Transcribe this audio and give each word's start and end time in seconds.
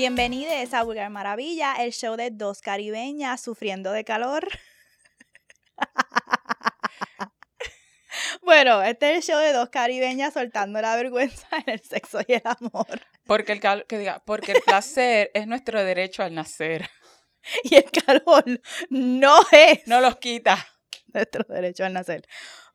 Bienvenidos 0.00 0.74
a 0.74 0.82
Vulgar 0.82 1.08
Maravilla, 1.08 1.76
el 1.82 1.90
show 1.90 2.16
de 2.16 2.30
dos 2.30 2.60
caribeñas 2.60 3.40
sufriendo 3.40 3.92
de 3.92 4.04
calor. 4.04 4.46
bueno, 8.42 8.82
este 8.82 9.12
es 9.12 9.16
el 9.16 9.22
show 9.34 9.40
de 9.40 9.54
dos 9.54 9.70
caribeñas 9.70 10.34
soltando 10.34 10.82
la 10.82 10.94
vergüenza 10.96 11.46
en 11.66 11.70
el 11.72 11.80
sexo 11.80 12.20
y 12.28 12.34
el 12.34 12.42
amor. 12.44 13.00
Porque 13.26 13.52
el, 13.52 13.60
cal- 13.60 13.86
que 13.88 13.96
diga, 13.98 14.22
porque 14.26 14.52
el 14.52 14.60
placer 14.60 15.30
es 15.32 15.46
nuestro 15.46 15.82
derecho 15.82 16.22
al 16.22 16.34
nacer. 16.34 16.90
Y 17.62 17.76
el 17.76 17.90
calor 17.90 18.44
no 18.90 19.38
es 19.52 19.86
No 19.86 20.02
los 20.02 20.16
quita. 20.16 20.58
nuestro 21.14 21.42
derecho 21.48 21.86
al 21.86 21.94
nacer. 21.94 22.26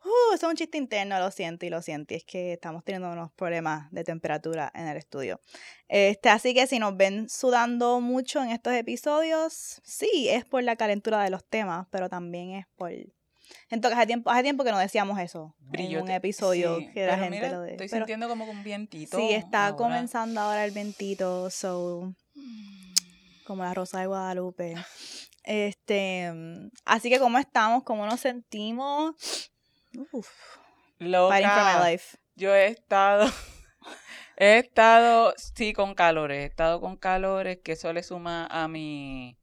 Uh, 0.03 0.33
eso 0.33 0.47
es 0.47 0.51
un 0.51 0.55
chiste 0.55 0.77
interno, 0.77 1.19
lo 1.19 1.29
siento 1.31 1.65
y 1.65 1.69
lo 1.69 1.81
siento. 1.81 2.13
Y 2.13 2.17
es 2.17 2.23
que 2.23 2.53
estamos 2.53 2.83
teniendo 2.83 3.11
unos 3.11 3.31
problemas 3.33 3.91
de 3.91 4.03
temperatura 4.03 4.71
en 4.73 4.87
el 4.87 4.97
estudio. 4.97 5.41
Este, 5.87 6.29
así 6.29 6.53
que 6.53 6.65
si 6.67 6.79
nos 6.79 6.97
ven 6.97 7.29
sudando 7.29 8.01
mucho 8.01 8.41
en 8.41 8.49
estos 8.49 8.73
episodios, 8.73 9.81
sí, 9.83 10.27
es 10.29 10.45
por 10.45 10.63
la 10.63 10.75
calentura 10.75 11.23
de 11.23 11.29
los 11.29 11.45
temas, 11.45 11.87
pero 11.91 12.09
también 12.09 12.51
es 12.51 12.65
por. 12.75 12.91
Entonces, 13.69 13.97
hace 13.97 14.07
tiempo, 14.07 14.29
hace 14.31 14.43
tiempo 14.43 14.63
que 14.63 14.71
no 14.71 14.79
decíamos 14.79 15.19
eso 15.19 15.55
en 15.73 16.01
un 16.01 16.09
episodio 16.09 16.77
Sí, 16.77 16.89
que 16.93 17.05
la 17.05 17.17
gente 17.17 17.37
mira, 17.37 17.51
lo 17.51 17.61
de. 17.61 17.71
Estoy 17.71 17.89
pero 17.89 18.05
sintiendo 18.05 18.27
como 18.27 18.45
un 18.45 18.63
vientito. 18.63 19.17
sí, 19.17 19.31
está 19.31 19.67
ahora. 19.67 19.77
comenzando 19.77 20.39
ahora 20.39 20.65
el 20.65 20.71
ventito, 20.71 21.49
so 21.49 22.15
como 23.45 23.63
la 23.63 23.73
rosa 23.73 23.99
de 23.99 24.07
Guadalupe. 24.07 24.75
Este, 25.43 26.31
así 26.85 27.09
que 27.09 27.17
cómo 27.17 27.39
estamos, 27.39 27.81
cómo 27.83 28.05
nos 28.05 28.19
sentimos. 28.19 29.50
Uf, 29.97 30.57
fighting 31.27 31.51
for 31.51 31.63
my 31.63 31.75
Loca, 31.75 31.79
life. 31.79 32.17
yo 32.35 32.53
he 32.55 32.67
estado, 32.67 33.25
he 34.37 34.57
estado, 34.59 35.33
sí, 35.37 35.73
con 35.73 35.95
calores, 35.95 36.37
he 36.39 36.45
estado 36.45 36.79
con 36.79 36.97
calores, 36.97 37.59
que 37.63 37.73
eso 37.73 37.91
le 37.93 38.03
suma 38.03 38.47
a 38.47 38.67
mi, 38.67 39.37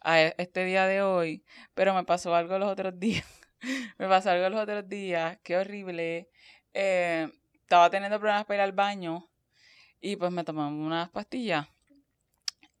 a 0.00 0.22
e- 0.22 0.34
este 0.38 0.64
día 0.64 0.86
de 0.86 1.02
hoy, 1.02 1.44
pero 1.74 1.94
me 1.94 2.04
pasó 2.04 2.34
algo 2.34 2.58
los 2.58 2.68
otros 2.70 2.94
días, 3.00 3.26
me 3.98 4.08
pasó 4.08 4.30
algo 4.30 4.48
los 4.50 4.60
otros 4.60 4.88
días, 4.88 5.38
qué 5.42 5.56
horrible, 5.56 6.28
eh, 6.74 7.28
estaba 7.54 7.90
teniendo 7.90 8.18
problemas 8.20 8.44
para 8.44 8.56
ir 8.56 8.60
al 8.62 8.72
baño, 8.72 9.28
y 10.00 10.16
pues 10.16 10.30
me 10.30 10.44
tomé 10.44 10.62
unas 10.62 11.10
pastillas, 11.10 11.66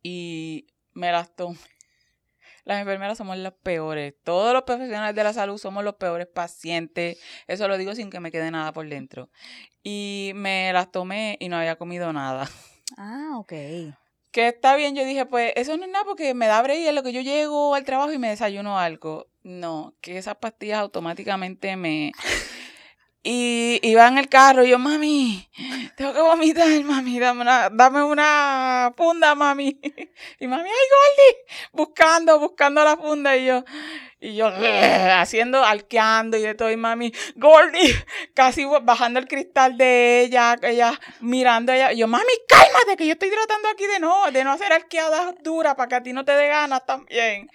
y 0.02 0.66
me 0.92 1.10
las 1.12 1.34
tomé. 1.34 1.58
Las 2.68 2.80
enfermeras 2.80 3.16
somos 3.16 3.38
las 3.38 3.54
peores. 3.54 4.12
Todos 4.24 4.52
los 4.52 4.64
profesionales 4.64 5.16
de 5.16 5.24
la 5.24 5.32
salud 5.32 5.56
somos 5.56 5.82
los 5.84 5.94
peores 5.94 6.26
pacientes. 6.26 7.18
Eso 7.46 7.66
lo 7.66 7.78
digo 7.78 7.94
sin 7.94 8.10
que 8.10 8.20
me 8.20 8.30
quede 8.30 8.50
nada 8.50 8.74
por 8.74 8.86
dentro. 8.86 9.30
Y 9.82 10.32
me 10.34 10.70
las 10.74 10.92
tomé 10.92 11.38
y 11.40 11.48
no 11.48 11.56
había 11.56 11.76
comido 11.76 12.12
nada. 12.12 12.46
Ah, 12.98 13.30
ok. 13.38 13.52
Que 14.32 14.48
está 14.48 14.76
bien, 14.76 14.94
yo 14.94 15.06
dije, 15.06 15.24
pues 15.24 15.54
eso 15.56 15.78
no 15.78 15.84
es 15.84 15.90
nada 15.90 16.04
porque 16.04 16.34
me 16.34 16.46
da 16.46 16.60
break 16.60 16.86
en 16.86 16.94
lo 16.94 17.02
que 17.02 17.14
yo 17.14 17.22
llego 17.22 17.74
al 17.74 17.84
trabajo 17.84 18.12
y 18.12 18.18
me 18.18 18.28
desayuno 18.28 18.78
algo. 18.78 19.28
No, 19.42 19.94
que 20.02 20.18
esas 20.18 20.36
pastillas 20.36 20.80
automáticamente 20.80 21.74
me... 21.76 22.12
Y 23.22 23.80
iba 23.82 24.06
en 24.06 24.16
el 24.18 24.28
carro 24.28 24.64
y 24.64 24.70
yo, 24.70 24.78
mami, 24.78 25.48
tengo 25.96 26.14
que 26.14 26.20
vomitar, 26.20 26.68
mami, 26.84 27.18
dame 27.18 27.42
una, 27.42 27.68
dame 27.70 28.02
una 28.02 28.92
funda, 28.96 29.34
mami. 29.34 29.78
Y 30.40 30.46
mami, 30.46 30.68
ay, 30.68 30.86
Gordy, 30.90 31.36
buscando, 31.72 32.38
buscando 32.38 32.82
la 32.84 32.96
funda. 32.96 33.36
Y 33.36 33.46
yo, 33.46 33.64
y 34.20 34.34
yo, 34.34 34.50
haciendo, 35.14 35.64
arqueando 35.64 36.36
y 36.36 36.42
de 36.42 36.54
todo. 36.54 36.70
Y 36.70 36.76
mami, 36.76 37.12
Gordy, 37.36 37.94
casi 38.34 38.64
bajando 38.82 39.20
el 39.20 39.28
cristal 39.28 39.76
de 39.76 40.22
ella, 40.22 40.56
ella 40.62 40.98
mirando 41.20 41.72
ella. 41.72 41.92
Y 41.92 41.98
yo, 41.98 42.08
mami, 42.08 42.32
cálmate, 42.48 42.96
que 42.96 43.06
yo 43.06 43.12
estoy 43.12 43.30
tratando 43.30 43.68
aquí 43.68 43.86
de 43.86 44.00
no, 44.00 44.30
de 44.30 44.42
no 44.42 44.52
hacer 44.52 44.72
arqueadas 44.72 45.36
duras 45.42 45.76
para 45.76 45.88
que 45.88 45.94
a 45.94 46.02
ti 46.02 46.12
no 46.12 46.24
te 46.24 46.32
dé 46.32 46.48
ganas 46.48 46.84
también. 46.84 47.48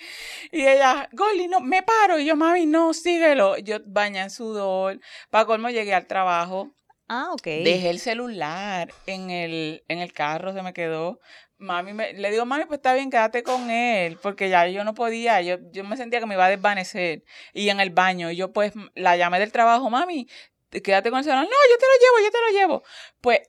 Y 0.52 0.66
ella, 0.66 1.10
Gordy, 1.12 1.48
no, 1.48 1.60
me 1.60 1.84
paro. 1.84 2.18
Y 2.18 2.26
yo, 2.26 2.36
mami, 2.36 2.66
no, 2.66 2.94
síguelo. 2.94 3.58
Yo 3.58 3.80
bañé 3.86 4.22
en 4.22 4.30
sudor. 4.30 5.00
Para 5.30 5.46
colmo 5.46 5.70
llegué 5.70 5.94
al 5.94 6.08
trabajo. 6.08 6.74
Ah, 7.08 7.30
ok. 7.34 7.44
Dejé 7.44 7.90
el 7.90 8.00
celular 8.00 8.92
en 9.06 9.30
el, 9.30 9.84
en 9.88 10.00
el 10.00 10.14
carro, 10.14 10.54
se 10.54 10.62
me 10.62 10.74
quedó. 10.74 11.20
Mami, 11.58 11.94
me- 11.94 12.14
le 12.14 12.32
digo, 12.32 12.46
mami, 12.46 12.66
pues 12.66 12.80
está 12.80 12.94
bien, 12.94 13.10
quédate 13.10 13.44
con 13.44 13.70
él, 13.70 14.18
porque 14.22 14.50
ya 14.50 14.68
yo 14.68 14.84
no 14.84 14.94
podía, 14.94 15.42
yo, 15.42 15.58
yo 15.72 15.84
me 15.84 15.96
sentía 15.98 16.20
que 16.20 16.26
me 16.26 16.34
iba 16.36 16.46
a 16.46 16.50
desvanecer. 16.50 17.24
Y 17.54 17.70
en 17.70 17.80
el 17.80 17.90
baño, 17.90 18.32
y 18.32 18.36
yo 18.36 18.52
pues 18.52 18.74
la 18.96 19.16
llamé 19.18 19.40
del 19.40 19.52
trabajo, 19.52 19.90
mami, 19.90 20.28
quédate 20.70 21.10
con 21.10 21.20
el 21.20 21.24
celular. 21.26 21.46
No, 21.46 21.50
yo 21.50 21.78
te 21.78 21.86
lo 21.86 22.00
llevo, 22.00 22.26
yo 22.26 22.32
te 22.32 22.38
lo 22.54 22.60
llevo. 22.60 22.84
Pues 23.22 23.40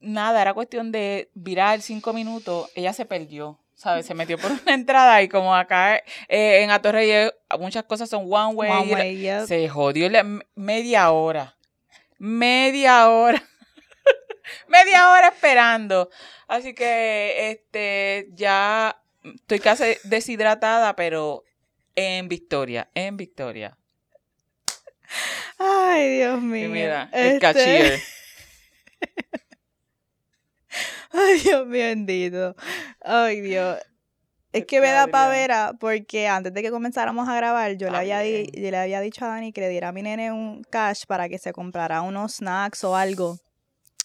nada, 0.00 0.42
era 0.42 0.54
cuestión 0.54 0.92
de 0.92 1.30
virar 1.34 1.80
cinco 1.80 2.12
minutos, 2.12 2.70
ella 2.74 2.92
se 2.92 3.06
perdió. 3.06 3.58
¿Sabes? 3.76 4.06
Se 4.06 4.14
metió 4.14 4.38
por 4.38 4.52
una 4.62 4.72
entrada 4.72 5.20
y 5.22 5.28
como 5.28 5.52
acá 5.54 5.96
eh, 6.28 6.62
en 6.62 6.70
Atorrey 6.70 7.28
muchas 7.58 7.82
cosas 7.84 8.08
son 8.08 8.22
one 8.32 8.54
way, 8.54 8.70
One 8.70 9.22
la- 9.22 9.46
se 9.46 9.68
jodió 9.68 10.08
la- 10.08 10.24
media 10.54 11.10
hora. 11.10 11.56
Media 12.24 13.10
hora. 13.10 13.42
media 14.68 15.10
hora 15.10 15.28
esperando. 15.28 16.08
Así 16.48 16.74
que 16.74 17.50
este 17.50 18.28
ya 18.32 18.98
estoy 19.22 19.60
casi 19.60 19.98
deshidratada, 20.04 20.96
pero 20.96 21.44
en 21.94 22.28
victoria, 22.28 22.88
en 22.94 23.18
victoria. 23.18 23.76
Ay, 25.58 26.16
Dios 26.16 26.40
mío. 26.40 26.64
Y 26.64 26.68
mira, 26.68 27.10
el 27.12 27.44
Este. 27.44 28.02
Ay, 31.12 31.40
Dios 31.40 31.66
mío, 31.66 31.84
bendito. 31.88 32.56
Ay, 33.02 33.42
Dios. 33.42 33.78
Es 34.58 34.66
que 34.66 34.80
me 34.80 34.88
da 34.90 35.06
pavera 35.08 35.72
porque 35.80 36.28
antes 36.28 36.52
de 36.54 36.62
que 36.62 36.70
comenzáramos 36.70 37.28
a 37.28 37.34
grabar, 37.36 37.72
yo 37.76 37.90
le, 37.90 37.96
Ah, 37.96 38.00
había 38.00 38.20
di- 38.20 38.50
yo 38.54 38.70
le 38.70 38.76
había 38.76 39.00
dicho 39.00 39.24
a 39.24 39.28
Dani 39.28 39.52
que 39.52 39.60
le 39.60 39.68
diera 39.68 39.88
a 39.88 39.92
mi 39.92 40.02
nene 40.02 40.32
un 40.32 40.62
cash 40.70 41.04
para 41.06 41.28
que 41.28 41.38
se 41.38 41.52
comprara 41.52 42.02
unos 42.02 42.36
snacks 42.36 42.84
o 42.84 42.96
algo. 42.96 43.38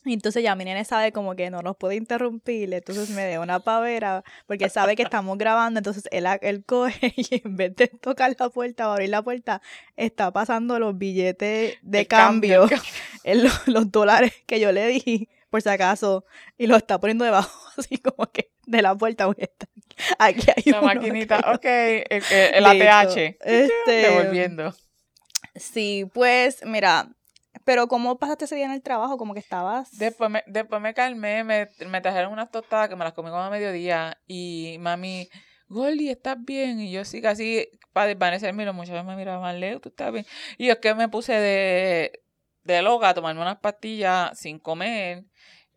Y 0.06 0.14
entonces 0.14 0.42
ya 0.42 0.56
mi 0.56 0.64
nene 0.64 0.86
sabe 0.86 1.12
como 1.12 1.36
que 1.36 1.50
no 1.50 1.62
nos 1.62 1.76
puede 1.76 1.96
interrumpir, 1.96 2.74
entonces 2.74 3.10
me 3.10 3.30
da 3.30 3.42
una 3.42 3.60
pavera 3.60 4.24
porque 4.48 4.70
sabe 4.70 4.96
que 4.96 5.04
estamos 5.24 5.38
grabando, 5.38 5.80
entonces 5.80 6.08
él, 6.12 6.26
a- 6.26 6.36
él 6.42 6.64
coge 6.66 7.14
y 7.18 7.42
en 7.46 7.56
vez 7.58 7.76
de 7.76 7.88
tocar 7.90 8.34
la 8.40 8.50
puerta 8.50 8.88
o 8.90 8.94
abrir 8.94 9.10
la 9.10 9.22
puerta, 9.22 9.62
está 9.98 10.32
pasando 10.32 10.80
los 10.80 10.98
billetes 10.98 11.78
de 11.82 12.00
El 12.00 12.08
cambio, 12.08 12.68
cambio. 12.70 13.52
los 13.68 13.92
dólares 13.92 14.34
que 14.48 14.60
yo 14.60 14.72
le 14.72 14.88
di, 14.88 15.28
por 15.50 15.62
si 15.62 15.70
acaso, 15.70 16.24
y 16.58 16.68
lo 16.68 16.76
está 16.78 17.00
poniendo 17.00 17.26
debajo, 17.26 17.70
así 17.78 17.98
como 17.98 18.32
que 18.32 18.52
de 18.66 18.82
la 18.82 18.96
puerta. 18.96 19.26
porque 19.28 19.44
está 19.44 19.68
Aquí 20.20 20.48
hay 20.56 20.72
La 20.72 20.80
uno 20.80 20.88
maquinita, 20.88 21.40
ok, 21.54 21.66
el. 21.66 22.66
ATH. 22.66 23.18
Este, 23.42 23.92
Devolviendo. 23.92 24.74
Sí, 25.56 26.06
pues 26.14 26.64
mira, 26.66 27.10
pero 27.66 27.88
¿cómo 27.88 28.18
pasaste 28.18 28.46
ese 28.46 28.56
día 28.56 28.66
en 28.66 28.72
el 28.72 28.82
trabajo? 28.82 29.18
Como 29.18 29.34
que 29.34 29.40
estabas... 29.40 29.98
Después 29.98 30.30
me, 30.30 30.44
después 30.48 30.82
me 30.82 30.94
calmé, 30.94 31.44
me, 31.44 31.70
me 31.88 32.02
trajeron 32.02 32.32
unas 32.32 32.52
tostadas 32.52 32.90
que 32.90 32.96
me 32.96 33.04
las 33.04 33.14
comí 33.14 33.30
como 33.30 33.42
a 33.42 33.50
mediodía 33.50 34.18
y 34.28 34.78
mami, 34.80 35.30
Gordy, 35.68 36.10
¿estás 36.10 36.38
bien? 36.40 36.80
Y 36.80 36.92
yo 36.92 37.04
sí, 37.06 37.22
casi 37.22 37.70
para 37.94 38.08
desvanecerme 38.08 38.66
los 38.66 38.76
muchachos 38.76 39.06
me 39.06 39.16
miraban, 39.16 39.60
Leo, 39.60 39.80
¿tú 39.80 39.90
estás 39.90 40.12
bien? 40.12 40.26
Y 40.58 40.68
yo 40.68 40.74
es 40.74 40.80
que 40.80 40.94
me 40.96 41.10
puse 41.10 41.34
de, 41.34 42.24
de 42.64 42.82
loca 42.82 43.10
a 43.10 43.14
tomarme 43.14 43.42
unas 43.42 43.60
pastillas 43.60 44.38
sin 44.38 44.60
comer 44.60 45.26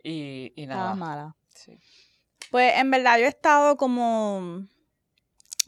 y, 0.03 0.53
y 0.57 0.67
nada. 0.67 0.93
Estabas 0.93 0.99
mala. 0.99 1.37
Sí. 1.49 1.79
Pues 2.53 2.75
en 2.77 2.91
verdad 2.91 3.17
yo 3.17 3.25
he 3.25 3.29
estado 3.29 3.79
como 3.79 4.67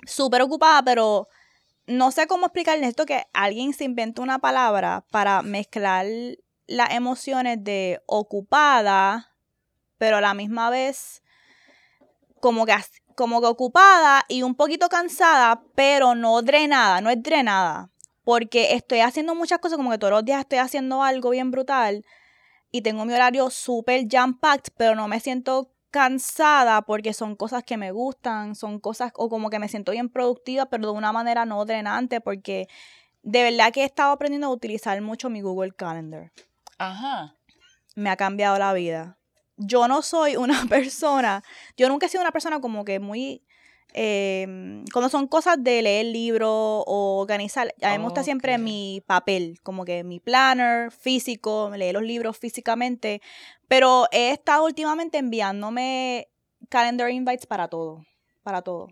súper 0.06 0.42
ocupada, 0.42 0.82
pero 0.82 1.28
no 1.86 2.10
sé 2.10 2.26
cómo 2.26 2.44
explicarles 2.44 2.90
esto 2.90 3.06
que 3.06 3.24
alguien 3.32 3.72
se 3.72 3.84
inventó 3.84 4.20
una 4.20 4.38
palabra 4.38 5.02
para 5.10 5.40
mezclar 5.40 6.04
las 6.66 6.90
emociones 6.90 7.64
de 7.64 8.02
ocupada, 8.04 9.32
pero 9.96 10.18
a 10.18 10.20
la 10.20 10.34
misma 10.34 10.68
vez 10.68 11.22
como 12.40 12.66
que, 12.66 12.74
como 13.14 13.40
que 13.40 13.46
ocupada 13.46 14.26
y 14.28 14.42
un 14.42 14.54
poquito 14.54 14.90
cansada, 14.90 15.62
pero 15.74 16.14
no 16.14 16.42
drenada, 16.42 17.00
no 17.00 17.08
es 17.08 17.22
drenada. 17.22 17.88
Porque 18.24 18.74
estoy 18.74 19.00
haciendo 19.00 19.34
muchas 19.34 19.58
cosas, 19.58 19.78
como 19.78 19.90
que 19.90 19.96
todos 19.96 20.12
los 20.12 20.24
días 20.26 20.40
estoy 20.40 20.58
haciendo 20.58 21.02
algo 21.02 21.30
bien 21.30 21.50
brutal 21.50 22.04
y 22.70 22.82
tengo 22.82 23.06
mi 23.06 23.14
horario 23.14 23.48
súper 23.48 24.06
jam-packed, 24.06 24.74
pero 24.76 24.94
no 24.94 25.08
me 25.08 25.18
siento 25.20 25.73
cansada 25.94 26.82
porque 26.82 27.12
son 27.12 27.36
cosas 27.36 27.62
que 27.62 27.76
me 27.76 27.92
gustan, 27.92 28.56
son 28.56 28.80
cosas 28.80 29.12
o 29.14 29.28
como 29.28 29.48
que 29.48 29.60
me 29.60 29.68
siento 29.68 29.92
bien 29.92 30.08
productiva, 30.08 30.66
pero 30.66 30.88
de 30.88 30.92
una 30.92 31.12
manera 31.12 31.44
no 31.44 31.64
drenante 31.64 32.20
porque 32.20 32.66
de 33.22 33.44
verdad 33.44 33.72
que 33.72 33.82
he 33.82 33.84
estado 33.84 34.10
aprendiendo 34.10 34.48
a 34.48 34.50
utilizar 34.50 35.00
mucho 35.02 35.30
mi 35.30 35.40
Google 35.40 35.70
Calendar. 35.70 36.32
Ajá. 36.78 37.36
Me 37.94 38.10
ha 38.10 38.16
cambiado 38.16 38.58
la 38.58 38.72
vida. 38.72 39.18
Yo 39.56 39.86
no 39.86 40.02
soy 40.02 40.34
una 40.34 40.64
persona, 40.68 41.44
yo 41.76 41.88
nunca 41.88 42.06
he 42.06 42.08
sido 42.08 42.22
una 42.22 42.32
persona 42.32 42.60
como 42.60 42.84
que 42.84 42.98
muy 42.98 43.44
eh, 43.96 44.82
cuando 44.92 45.08
son 45.08 45.28
cosas 45.28 45.56
de 45.62 45.80
leer 45.80 46.06
libros 46.06 46.50
o 46.50 47.20
organizar, 47.20 47.72
a 47.80 47.92
mí 47.92 47.98
me 47.98 48.04
gusta 48.04 48.24
siempre 48.24 48.58
mi 48.58 49.02
papel, 49.06 49.60
como 49.62 49.84
que 49.84 50.02
mi 50.02 50.18
planner 50.18 50.90
físico, 50.90 51.70
leer 51.74 51.94
los 51.94 52.02
libros 52.02 52.36
físicamente, 52.36 53.22
pero 53.68 54.06
he 54.10 54.30
estado 54.30 54.64
últimamente 54.64 55.18
enviándome 55.18 56.28
calendar 56.68 57.08
invites 57.10 57.46
para 57.46 57.68
todo, 57.68 58.04
para 58.42 58.62
todo. 58.62 58.88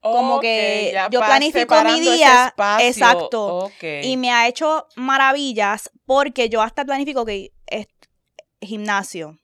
Como 0.00 0.40
que 0.40 0.96
yo 1.10 1.20
planifico 1.20 1.82
mi 1.84 2.00
día, 2.00 2.54
exacto, 2.80 3.70
y 4.02 4.16
me 4.16 4.30
ha 4.30 4.48
hecho 4.48 4.86
maravillas 4.96 5.90
porque 6.06 6.48
yo 6.48 6.62
hasta 6.62 6.86
planifico 6.86 7.26
que 7.26 7.52
es 7.66 7.86
gimnasio. 8.62 9.38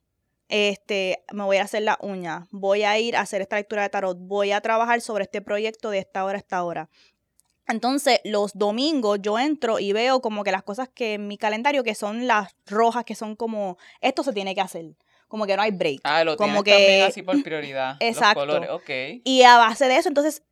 Este, 0.55 1.25
me 1.33 1.45
voy 1.45 1.57
a 1.57 1.63
hacer 1.63 1.83
la 1.83 1.97
uña, 2.03 2.47
voy 2.51 2.83
a 2.83 2.99
ir 2.99 3.17
a 3.17 3.23
hacer 3.23 3.41
esta 3.41 3.57
lectura 3.57 3.81
de 3.85 3.89
tarot, 3.89 4.19
voy 4.21 4.53
a 4.53 4.61
trabajar 4.61 5.01
sobre 5.01 5.25
este 5.25 5.41
proyecto 5.41 5.89
de 5.89 5.97
esta 6.01 6.23
hora 6.27 6.37
a 6.37 6.41
esta 6.41 6.63
hora. 6.63 6.91
Entonces, 7.67 8.21
los 8.25 8.53
domingos 8.53 9.19
yo 9.23 9.39
entro 9.39 9.79
y 9.79 9.95
veo 9.95 10.21
como 10.21 10.45
que 10.45 10.53
las 10.53 10.63
cosas 10.63 10.91
que 10.91 11.15
en 11.15 11.27
mi 11.27 11.39
calendario, 11.39 11.83
que 11.83 11.95
son 11.95 12.27
las 12.27 12.55
rojas, 12.67 13.05
que 13.07 13.15
son 13.15 13.35
como, 13.35 13.79
esto 14.03 14.23
se 14.23 14.35
tiene 14.35 14.55
que 14.55 14.61
hacer, 14.61 14.85
como 15.27 15.47
que 15.47 15.57
no 15.57 15.63
hay 15.63 15.71
break. 15.71 16.01
Ah, 16.05 16.23
lo 16.23 16.37
como 16.37 16.63
tienes 16.63 16.83
también 16.83 17.01
que- 17.01 17.07
así 17.07 17.23
por 17.23 17.43
prioridad. 17.43 17.97
Exacto. 18.01 18.45
Los 18.45 18.55
colores, 18.57 18.71
ok. 18.73 19.23
Y 19.25 19.45
a 19.45 19.57
base 19.57 19.89
de 19.89 19.97
eso, 19.97 20.11
entonces 20.11 20.43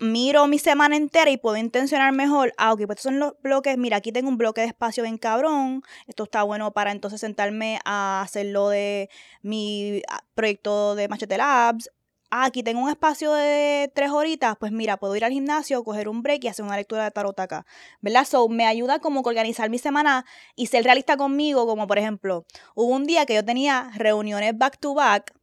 miro 0.00 0.46
mi 0.46 0.58
semana 0.58 0.96
entera 0.96 1.30
y 1.30 1.36
puedo 1.36 1.56
intencionar 1.56 2.12
mejor. 2.12 2.52
Ah, 2.56 2.72
ok, 2.72 2.86
pues 2.86 2.98
estos 2.98 3.12
son 3.12 3.20
los 3.20 3.34
bloques. 3.42 3.76
Mira, 3.78 3.98
aquí 3.98 4.12
tengo 4.12 4.28
un 4.28 4.38
bloque 4.38 4.62
de 4.62 4.68
espacio 4.68 5.02
bien 5.04 5.18
cabrón. 5.18 5.82
Esto 6.06 6.24
está 6.24 6.42
bueno 6.42 6.72
para 6.72 6.90
entonces 6.90 7.20
sentarme 7.20 7.78
a 7.84 8.22
hacer 8.22 8.46
lo 8.46 8.70
de 8.70 9.10
mi 9.42 10.02
ah, 10.08 10.24
proyecto 10.34 10.94
de 10.94 11.08
Machete 11.08 11.36
Labs. 11.36 11.90
Ah, 12.30 12.44
aquí 12.44 12.62
tengo 12.62 12.80
un 12.80 12.88
espacio 12.88 13.32
de 13.32 13.90
tres 13.94 14.10
horitas. 14.10 14.56
Pues 14.58 14.72
mira, 14.72 14.96
puedo 14.96 15.14
ir 15.16 15.24
al 15.24 15.32
gimnasio, 15.32 15.84
coger 15.84 16.08
un 16.08 16.22
break 16.22 16.44
y 16.44 16.48
hacer 16.48 16.64
una 16.64 16.76
lectura 16.76 17.04
de 17.04 17.10
tarot 17.10 17.38
acá. 17.38 17.66
¿Verdad? 18.00 18.24
So, 18.24 18.48
me 18.48 18.66
ayuda 18.66 19.00
como 19.00 19.22
que 19.22 19.28
organizar 19.28 19.68
mi 19.68 19.78
semana 19.78 20.24
y 20.56 20.66
ser 20.66 20.84
realista 20.84 21.16
conmigo. 21.16 21.66
Como 21.66 21.86
por 21.86 21.98
ejemplo, 21.98 22.46
hubo 22.74 22.94
un 22.94 23.06
día 23.06 23.26
que 23.26 23.34
yo 23.34 23.44
tenía 23.44 23.90
reuniones 23.96 24.56
back 24.56 24.78
to 24.78 24.94
back 24.94 25.34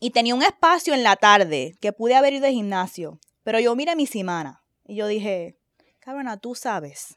y 0.00 0.10
tenía 0.10 0.34
un 0.34 0.42
espacio 0.42 0.94
en 0.94 1.02
la 1.02 1.16
tarde 1.16 1.76
que 1.80 1.92
pude 1.92 2.14
haber 2.16 2.32
ido 2.32 2.46
al 2.46 2.52
gimnasio. 2.52 3.20
Pero 3.50 3.58
yo 3.58 3.74
miré 3.74 3.96
mi 3.96 4.06
semana 4.06 4.62
y 4.86 4.94
yo 4.94 5.08
dije, 5.08 5.56
cabrona, 5.98 6.36
tú 6.36 6.54
sabes 6.54 7.16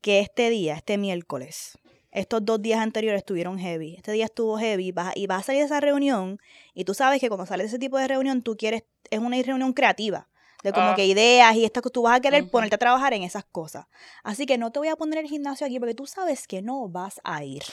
que 0.00 0.20
este 0.20 0.50
día, 0.50 0.74
este 0.76 0.98
miércoles, 0.98 1.76
estos 2.12 2.44
dos 2.44 2.62
días 2.62 2.78
anteriores 2.78 3.18
estuvieron 3.22 3.58
heavy. 3.58 3.96
Este 3.96 4.12
día 4.12 4.26
estuvo 4.26 4.56
heavy 4.56 4.92
vas- 4.92 5.16
y 5.16 5.26
vas 5.26 5.40
a 5.40 5.42
salir 5.46 5.62
de 5.62 5.66
esa 5.66 5.80
reunión 5.80 6.38
y 6.74 6.84
tú 6.84 6.94
sabes 6.94 7.20
que 7.20 7.26
cuando 7.26 7.44
sales 7.44 7.64
de 7.64 7.68
ese 7.70 7.78
tipo 7.80 7.98
de 7.98 8.06
reunión 8.06 8.42
tú 8.42 8.56
quieres, 8.56 8.84
es 9.10 9.18
una 9.18 9.36
reunión 9.42 9.72
creativa. 9.72 10.28
De 10.62 10.72
como 10.72 10.90
Ah. 10.90 10.94
que 10.94 11.06
ideas 11.06 11.56
y 11.56 11.64
esto 11.64 11.82
que 11.82 11.90
tú 11.90 12.02
vas 12.02 12.18
a 12.18 12.20
querer 12.20 12.48
ponerte 12.50 12.76
a 12.76 12.78
trabajar 12.78 13.12
en 13.14 13.24
esas 13.24 13.44
cosas. 13.44 13.86
Así 14.22 14.46
que 14.46 14.58
no 14.58 14.70
te 14.70 14.78
voy 14.78 14.86
a 14.88 14.94
poner 14.94 15.18
el 15.18 15.26
gimnasio 15.26 15.66
aquí 15.66 15.80
porque 15.80 15.94
tú 15.96 16.06
sabes 16.06 16.46
que 16.46 16.62
no 16.62 16.88
vas 16.88 17.20
a 17.24 17.42
ir. 17.42 17.64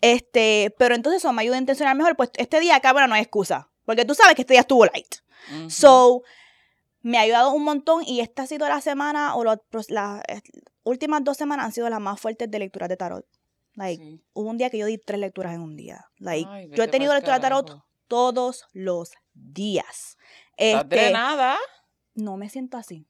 Este, 0.00 0.72
pero 0.78 0.94
entonces 0.94 1.20
eso 1.20 1.32
me 1.32 1.42
ayuda 1.42 1.56
a 1.56 1.60
intencionar 1.60 1.96
mejor. 1.96 2.14
Pues 2.14 2.30
este 2.36 2.60
día, 2.60 2.78
cabrón, 2.78 3.08
no 3.10 3.16
hay 3.16 3.22
excusa. 3.22 3.70
Porque 3.84 4.04
tú 4.04 4.14
sabes 4.14 4.36
que 4.36 4.42
este 4.42 4.54
día 4.54 4.60
estuvo 4.60 4.84
light. 4.86 5.16
So, 5.68 6.22
me 7.00 7.18
ha 7.18 7.22
ayudado 7.22 7.52
un 7.52 7.64
montón 7.64 8.02
y 8.06 8.20
esta 8.20 8.42
ha 8.42 8.46
sido 8.46 8.68
la 8.68 8.80
semana, 8.80 9.34
o 9.36 9.44
las 9.44 9.58
eh, 10.28 10.40
últimas 10.82 11.22
dos 11.24 11.36
semanas 11.36 11.66
han 11.66 11.72
sido 11.72 11.88
las 11.88 12.00
más 12.00 12.20
fuertes 12.20 12.50
de 12.50 12.58
lecturas 12.58 12.88
de 12.88 12.96
tarot. 12.96 13.26
Like, 13.74 14.02
Sí. 14.02 14.20
hubo 14.32 14.48
un 14.50 14.58
día 14.58 14.70
que 14.70 14.78
yo 14.78 14.86
di 14.86 14.98
tres 14.98 15.20
lecturas 15.20 15.54
en 15.54 15.60
un 15.60 15.76
día. 15.76 16.06
Like, 16.18 16.48
Ay, 16.50 16.68
yo 16.74 16.82
he 16.82 16.88
tenido 16.88 17.14
lectura 17.14 17.36
de 17.36 17.42
tarot 17.42 17.82
todos 18.08 18.64
los 18.72 19.12
días. 19.34 20.16
Este, 20.56 21.12
no 22.14 22.36
me 22.36 22.48
siento 22.50 22.76
así. 22.76 23.06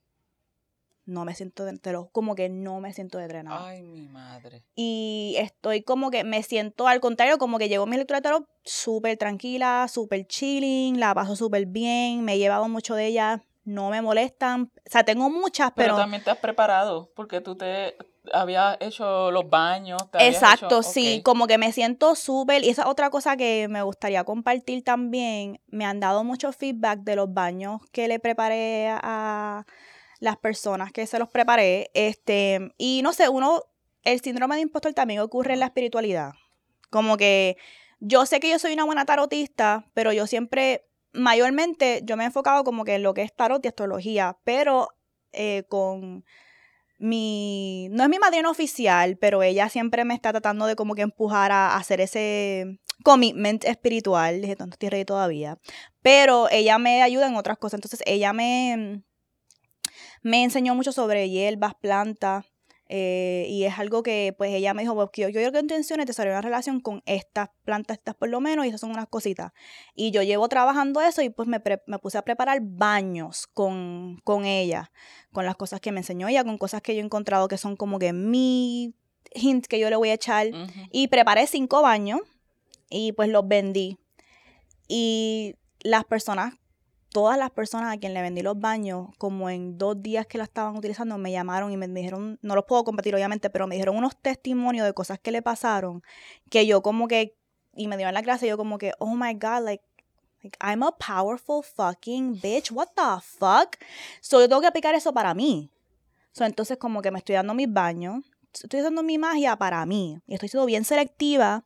No 1.05 1.25
me 1.25 1.33
siento, 1.33 1.65
de, 1.65 1.75
te 1.79 1.91
lo- 1.91 2.09
como 2.11 2.35
que 2.35 2.49
no 2.49 2.79
me 2.81 2.93
siento 2.93 3.17
drenada. 3.17 3.65
Ay, 3.65 3.81
mi 3.81 4.07
madre. 4.07 4.63
Y 4.75 5.33
estoy 5.39 5.81
como 5.81 6.11
que 6.11 6.23
me 6.23 6.43
siento 6.43 6.87
al 6.87 6.99
contrario, 6.99 7.39
como 7.39 7.57
que 7.57 7.67
llevo 7.67 7.87
mi 7.87 7.97
lectura 7.97 8.19
de 8.19 8.23
tarot 8.23 8.49
súper 8.63 9.17
tranquila, 9.17 9.87
súper 9.91 10.27
chilling, 10.27 10.99
la 10.99 11.15
paso 11.15 11.35
súper 11.35 11.65
bien, 11.65 12.23
me 12.23 12.35
he 12.35 12.37
llevado 12.37 12.69
mucho 12.69 12.93
de 12.93 13.07
ellas, 13.07 13.41
no 13.69 13.89
me 13.89 14.01
molestan. 14.01 14.63
O 14.63 14.89
sea, 14.89 15.03
tengo 15.03 15.29
muchas, 15.29 15.71
Pero, 15.75 15.89
pero... 15.93 15.97
también 15.97 16.23
te 16.23 16.31
has 16.31 16.37
preparado 16.37 17.11
porque 17.15 17.39
tú 17.39 17.55
te 17.55 17.95
habías 18.33 18.77
hecho 18.79 19.31
los 19.31 19.49
baños. 19.49 20.09
te 20.11 20.27
Exacto, 20.27 20.79
hecho- 20.79 20.83
sí, 20.83 21.21
como 21.23 21.47
que 21.47 21.57
me 21.57 21.71
siento 21.71 22.15
súper, 22.15 22.63
y 22.63 22.69
esa 22.69 22.83
es 22.83 22.87
otra 22.87 23.09
cosa 23.09 23.37
que 23.37 23.67
me 23.69 23.81
gustaría 23.83 24.23
compartir 24.23 24.83
también, 24.83 25.61
me 25.67 25.85
han 25.85 25.99
dado 25.99 26.23
mucho 26.23 26.51
feedback 26.51 26.99
de 27.01 27.15
los 27.15 27.33
baños 27.33 27.81
que 27.91 28.07
le 28.07 28.19
preparé 28.19 28.89
a 28.89 29.65
las 30.19 30.37
personas 30.37 30.91
que 30.91 31.05
se 31.07 31.19
los 31.19 31.29
preparé, 31.29 31.91
este, 31.93 32.73
y 32.77 33.01
no 33.03 33.13
sé, 33.13 33.29
uno, 33.29 33.61
el 34.03 34.19
síndrome 34.21 34.55
de 34.55 34.61
impostor 34.61 34.93
también 34.93 35.21
ocurre 35.21 35.53
en 35.53 35.59
la 35.61 35.67
espiritualidad, 35.67 36.33
como 36.89 37.15
que 37.17 37.57
yo 37.99 38.25
sé 38.25 38.39
que 38.39 38.49
yo 38.49 38.59
soy 38.59 38.73
una 38.73 38.85
buena 38.85 39.05
tarotista, 39.05 39.85
pero 39.93 40.11
yo 40.11 40.27
siempre, 40.27 40.85
mayormente, 41.13 42.01
yo 42.03 42.17
me 42.17 42.23
he 42.23 42.27
enfocado 42.27 42.63
como 42.63 42.85
que 42.85 42.95
en 42.95 43.03
lo 43.03 43.13
que 43.13 43.23
es 43.23 43.35
tarot 43.35 43.63
y 43.63 43.67
astrología, 43.67 44.37
pero 44.43 44.89
eh, 45.31 45.63
con 45.69 46.23
mi, 46.97 47.87
no 47.91 48.03
es 48.03 48.09
mi 48.09 48.19
madrina 48.19 48.49
oficial, 48.49 49.17
pero 49.17 49.41
ella 49.41 49.69
siempre 49.69 50.05
me 50.05 50.13
está 50.13 50.31
tratando 50.31 50.65
de 50.65 50.75
como 50.75 50.95
que 50.95 51.01
empujar 51.01 51.51
a, 51.51 51.75
hacer 51.75 52.01
ese 52.01 52.79
commitment 53.03 53.63
espiritual, 53.63 54.41
dije, 54.41 54.55
no 54.59 54.65
estoy 54.65 54.89
ready 54.89 55.05
todavía, 55.05 55.57
pero 56.01 56.49
ella 56.51 56.77
me 56.77 57.01
ayuda 57.01 57.27
en 57.27 57.37
otras 57.37 57.57
cosas, 57.57 57.77
entonces 57.77 58.01
ella 58.05 58.33
me, 58.33 59.03
me 60.21 60.43
enseñó 60.43 60.75
mucho 60.75 60.91
sobre 60.91 61.29
hierbas, 61.29 61.73
plantas, 61.75 62.45
eh, 62.91 63.45
y 63.47 63.65
es 63.65 63.77
algo 63.77 64.01
que 64.01 64.33
pues 64.37 64.51
ella 64.51 64.73
me 64.73 64.81
dijo, 64.81 64.95
pues, 64.95 65.09
yo, 65.13 65.29
yo 65.29 65.33
quiero 65.33 65.51
que 65.51 65.59
intenciones 65.59 66.07
desarrollar 66.07 66.39
una 66.39 66.49
relación 66.49 66.79
con 66.79 67.03
estas 67.05 67.49
plantas, 67.63 67.99
estas 67.99 68.15
por 68.15 68.29
lo 68.29 68.41
menos, 68.41 68.65
y 68.65 68.69
esas 68.69 68.81
son 68.81 68.89
unas 68.89 69.07
cositas. 69.07 69.51
Y 69.93 70.09
yo 70.11 70.23
llevo 70.23 70.49
trabajando 70.49 70.99
eso 70.99 71.21
y 71.21 71.29
pues 71.29 71.47
me, 71.47 71.59
pre- 71.59 71.83
me 71.85 71.99
puse 71.99 72.17
a 72.17 72.23
preparar 72.23 72.59
baños 72.61 73.47
con, 73.47 74.19
con 74.23 74.45
ella, 74.45 74.91
con 75.31 75.45
las 75.45 75.55
cosas 75.55 75.79
que 75.79 75.91
me 75.91 75.99
enseñó 75.99 76.27
ella, 76.27 76.43
con 76.43 76.57
cosas 76.57 76.81
que 76.81 76.95
yo 76.95 77.01
he 77.01 77.05
encontrado 77.05 77.47
que 77.47 77.57
son 77.57 77.75
como 77.75 77.99
que 77.99 78.11
mi 78.11 78.95
hint 79.35 79.67
que 79.67 79.79
yo 79.79 79.89
le 79.91 79.95
voy 79.95 80.09
a 80.09 80.13
echar. 80.15 80.47
Y 80.91 81.07
preparé 81.09 81.45
cinco 81.45 81.83
baños 81.83 82.19
y 82.89 83.11
pues 83.11 83.29
los 83.29 83.47
vendí. 83.47 83.99
Y 84.87 85.55
las 85.81 86.05
personas, 86.05 86.55
todas 87.11 87.37
las 87.37 87.51
personas 87.51 87.93
a 87.93 87.97
quien 87.97 88.13
le 88.13 88.21
vendí 88.21 88.41
los 88.41 88.59
baños, 88.59 89.09
como 89.17 89.49
en 89.49 89.77
dos 89.77 90.01
días 90.01 90.27
que 90.27 90.37
la 90.37 90.43
estaban 90.43 90.77
utilizando, 90.77 91.17
me 91.17 91.31
llamaron 91.31 91.71
y 91.71 91.77
me 91.77 91.87
dijeron, 91.87 92.39
no 92.41 92.55
los 92.55 92.65
puedo 92.65 92.83
compartir 92.83 93.15
obviamente, 93.15 93.49
pero 93.49 93.67
me 93.67 93.75
dijeron 93.75 93.97
unos 93.97 94.15
testimonios 94.15 94.85
de 94.85 94.93
cosas 94.93 95.19
que 95.19 95.31
le 95.31 95.41
pasaron, 95.41 96.03
que 96.49 96.65
yo 96.65 96.81
como 96.81 97.07
que, 97.07 97.35
y 97.75 97.87
me 97.87 97.97
dieron 97.97 98.13
la 98.13 98.21
clase, 98.23 98.47
yo 98.47 98.57
como 98.57 98.77
que, 98.77 98.93
oh 98.99 99.15
my 99.15 99.33
God, 99.33 99.63
like, 99.63 99.83
like, 100.43 100.57
I'm 100.61 100.83
a 100.83 100.91
powerful 100.91 101.63
fucking 101.63 102.39
bitch, 102.39 102.71
what 102.71 102.89
the 102.95 103.21
fuck? 103.21 103.77
So 104.21 104.39
yo 104.39 104.47
tengo 104.47 104.61
que 104.61 104.67
aplicar 104.67 104.95
eso 104.95 105.13
para 105.13 105.33
mí. 105.33 105.71
So, 106.31 106.45
entonces 106.45 106.77
como 106.77 107.01
que 107.01 107.11
me 107.11 107.19
estoy 107.19 107.35
dando 107.35 107.53
mis 107.53 107.71
baños, 107.71 108.23
estoy 108.53 108.81
dando 108.81 109.03
mi 109.03 109.17
magia 109.17 109.55
para 109.57 109.85
mí, 109.85 110.19
y 110.27 110.35
estoy 110.35 110.49
siendo 110.49 110.65
bien 110.65 110.85
selectiva 110.85 111.63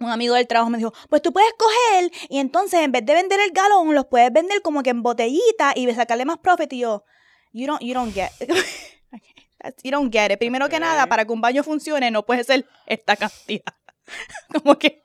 un 0.00 0.10
amigo 0.10 0.34
del 0.34 0.46
trabajo 0.46 0.70
me 0.70 0.78
dijo, 0.78 0.92
pues 1.08 1.22
tú 1.22 1.32
puedes 1.32 1.52
coger 1.58 2.10
y 2.28 2.38
entonces 2.38 2.80
en 2.80 2.92
vez 2.92 3.04
de 3.04 3.14
vender 3.14 3.38
el 3.40 3.50
galón, 3.52 3.94
los 3.94 4.06
puedes 4.06 4.32
vender 4.32 4.62
como 4.62 4.82
que 4.82 4.90
en 4.90 5.02
botellita 5.02 5.72
y 5.76 5.90
sacarle 5.92 6.24
más 6.24 6.38
profit. 6.38 6.72
Y 6.72 6.80
yo, 6.80 7.04
you 7.52 7.66
don't, 7.66 7.82
you 7.82 7.94
don't 7.94 8.12
get, 8.14 8.30
you 9.84 9.90
don't 9.90 10.12
get 10.12 10.32
it. 10.32 10.38
Primero 10.38 10.68
que 10.68 10.80
nada, 10.80 11.06
para 11.06 11.24
que 11.24 11.32
un 11.32 11.40
baño 11.40 11.62
funcione 11.62 12.10
no 12.10 12.24
puede 12.24 12.44
ser 12.44 12.66
esta 12.86 13.16
cantidad. 13.16 13.74
como 14.52 14.78
que 14.78 15.02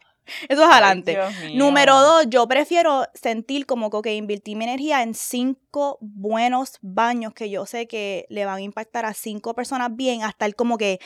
eso 0.50 0.64
es 0.64 0.70
adelante. 0.70 1.18
Número 1.54 2.00
dos, 2.02 2.26
yo 2.30 2.48
prefiero 2.48 3.06
sentir 3.14 3.66
como 3.66 3.90
que, 3.90 3.98
ok, 3.98 4.08
invertí 4.08 4.56
mi 4.56 4.64
energía 4.64 5.04
en 5.04 5.14
cinco 5.14 5.98
buenos 6.02 6.80
baños 6.82 7.34
que 7.34 7.50
yo 7.50 7.66
sé 7.66 7.88
que 7.88 8.26
le 8.30 8.46
van 8.46 8.58
a 8.58 8.62
impactar 8.62 9.06
a 9.06 9.14
cinco 9.14 9.54
personas 9.54 9.96
bien, 9.96 10.24
hasta 10.24 10.46
el 10.46 10.56
como 10.56 10.78
que, 10.78 11.00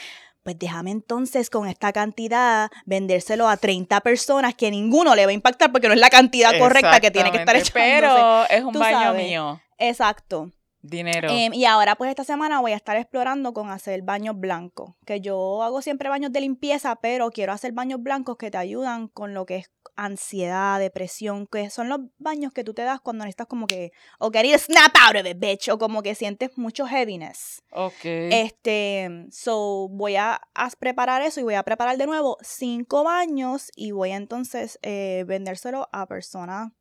pues 0.49 0.57
déjame 0.57 0.89
entonces 0.89 1.51
con 1.51 1.67
esta 1.67 1.93
cantidad 1.93 2.71
vendérselo 2.87 3.47
a 3.47 3.55
30 3.55 4.01
personas 4.01 4.55
que 4.55 4.71
ninguno 4.71 5.13
le 5.13 5.23
va 5.27 5.29
a 5.29 5.33
impactar 5.33 5.71
porque 5.71 5.87
no 5.87 5.93
es 5.93 5.99
la 5.99 6.09
cantidad 6.09 6.57
correcta 6.57 6.99
que 6.99 7.11
tiene 7.11 7.31
que 7.31 7.37
estar 7.37 7.55
echándose. 7.55 7.71
Pero 7.71 8.49
es 8.49 8.63
un 8.63 8.73
baño 8.73 8.99
sabes. 8.99 9.27
mío. 9.27 9.61
Exacto. 9.77 10.51
Dinero. 10.81 11.27
Em, 11.29 11.53
y 11.53 11.65
ahora, 11.65 11.95
pues 11.95 12.09
esta 12.09 12.23
semana 12.23 12.61
voy 12.61 12.71
a 12.71 12.75
estar 12.75 12.95
explorando 12.95 13.53
con 13.53 13.69
hacer 13.69 14.01
baños 14.01 14.39
blancos. 14.39 14.95
Que 15.05 15.19
yo 15.19 15.61
hago 15.61 15.81
siempre 15.81 16.09
baños 16.09 16.31
de 16.31 16.41
limpieza, 16.41 16.95
pero 16.95 17.31
quiero 17.31 17.51
hacer 17.51 17.73
baños 17.73 18.01
blancos 18.01 18.37
que 18.37 18.49
te 18.49 18.57
ayudan 18.57 19.09
con 19.09 19.33
lo 19.33 19.45
que 19.45 19.57
es 19.57 19.71
ansiedad, 19.97 20.79
depresión, 20.79 21.45
que 21.47 21.69
son 21.69 21.89
los 21.89 21.99
baños 22.17 22.53
que 22.53 22.63
tú 22.63 22.73
te 22.73 22.83
das 22.83 23.01
cuando 23.01 23.25
necesitas 23.25 23.47
como 23.47 23.67
que, 23.67 23.91
o 24.17 24.31
querer 24.31 24.57
snap 24.57 24.95
out 25.01 25.17
of 25.17 25.29
it, 25.29 25.37
bitch, 25.37 25.67
o 25.67 25.77
como 25.77 26.01
que 26.01 26.15
sientes 26.15 26.57
mucho 26.57 26.87
heaviness. 26.87 27.61
ok. 27.71 28.05
Este, 28.31 29.25
so 29.31 29.89
voy 29.89 30.15
a, 30.15 30.39
a 30.53 30.69
preparar 30.79 31.21
eso 31.21 31.41
y 31.41 31.43
voy 31.43 31.55
a 31.55 31.63
preparar 31.63 31.97
de 31.97 32.05
nuevo 32.05 32.37
cinco 32.41 33.03
baños 33.03 33.71
y 33.75 33.91
voy 33.91 34.11
a 34.11 34.15
entonces 34.15 34.79
eh, 34.81 35.25
vendérselo 35.27 35.89
a 35.91 36.05
personas 36.05 36.71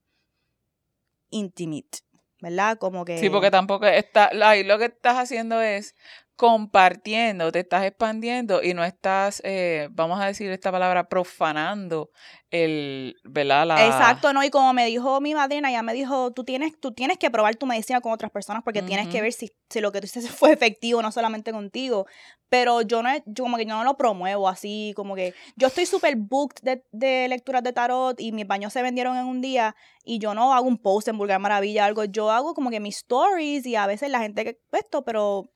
intimate, 1.31 1.99
¿verdad? 2.41 2.79
Como 2.79 3.05
que... 3.05 3.19
Sí, 3.19 3.31
porque 3.31 3.51
tampoco 3.51 3.87
está, 3.87 4.31
ahí 4.43 4.65
lo 4.65 4.79
que 4.79 4.87
estás 4.87 5.17
haciendo 5.17 5.61
es 5.61 5.95
compartiendo, 6.39 7.51
te 7.51 7.59
estás 7.59 7.85
expandiendo 7.85 8.63
y 8.63 8.73
no 8.73 8.85
estás, 8.85 9.43
eh, 9.45 9.89
vamos 9.91 10.21
a 10.21 10.27
decir 10.27 10.49
esta 10.53 10.71
palabra, 10.71 11.09
profanando 11.09 12.11
el, 12.53 13.17
¿verdad? 13.25 13.67
La... 13.67 13.85
Exacto, 13.85 14.33
¿no? 14.33 14.45
Y 14.45 14.51
como 14.51 14.73
me 14.73 14.87
dijo 14.87 15.21
mi 15.21 15.35
madrina, 15.35 15.69
ella 15.69 15.83
me 15.83 15.93
dijo, 15.95 16.31
tú 16.33 16.45
tienes, 16.45 16.79
tú 16.79 16.93
tienes 16.93 17.19
que 17.19 17.29
probar 17.29 17.57
tu 17.57 17.67
medicina 17.67 18.01
con 18.01 18.13
otras 18.13 18.31
personas 18.31 18.63
porque 18.63 18.83
tienes 18.83 19.09
que 19.09 19.21
ver 19.21 19.33
si, 19.33 19.51
si 19.69 19.81
lo 19.81 19.91
que 19.91 20.01
tú 20.01 20.05
hiciste 20.05 20.31
fue 20.31 20.53
efectivo, 20.53 21.03
no 21.03 21.11
solamente 21.11 21.51
contigo. 21.51 22.07
Pero 22.49 22.83
yo 22.83 23.03
no, 23.03 23.11
yo 23.27 23.45
como 23.45 23.57
que 23.59 23.67
yo 23.67 23.75
no 23.75 23.85
lo 23.85 23.97
promuevo 23.97 24.49
así, 24.49 24.93
como 24.95 25.17
que 25.17 25.35
yo 25.57 25.67
estoy 25.67 25.87
súper 25.87 26.17
booked 26.17 26.63
de, 26.63 26.85
de, 26.93 27.29
lecturas 27.29 27.65
de 27.65 27.73
tarot 27.73 28.19
y 28.21 28.33
mis 28.33 28.47
baños 28.47 28.73
se 28.73 28.81
vendieron 28.81 29.19
en 29.19 29.27
un 29.27 29.43
día 29.43 29.77
y 30.03 30.19
yo 30.19 30.33
no 30.33 30.55
hago 30.55 30.67
un 30.67 30.79
post 30.79 31.09
en 31.09 31.19
Vulgar 31.19 31.41
Maravilla, 31.41 31.85
algo, 31.85 32.05
yo 32.05 32.31
hago 32.31 32.55
como 32.55 32.71
que 32.71 32.81
mis 32.81 32.99
stories 32.99 33.67
y 33.67 33.77
a 33.77 33.87
veces 33.87 34.09
la 34.09 34.21
gente 34.21 34.45
que 34.45 34.59
esto, 34.73 35.05
pero 35.05 35.51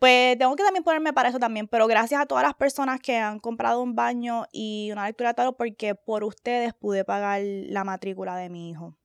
pues 0.00 0.21
tengo 0.38 0.56
que 0.56 0.64
también 0.64 0.84
ponerme 0.84 1.12
para 1.12 1.28
eso 1.28 1.38
también, 1.38 1.68
pero 1.68 1.86
gracias 1.86 2.20
a 2.20 2.26
todas 2.26 2.44
las 2.44 2.54
personas 2.54 3.00
que 3.00 3.16
han 3.16 3.38
comprado 3.40 3.82
un 3.82 3.94
baño 3.94 4.46
y 4.52 4.90
una 4.92 5.06
lectura 5.06 5.30
de 5.30 5.34
tarot 5.34 5.56
porque 5.56 5.94
por 5.94 6.24
ustedes 6.24 6.74
pude 6.74 7.04
pagar 7.04 7.42
la 7.42 7.84
matrícula 7.84 8.36
de 8.36 8.48
mi 8.48 8.70
hijo. 8.70 8.96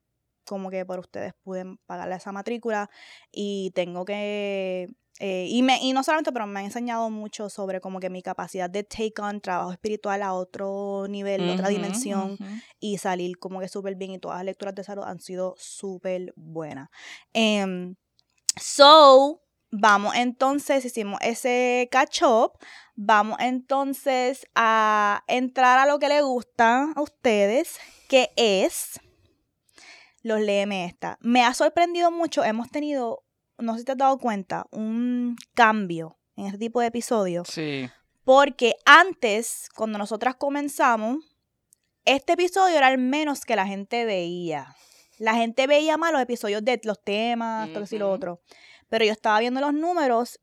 Como 0.46 0.70
que 0.70 0.84
por 0.86 0.98
ustedes 0.98 1.34
pude 1.42 1.64
pagarle 1.86 2.16
esa 2.16 2.32
matrícula 2.32 2.90
y 3.30 3.70
tengo 3.74 4.04
que 4.04 4.88
eh, 5.20 5.46
y, 5.50 5.62
me, 5.62 5.78
y 5.82 5.92
no 5.92 6.04
solamente, 6.04 6.32
pero 6.32 6.46
me 6.46 6.60
ha 6.60 6.64
enseñado 6.64 7.10
mucho 7.10 7.48
sobre 7.48 7.80
como 7.80 7.98
que 7.98 8.08
mi 8.08 8.22
capacidad 8.22 8.70
de 8.70 8.84
take 8.84 9.14
on 9.20 9.40
trabajo 9.40 9.72
espiritual 9.72 10.22
a 10.22 10.32
otro 10.32 11.06
nivel, 11.08 11.48
otra 11.50 11.68
dimensión 11.68 12.38
y 12.78 12.98
salir 12.98 13.38
como 13.38 13.58
que 13.60 13.68
súper 13.68 13.96
bien 13.96 14.12
y 14.12 14.18
todas 14.18 14.38
las 14.38 14.44
lecturas 14.44 14.74
de 14.76 14.84
salud 14.84 15.02
han 15.04 15.20
sido 15.20 15.54
súper 15.58 16.32
buenas. 16.36 16.88
Em, 17.32 17.96
so, 18.60 19.42
Vamos 19.70 20.14
entonces, 20.14 20.84
hicimos 20.84 21.20
ese 21.22 21.88
catch 21.90 22.22
up. 22.22 22.52
Vamos 22.96 23.38
entonces 23.40 24.46
a 24.54 25.22
entrar 25.28 25.78
a 25.78 25.86
lo 25.86 25.98
que 25.98 26.08
le 26.08 26.22
gusta 26.22 26.92
a 26.94 27.00
ustedes, 27.00 27.78
que 28.08 28.30
es 28.36 29.00
los 30.22 30.40
léeme 30.40 30.84
esta. 30.84 31.18
Me 31.20 31.44
ha 31.44 31.54
sorprendido 31.54 32.10
mucho, 32.10 32.44
hemos 32.44 32.70
tenido, 32.70 33.24
no 33.58 33.74
sé 33.74 33.80
si 33.80 33.84
te 33.84 33.92
has 33.92 33.98
dado 33.98 34.18
cuenta, 34.18 34.66
un 34.70 35.36
cambio 35.54 36.18
en 36.36 36.46
este 36.46 36.58
tipo 36.58 36.80
de 36.80 36.88
episodios. 36.88 37.48
Sí. 37.48 37.88
Porque 38.24 38.74
antes, 38.84 39.68
cuando 39.74 39.98
nosotras 39.98 40.36
comenzamos, 40.36 41.18
este 42.04 42.34
episodio 42.34 42.76
era 42.76 42.90
el 42.90 42.98
menos 42.98 43.44
que 43.44 43.56
la 43.56 43.66
gente 43.66 44.04
veía. 44.04 44.74
La 45.18 45.34
gente 45.34 45.66
veía 45.66 45.96
más 45.96 46.12
los 46.12 46.20
episodios 46.22 46.64
de 46.64 46.80
los 46.84 47.02
temas, 47.02 47.72
todo 47.72 47.84
eso 47.84 47.96
y 47.96 47.98
lo 47.98 48.10
otro. 48.10 48.40
Pero 48.88 49.04
yo 49.04 49.12
estaba 49.12 49.40
viendo 49.40 49.60
los 49.60 49.74
números 49.74 50.40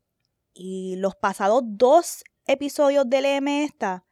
y 0.54 0.96
los 0.96 1.14
pasados 1.16 1.62
dos 1.64 2.24
episodios 2.46 3.08
del 3.08 3.26
EM 3.26 3.48
esta 3.48 4.04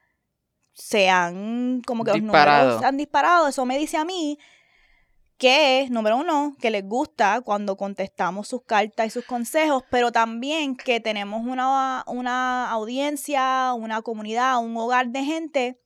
se 0.74 1.08
han 1.08 1.82
como 1.86 2.04
que 2.04 2.12
los 2.12 2.22
números 2.22 2.82
han 2.82 2.96
disparado. 2.96 3.48
Eso 3.48 3.64
me 3.64 3.78
dice 3.78 3.96
a 3.96 4.04
mí 4.04 4.38
que, 5.38 5.86
número 5.90 6.16
uno, 6.16 6.56
que 6.60 6.70
les 6.70 6.84
gusta 6.86 7.40
cuando 7.40 7.76
contestamos 7.76 8.48
sus 8.48 8.62
cartas 8.62 9.06
y 9.06 9.10
sus 9.10 9.24
consejos, 9.24 9.84
pero 9.90 10.12
también 10.12 10.76
que 10.76 11.00
tenemos 11.00 11.42
una, 11.44 12.04
una 12.06 12.70
audiencia, 12.70 13.72
una 13.74 14.02
comunidad, 14.02 14.58
un 14.58 14.76
hogar 14.76 15.08
de 15.08 15.24
gente 15.24 15.80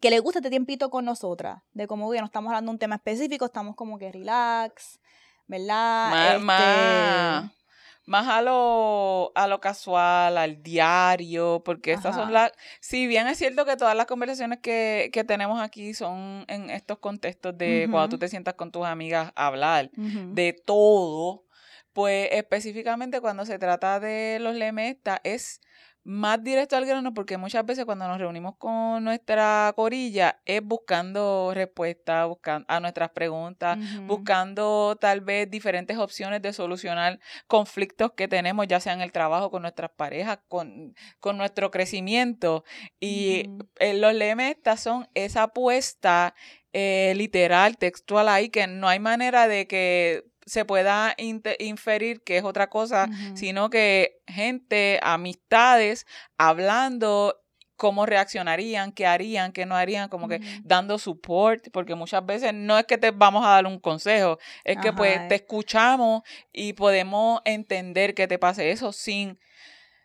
que 0.00 0.10
le 0.10 0.18
gusta 0.18 0.40
este 0.40 0.50
tiempito 0.50 0.90
con 0.90 1.04
nosotras, 1.04 1.62
de 1.72 1.86
como 1.86 2.10
que 2.10 2.18
no 2.18 2.26
estamos 2.26 2.50
hablando 2.50 2.70
de 2.70 2.74
un 2.74 2.78
tema 2.78 2.96
específico, 2.96 3.44
estamos 3.44 3.76
como 3.76 3.98
que 3.98 4.10
relax, 4.10 4.98
¿verdad? 5.46 6.38
Mamá. 6.38 7.44
Este, 7.44 7.63
más 8.06 8.28
a 8.28 8.42
lo, 8.42 9.32
a 9.34 9.46
lo 9.46 9.60
casual, 9.60 10.36
al 10.36 10.62
diario, 10.62 11.62
porque 11.64 11.92
estas 11.92 12.14
son 12.14 12.32
las, 12.32 12.52
si 12.80 13.06
bien 13.06 13.26
es 13.26 13.38
cierto 13.38 13.64
que 13.64 13.76
todas 13.76 13.96
las 13.96 14.06
conversaciones 14.06 14.58
que, 14.60 15.10
que 15.12 15.24
tenemos 15.24 15.60
aquí 15.60 15.94
son 15.94 16.44
en 16.48 16.70
estos 16.70 16.98
contextos 16.98 17.56
de 17.56 17.88
cuando 17.90 18.10
tú 18.10 18.18
te 18.18 18.28
sientas 18.28 18.54
con 18.54 18.70
tus 18.70 18.84
amigas 18.84 19.32
a 19.34 19.46
hablar 19.46 19.90
de 19.94 20.52
todo, 20.52 21.44
pues 21.92 22.28
específicamente 22.32 23.20
cuando 23.20 23.46
se 23.46 23.58
trata 23.58 24.00
de 24.00 24.38
los 24.40 24.54
lemestas 24.54 25.20
es 25.24 25.60
más 26.04 26.44
directo 26.44 26.76
al 26.76 26.84
grano 26.84 27.14
porque 27.14 27.38
muchas 27.38 27.64
veces 27.64 27.84
cuando 27.86 28.06
nos 28.06 28.18
reunimos 28.18 28.56
con 28.56 29.02
nuestra 29.02 29.72
corilla 29.74 30.40
es 30.44 30.62
buscando 30.62 31.52
respuestas 31.54 32.28
buscando 32.28 32.66
a 32.68 32.80
nuestras 32.80 33.10
preguntas, 33.10 33.78
buscando 34.06 34.96
tal 35.00 35.22
vez 35.22 35.50
diferentes 35.50 35.96
opciones 35.96 36.42
de 36.42 36.52
solucionar 36.52 37.18
conflictos 37.46 38.12
que 38.12 38.28
tenemos, 38.28 38.66
ya 38.68 38.80
sea 38.80 38.92
en 38.92 39.00
el 39.00 39.12
trabajo, 39.12 39.50
con 39.50 39.62
nuestras 39.62 39.90
parejas, 39.90 40.38
con, 40.48 40.94
con 41.20 41.36
nuestro 41.38 41.70
crecimiento. 41.70 42.64
Y 43.00 43.50
eh, 43.78 43.94
los 43.94 44.14
lemestas 44.14 44.80
son 44.80 45.08
esa 45.14 45.44
apuesta 45.44 46.34
eh, 46.72 47.14
literal, 47.16 47.78
textual 47.78 48.28
ahí, 48.28 48.48
que 48.48 48.66
no 48.66 48.88
hay 48.88 48.98
manera 48.98 49.46
de 49.48 49.66
que 49.66 50.24
se 50.46 50.64
pueda 50.64 51.14
inferir 51.18 52.22
que 52.22 52.36
es 52.36 52.44
otra 52.44 52.68
cosa, 52.68 53.08
sino 53.34 53.70
que 53.70 54.20
gente, 54.26 55.00
amistades, 55.02 56.06
hablando 56.38 57.40
cómo 57.76 58.06
reaccionarían, 58.06 58.92
qué 58.92 59.06
harían, 59.06 59.52
qué 59.52 59.66
no 59.66 59.76
harían, 59.76 60.08
como 60.08 60.28
que 60.28 60.40
dando 60.62 60.98
support, 60.98 61.68
porque 61.72 61.94
muchas 61.94 62.24
veces 62.24 62.54
no 62.54 62.78
es 62.78 62.86
que 62.86 62.98
te 62.98 63.10
vamos 63.10 63.44
a 63.44 63.50
dar 63.50 63.66
un 63.66 63.78
consejo, 63.78 64.38
es 64.64 64.78
que 64.78 64.92
pues 64.92 65.28
te 65.28 65.36
escuchamos 65.36 66.22
y 66.52 66.74
podemos 66.74 67.40
entender 67.44 68.14
que 68.14 68.28
te 68.28 68.38
pase 68.38 68.70
eso 68.70 68.92
sin, 68.92 69.38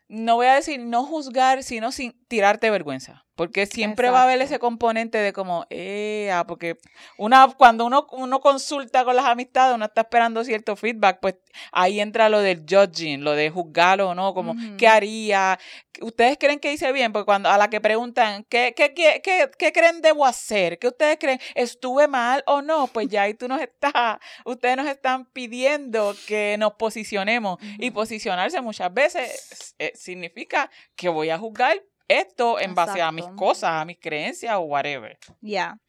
no 0.07 0.35
voy 0.35 0.47
a 0.47 0.55
decir 0.55 0.79
no 0.79 1.05
juzgar, 1.05 1.63
sino 1.63 1.91
sin 1.91 2.13
tirarte 2.27 2.69
vergüenza. 2.69 3.25
Porque 3.39 3.67
siempre 3.67 4.09
va 4.09 4.19
a 4.19 4.23
haber 4.23 4.41
ese 4.41 4.59
componente 4.59 5.17
de 5.17 5.31
como, 5.31 5.65
eh, 5.69 6.29
ah, 6.29 6.43
porque 6.45 6.77
una, 7.17 7.47
cuando 7.47 7.85
uno, 7.85 8.05
uno 8.11 8.41
consulta 8.41 9.05
con 9.05 9.15
las 9.15 9.23
amistades, 9.27 9.75
uno 9.75 9.85
está 9.85 10.01
esperando 10.01 10.43
cierto 10.43 10.75
feedback, 10.75 11.19
pues 11.21 11.35
ahí 11.71 12.01
entra 12.01 12.27
lo 12.27 12.41
del 12.41 12.65
judging, 12.69 13.23
lo 13.23 13.31
de 13.31 13.49
juzgarlo 13.49 14.09
o 14.09 14.13
no, 14.13 14.33
como, 14.33 14.55
¿qué 14.77 14.89
haría? 14.89 15.57
¿Ustedes 16.01 16.37
creen 16.37 16.59
que 16.59 16.73
hice 16.73 16.91
bien? 16.91 17.13
Porque 17.13 17.27
cuando 17.27 17.47
a 17.47 17.57
la 17.57 17.69
que 17.69 17.79
preguntan, 17.79 18.43
¿qué, 18.49 18.73
qué, 18.75 18.93
qué, 18.93 19.21
qué, 19.23 19.49
qué 19.57 19.71
creen 19.71 20.01
debo 20.01 20.25
hacer? 20.25 20.77
¿Qué 20.77 20.89
ustedes 20.89 21.15
creen? 21.17 21.39
¿Estuve 21.55 22.09
mal 22.09 22.43
o 22.45 22.61
no? 22.61 22.87
Pues 22.87 23.07
ya 23.07 23.21
ahí 23.21 23.35
tú 23.35 23.47
nos 23.47 23.61
estás, 23.61 24.19
ustedes 24.43 24.75
nos 24.75 24.87
están 24.87 25.23
pidiendo 25.23 26.13
que 26.27 26.57
nos 26.59 26.73
posicionemos. 26.73 27.57
Y 27.77 27.91
posicionarse 27.91 28.59
muchas 28.59 28.93
veces 28.93 29.75
eh, 29.79 29.93
significa 29.95 30.69
que 30.97 31.07
voy 31.07 31.29
a 31.29 31.37
juzgar 31.37 31.81
esto 32.09 32.59
en 32.59 32.75
base 32.75 33.01
a 33.01 33.11
mis 33.13 33.27
cosas, 33.27 33.69
a 33.71 33.85
mis 33.85 33.97
creencias 33.99 34.55
o 34.55 34.61
whatever. 34.61 35.17
Ya. 35.39 35.79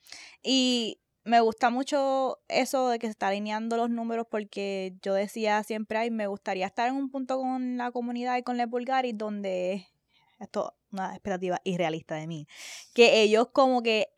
Y 0.42 1.00
me 1.24 1.40
gusta 1.40 1.70
mucho 1.70 2.38
eso 2.48 2.88
de 2.88 2.98
que 2.98 3.06
se 3.06 3.12
está 3.12 3.28
alineando 3.28 3.76
los 3.76 3.90
números 3.90 4.26
porque 4.30 4.94
yo 5.02 5.14
decía 5.14 5.62
siempre, 5.64 5.98
ay, 5.98 6.10
me 6.10 6.26
gustaría 6.26 6.66
estar 6.66 6.88
en 6.88 6.94
un 6.94 7.10
punto 7.10 7.38
con 7.38 7.76
la 7.76 7.90
comunidad 7.90 8.36
y 8.36 8.42
con 8.42 8.56
Les 8.56 8.68
Bulgaris 8.68 9.16
donde 9.16 9.86
esto 10.38 10.74
es 10.76 10.92
una 10.92 11.10
expectativa 11.12 11.60
irrealista 11.64 12.14
de 12.16 12.26
mí, 12.26 12.46
que 12.94 13.22
ellos 13.22 13.48
como 13.52 13.82
que 13.82 14.08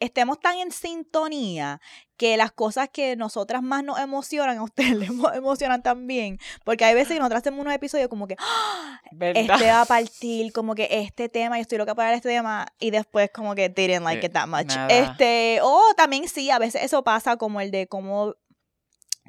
estemos 0.00 0.40
tan 0.40 0.58
en 0.58 0.72
sintonía 0.72 1.80
que 2.16 2.36
las 2.36 2.52
cosas 2.52 2.88
que 2.88 3.16
nosotras 3.16 3.62
más 3.62 3.82
nos 3.82 3.98
emocionan, 3.98 4.58
a 4.58 4.62
ustedes 4.62 4.92
les 4.96 5.10
emocionan 5.10 5.82
también. 5.82 6.38
Porque 6.64 6.84
hay 6.84 6.94
veces 6.94 7.14
que 7.14 7.18
nosotras 7.18 7.42
hacemos 7.42 7.60
unos 7.60 7.74
episodios 7.74 8.08
como 8.08 8.26
que, 8.26 8.36
¡Ah! 8.38 9.00
este 9.20 9.66
va 9.66 9.82
a 9.82 9.84
partir, 9.86 10.52
como 10.52 10.74
que 10.74 10.88
este 10.90 11.28
tema, 11.28 11.56
yo 11.56 11.62
estoy 11.62 11.78
loca 11.78 11.94
para 11.94 12.14
este 12.14 12.28
tema, 12.28 12.66
y 12.78 12.90
después 12.90 13.30
como 13.32 13.54
que 13.54 13.68
didn't 13.68 14.04
like 14.04 14.24
eh, 14.24 14.26
it 14.26 14.32
that 14.32 14.46
much. 14.46 14.74
Este, 14.88 15.58
o 15.62 15.82
también 15.96 16.28
sí, 16.28 16.50
a 16.50 16.58
veces 16.58 16.82
eso 16.84 17.02
pasa 17.02 17.36
como 17.36 17.60
el 17.60 17.70
de 17.70 17.86
cómo 17.86 18.34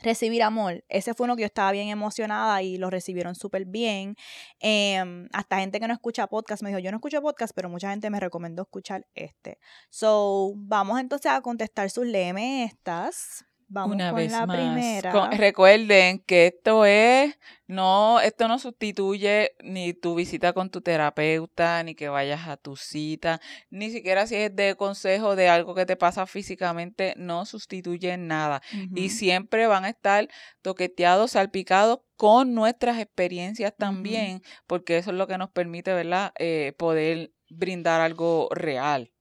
recibir 0.06 0.44
amor. 0.44 0.84
Ese 0.90 1.14
fue 1.14 1.26
uno 1.26 1.36
que 1.36 1.42
yo 1.42 1.48
estaba 1.48 1.72
bien 1.72 1.90
emocionada 1.90 2.62
y 2.62 2.78
lo 2.78 2.90
recibieron 2.90 3.36
súper 3.36 3.66
bien. 3.66 4.16
Em, 4.60 5.28
hasta 5.34 5.60
gente 5.60 5.80
que 5.80 5.88
no 5.88 5.94
escucha 5.94 6.28
podcast 6.28 6.64
me 6.64 6.70
dijo, 6.70 6.80
yo 6.80 6.92
no 6.92 6.98
escucho 6.98 7.22
podcast, 7.22 7.54
pero 7.56 7.70
mucha 7.70 7.90
gente 7.92 8.10
me 8.10 8.20
recomendó 8.20 8.64
escuchar 8.64 9.06
este. 9.16 9.60
So, 9.90 10.54
vamos 10.56 11.00
entonces 11.00 11.32
a 11.32 11.42
contestar 11.42 11.90
sus 11.90 12.06
leme 12.06 12.64
estas. 12.64 13.46
Vamos 13.68 13.96
Una 13.96 14.10
con 14.12 14.18
vez 14.18 14.32
la 14.32 14.46
primera. 14.46 15.30
recuerden 15.32 16.20
que 16.20 16.48
esto 16.48 16.86
es, 16.86 17.38
no, 17.66 18.20
esto 18.20 18.48
no 18.48 18.60
sustituye 18.60 19.56
ni 19.64 19.94
tu 19.94 20.14
visita 20.14 20.54
con 20.54 20.70
tu 20.70 20.82
terapeuta, 20.82 21.82
ni 21.84 21.96
que 21.96 22.08
vayas 22.08 22.48
a 22.48 22.58
tu 22.58 22.76
cita, 22.76 23.42
ni 23.72 23.90
siquiera 23.90 24.28
si 24.28 24.36
es 24.36 24.56
de 24.56 24.76
consejo 24.76 25.36
de 25.36 25.50
algo 25.50 25.74
que 25.74 25.88
te 25.88 25.96
pasa 25.96 26.28
físicamente, 26.28 27.16
no 27.18 27.46
sustituye 27.46 28.18
nada. 28.18 28.62
Y 28.94 29.10
siempre 29.10 29.66
van 29.66 29.86
a 29.86 29.90
estar 29.90 30.30
toqueteados, 30.62 31.32
salpicados 31.32 32.02
con 32.18 32.54
nuestras 32.54 33.00
experiencias 33.00 33.74
también, 33.76 34.42
porque 34.68 34.98
eso 34.98 35.10
es 35.10 35.18
lo 35.18 35.26
que 35.28 35.40
nos 35.40 35.50
permite, 35.50 35.92
¿verdad? 35.94 36.34
Eh, 36.38 36.74
poder 36.78 37.32
brindar 37.50 38.02
algo 38.02 38.48
real. 38.52 39.12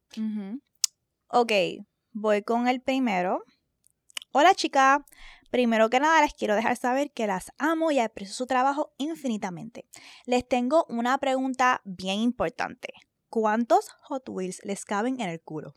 Ok, 1.29 1.53
voy 2.13 2.43
con 2.43 2.69
el 2.69 2.83
primero. 2.83 3.43
Hola 4.37 4.53
chica, 4.53 5.07
Primero 5.53 5.89
que 5.91 6.01
nada, 6.01 6.21
les 6.21 6.35
quiero 6.35 6.57
dejar 6.57 6.77
saber 6.77 7.13
que 7.13 7.29
las 7.29 7.53
amo 7.57 7.93
y 7.93 8.01
aprecio 8.01 8.35
su 8.35 8.47
trabajo 8.49 8.93
infinitamente. 8.99 9.87
Les 10.27 10.49
tengo 10.49 10.87
una 10.89 11.17
pregunta 11.19 11.81
bien 11.85 12.19
importante. 12.19 12.89
¿Cuántos 13.29 13.91
Hot 14.03 14.29
Wheels 14.29 14.65
les 14.65 14.85
caben 14.85 15.21
en 15.21 15.29
el 15.29 15.41
culo? 15.41 15.77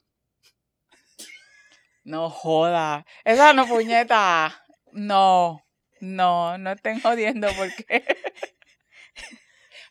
No 2.04 2.32
joda. 2.32 3.06
Esa 3.24 3.54
no 3.54 3.68
puñeta. 3.68 4.64
No. 4.92 5.64
No, 6.02 6.58
no 6.58 6.72
estén 6.72 7.00
jodiendo 7.00 7.50
porque. 7.56 8.04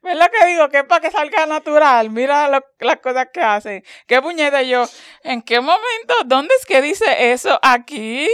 ¿Ves 0.02 0.16
lo 0.16 0.28
que 0.30 0.46
digo? 0.46 0.68
Que 0.68 0.78
es 0.78 0.84
para 0.84 1.00
que 1.00 1.10
salga 1.10 1.46
natural. 1.46 2.10
Mira 2.10 2.48
las 2.48 2.96
cosas 3.02 3.28
que 3.32 3.40
hacen. 3.40 3.84
¿Qué 4.06 4.20
puñeta 4.20 4.62
yo? 4.62 4.88
¿En 5.22 5.42
qué 5.42 5.60
momento? 5.60 6.14
¿Dónde 6.24 6.54
es 6.58 6.66
que 6.66 6.82
dice 6.82 7.32
eso? 7.32 7.58
¿Aquí? 7.62 8.28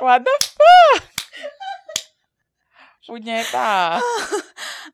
What 0.00 0.22
the 0.22 0.30
fuck? 0.40 1.04
Puñeta. 3.06 4.00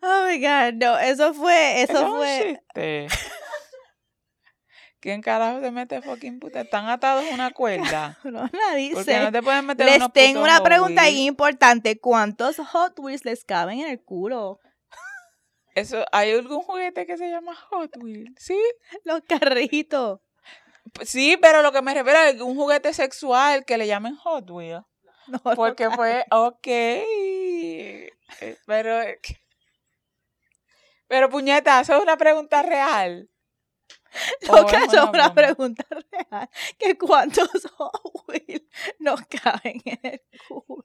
Oh 0.04 0.26
my 0.26 0.40
god, 0.40 0.74
no, 0.74 0.98
eso 0.98 1.32
fue, 1.32 1.82
eso, 1.82 2.16
fue. 2.16 2.60
¿Quién 5.02 5.20
carajo 5.20 5.60
se 5.60 5.72
mete 5.72 6.00
fucking 6.00 6.38
puta? 6.38 6.60
¿Están 6.60 6.88
atados 6.88 7.24
a 7.28 7.34
una 7.34 7.50
cuerda? 7.50 8.18
no 8.24 8.48
la 8.52 8.74
dice. 8.76 8.94
Porque 8.94 9.18
no 9.18 9.32
te 9.32 9.42
pueden 9.42 9.66
meter 9.66 9.86
Les 9.86 9.96
unos 9.96 10.12
tengo 10.12 10.42
una 10.42 10.62
pregunta 10.62 11.08
importante. 11.10 11.98
¿Cuántos 11.98 12.58
Hot 12.58 12.98
Wheels 13.00 13.24
les 13.24 13.44
caben 13.44 13.80
en 13.80 13.90
el 13.90 14.00
culo? 14.00 14.60
Eso, 15.74 16.04
¿Hay 16.12 16.32
algún 16.32 16.62
juguete 16.62 17.06
que 17.06 17.16
se 17.16 17.30
llama 17.30 17.54
Hot 17.54 17.96
Wheels? 18.02 18.34
Sí. 18.38 18.58
Los 19.04 19.22
carritos. 19.22 20.20
Sí, 21.02 21.38
pero 21.40 21.62
lo 21.62 21.72
que 21.72 21.80
me 21.82 21.94
refiero 21.94 22.18
es 22.20 22.40
un 22.40 22.56
juguete 22.56 22.92
sexual 22.92 23.64
que 23.64 23.78
le 23.78 23.86
llamen 23.86 24.16
Hot 24.16 24.50
Wheels. 24.50 24.84
No, 25.28 25.40
no, 25.44 25.54
Porque 25.54 25.88
fue, 25.90 26.24
ok. 26.30 26.66
Eh, 26.66 28.10
Pero, 28.66 29.00
pero 31.06 31.28
puñeta, 31.30 31.80
eso 31.80 31.96
es 31.96 32.02
una 32.02 32.16
pregunta 32.16 32.62
real. 32.62 33.28
No, 34.48 34.54
¿O 34.62 34.66
que 34.66 34.76
es 34.76 34.92
una 34.92 35.06
broma? 35.10 35.34
pregunta 35.34 35.84
real. 36.10 36.50
Que 36.78 36.98
cuántos 36.98 37.48
Hot 37.76 37.92
Wheels 38.28 38.64
nos 38.98 39.20
caben 39.26 39.80
en 39.84 39.98
el 40.02 40.20
culo. 40.48 40.84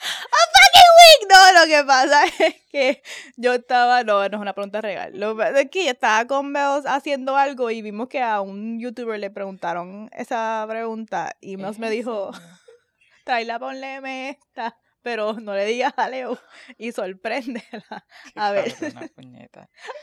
¡A 0.00 0.40
fucking 0.54 0.92
week! 0.98 1.28
No, 1.30 1.60
lo 1.60 1.66
que 1.66 1.84
pasa 1.84 2.24
es 2.46 2.54
que 2.70 3.02
yo 3.36 3.54
estaba, 3.54 4.04
no, 4.04 4.28
no 4.28 4.36
es 4.36 4.40
una 4.40 4.54
pregunta 4.54 4.80
real. 4.80 5.12
Lo 5.18 5.34
que 5.34 5.42
pasa 5.42 5.60
es 5.60 5.70
que 5.70 5.84
yo 5.84 5.90
estaba 5.90 6.26
con 6.26 6.52
Bells 6.52 6.86
haciendo 6.86 7.36
algo 7.36 7.70
y 7.70 7.82
vimos 7.82 8.08
que 8.08 8.22
a 8.22 8.40
un 8.40 8.78
youtuber 8.80 9.18
le 9.18 9.30
preguntaron 9.30 10.10
esa 10.12 10.64
pregunta 10.68 11.36
y 11.40 11.54
¿Es 11.54 11.60
Bells 11.60 11.78
me 11.78 11.90
dijo, 11.90 12.30
tráela, 13.24 13.58
ponleme 13.58 14.30
esta, 14.30 14.78
pero 15.02 15.34
no 15.34 15.54
le 15.54 15.64
digas 15.64 15.92
a 15.96 16.08
Leo 16.08 16.38
y 16.76 16.92
sorpréndela. 16.92 18.06
Ver. 18.34 18.74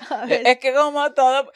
A 0.10 0.25
ver. 0.25 0.42
Es 0.48 0.60
que 0.60 0.74
como 0.74 1.14
todo, 1.14 1.52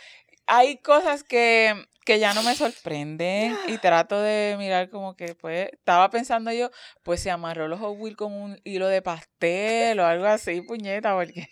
hay 0.49 0.77
cosas 0.77 1.23
que, 1.23 1.75
que 2.05 2.19
ya 2.19 2.33
no 2.33 2.41
me 2.43 2.55
sorprenden 2.55 3.55
y 3.67 3.77
trato 3.77 4.19
de 4.19 4.55
mirar 4.57 4.89
como 4.89 5.15
que, 5.15 5.35
pues, 5.35 5.69
estaba 5.71 6.09
pensando 6.09 6.51
yo, 6.51 6.71
pues 7.03 7.21
se 7.21 7.31
amarró 7.31 7.67
los 7.67 7.79
Hot 7.79 7.95
Wheels 7.97 8.17
con 8.17 8.33
un 8.33 8.59
hilo 8.63 8.87
de 8.87 9.01
pastel 9.01 9.99
o 9.99 10.05
algo 10.05 10.25
así, 10.25 10.61
puñeta, 10.61 11.15
porque... 11.15 11.47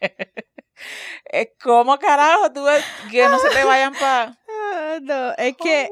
es 1.24 1.48
como 1.62 1.98
carajo 1.98 2.52
tú 2.52 2.66
que 3.10 3.26
no 3.28 3.38
se 3.38 3.48
te 3.48 3.64
vayan 3.64 3.94
para... 3.94 4.38
Ah, 4.48 4.98
no, 5.00 5.32
es 5.38 5.56
que, 5.56 5.88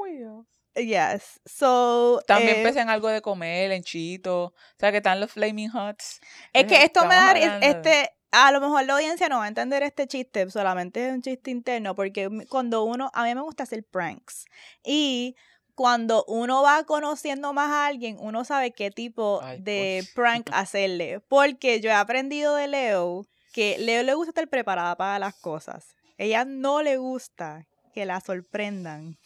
yes, 0.75 1.41
so... 1.47 2.21
También 2.27 2.59
eh, 2.59 2.63
pensé 2.63 2.81
en 2.81 2.91
algo 2.91 3.09
de 3.09 3.23
comer, 3.23 3.73
en 3.73 3.83
chito, 3.83 4.45
o 4.45 4.55
sea 4.79 4.91
que 4.91 4.99
están 4.99 5.19
los 5.19 5.33
Flaming 5.33 5.75
Hots. 5.75 6.21
Es 6.53 6.67
que 6.67 6.83
esto 6.83 7.07
me 7.07 7.15
da, 7.15 7.33
este, 7.61 8.11
a 8.33 8.53
lo 8.53 8.61
mejor 8.61 8.85
la 8.85 8.95
audiencia 8.95 9.29
no 9.29 9.39
va 9.39 9.45
a 9.45 9.49
entender 9.49 9.83
este 9.83 10.07
chiste, 10.07 10.49
solamente 10.51 11.07
es 11.09 11.13
un 11.13 11.23
chiste 11.23 11.51
interno, 11.51 11.95
porque 11.95 12.29
cuando 12.49 12.85
uno, 12.85 13.11
a 13.15 13.25
mí 13.25 13.35
me 13.35 13.41
gusta 13.41 13.65
hacer 13.65 13.85
pranks, 13.85 14.45
y 14.85 15.35
cuando 15.75 16.25
uno 16.29 16.63
va 16.63 16.85
conociendo 16.85 17.53
más 17.53 17.71
a 17.71 17.87
alguien, 17.87 18.17
uno 18.21 18.45
sabe 18.45 18.73
qué 18.73 18.91
tipo 18.91 19.41
Ay, 19.43 19.61
de 19.61 20.05
prank 20.15 20.49
hacerle, 20.53 21.21
porque 21.21 21.81
yo 21.81 21.91
he 21.91 21.95
aprendido 21.95 22.55
de 22.55 22.69
Leo 22.69 23.27
que 23.53 23.79
Leo 23.79 24.03
le 24.05 24.15
gusta 24.15 24.31
estar 24.31 24.49
preparada 24.49 24.97
para 24.97 25.19
las 25.19 25.35
cosas, 25.35 25.97
ella 26.19 26.45
no 26.45 26.83
le 26.83 26.99
gusta 26.99 27.67
que 27.95 28.05
la 28.07 28.21
sorprendan, 28.21 29.19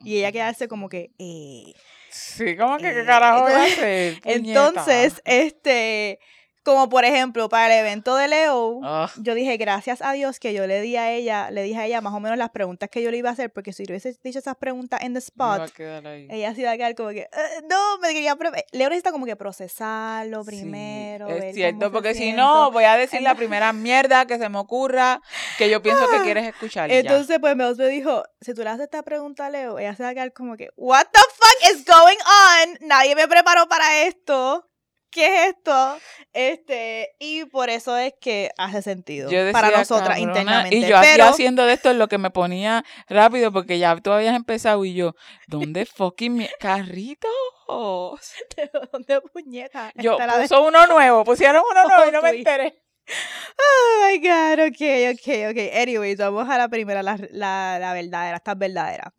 y 0.00 0.18
ella 0.18 0.32
quedarse 0.32 0.68
como 0.68 0.88
que, 0.88 1.10
eh, 1.18 1.72
Sí, 2.10 2.56
como 2.56 2.76
que 2.76 2.92
qué 2.94 3.00
Eh, 3.00 3.04
carajo 3.06 3.42
voy 3.42 3.52
a 3.52 3.64
hacer, 3.64 4.20
entonces, 4.24 5.20
este, 5.24 6.20
como 6.64 6.88
por 6.88 7.04
ejemplo, 7.04 7.48
para 7.48 7.66
el 7.72 7.80
evento 7.80 8.16
de 8.16 8.26
Leo, 8.28 8.80
Ah, 8.82 9.10
yo 9.18 9.34
dije, 9.34 9.56
gracias 9.56 10.00
a 10.02 10.12
Dios 10.12 10.40
que 10.40 10.52
yo 10.54 10.66
le 10.66 10.80
di 10.80 10.96
a 10.96 11.12
ella, 11.12 11.50
le 11.50 11.62
dije 11.62 11.78
a 11.78 11.86
ella 11.86 12.00
más 12.00 12.12
o 12.14 12.20
menos 12.20 12.38
las 12.38 12.50
preguntas 12.50 12.88
que 12.90 13.02
yo 13.02 13.10
le 13.10 13.18
iba 13.18 13.28
a 13.30 13.32
hacer, 13.34 13.52
porque 13.52 13.72
si 13.72 13.84
yo 13.84 13.92
hubiese 13.92 14.18
dicho 14.24 14.38
esas 14.38 14.56
preguntas 14.56 15.00
en 15.02 15.12
the 15.12 15.18
spot, 15.18 15.70
ella 15.78 16.54
se 16.54 16.60
iba 16.62 16.70
a 16.70 16.76
quedar 16.76 16.94
como 16.94 17.10
que, 17.10 17.20
"Eh, 17.20 17.62
no, 17.68 17.98
me 17.98 18.12
quería, 18.12 18.36
Leo 18.72 18.88
necesita 18.88 19.12
como 19.12 19.26
que 19.26 19.36
procesarlo 19.36 20.42
Sí, 20.44 20.50
primero. 20.50 21.26
ver 21.28 21.44
es 21.44 21.54
cierto, 21.54 21.92
porque 21.92 22.14
si 22.14 22.20
siente". 22.20 22.40
no, 22.40 22.70
voy 22.70 22.84
a 22.84 22.96
decir 22.96 23.22
la 23.22 23.34
primera 23.34 23.72
mierda 23.72 24.26
que 24.26 24.38
se 24.38 24.48
me 24.48 24.58
ocurra 24.58 25.20
que 25.58 25.68
yo 25.70 25.82
pienso 25.82 26.08
que 26.08 26.20
quieres 26.34 26.46
escuchar. 26.46 26.88
ya. 26.90 26.96
Entonces, 26.98 27.38
pues 27.40 27.54
me 27.56 27.64
dijo, 27.88 28.22
si 28.40 28.54
tú 28.54 28.62
le 28.62 28.70
haces 28.70 28.84
esta 28.84 29.02
pregunta 29.02 29.46
a 29.46 29.50
Leo, 29.50 29.78
ella 29.78 29.94
se 29.94 30.02
va 30.02 30.10
a 30.10 30.14
quedar 30.14 30.32
como 30.32 30.56
que, 30.56 30.70
what 30.76 31.06
the 31.12 31.20
fuck 31.20 31.74
is 31.74 31.84
going 31.84 32.16
on? 32.18 32.88
Nadie 32.88 33.14
me 33.14 33.28
preparó 33.28 33.68
para 33.68 34.02
esto. 34.02 34.68
¿Qué 35.14 35.26
es 35.44 35.50
esto? 35.54 35.96
Este, 36.32 37.14
y 37.20 37.44
por 37.44 37.70
eso 37.70 37.96
es 37.96 38.14
que 38.20 38.50
hace 38.58 38.82
sentido 38.82 39.30
Yo 39.30 39.52
para 39.52 39.70
nosotras 39.70 40.08
"Cabrona", 40.08 40.40
internamente. 40.40 40.76
Y 40.76 40.80
yo 40.90 40.96
pero, 41.00 41.24
haciendo 41.26 41.64
de 41.64 41.74
esto 41.74 41.92
en 41.92 42.00
lo 42.00 42.08
que 42.08 42.18
me 42.18 42.30
ponía 42.30 42.84
rápido 43.08 43.52
porque 43.52 43.78
ya 43.78 43.94
tú 43.96 44.10
habías 44.10 44.34
empezado 44.34 44.84
y 44.84 44.94
yo, 44.94 45.14
¿dónde 45.46 45.86
fucking 45.86 46.34
mi 46.34 46.48
carritos? 46.58 47.30
¿dónde 48.92 49.20
puñeta? 49.32 49.92
Yo 49.94 50.18
de- 50.18 50.42
puso 50.48 50.62
uno 50.64 50.86
nuevo, 50.88 51.22
pusieron 51.22 51.62
uno 51.70 51.84
nuevo 51.88 52.08
y 52.08 52.12
no 52.12 52.20
me 52.20 52.30
enteré. 52.30 52.82
Oh 53.06 54.08
my 54.10 54.18
god, 54.18 54.66
ok, 54.66 55.12
ok, 55.12 55.50
ok. 55.50 55.74
Anyways, 55.80 56.18
vamos 56.18 56.48
a 56.48 56.58
la 56.58 56.68
primera, 56.68 57.02
la, 57.04 57.16
la, 57.30 57.78
la 57.78 57.92
verdadera, 57.92 58.38
esta 58.38 58.52
es 58.52 58.58
verdadera. 58.58 59.14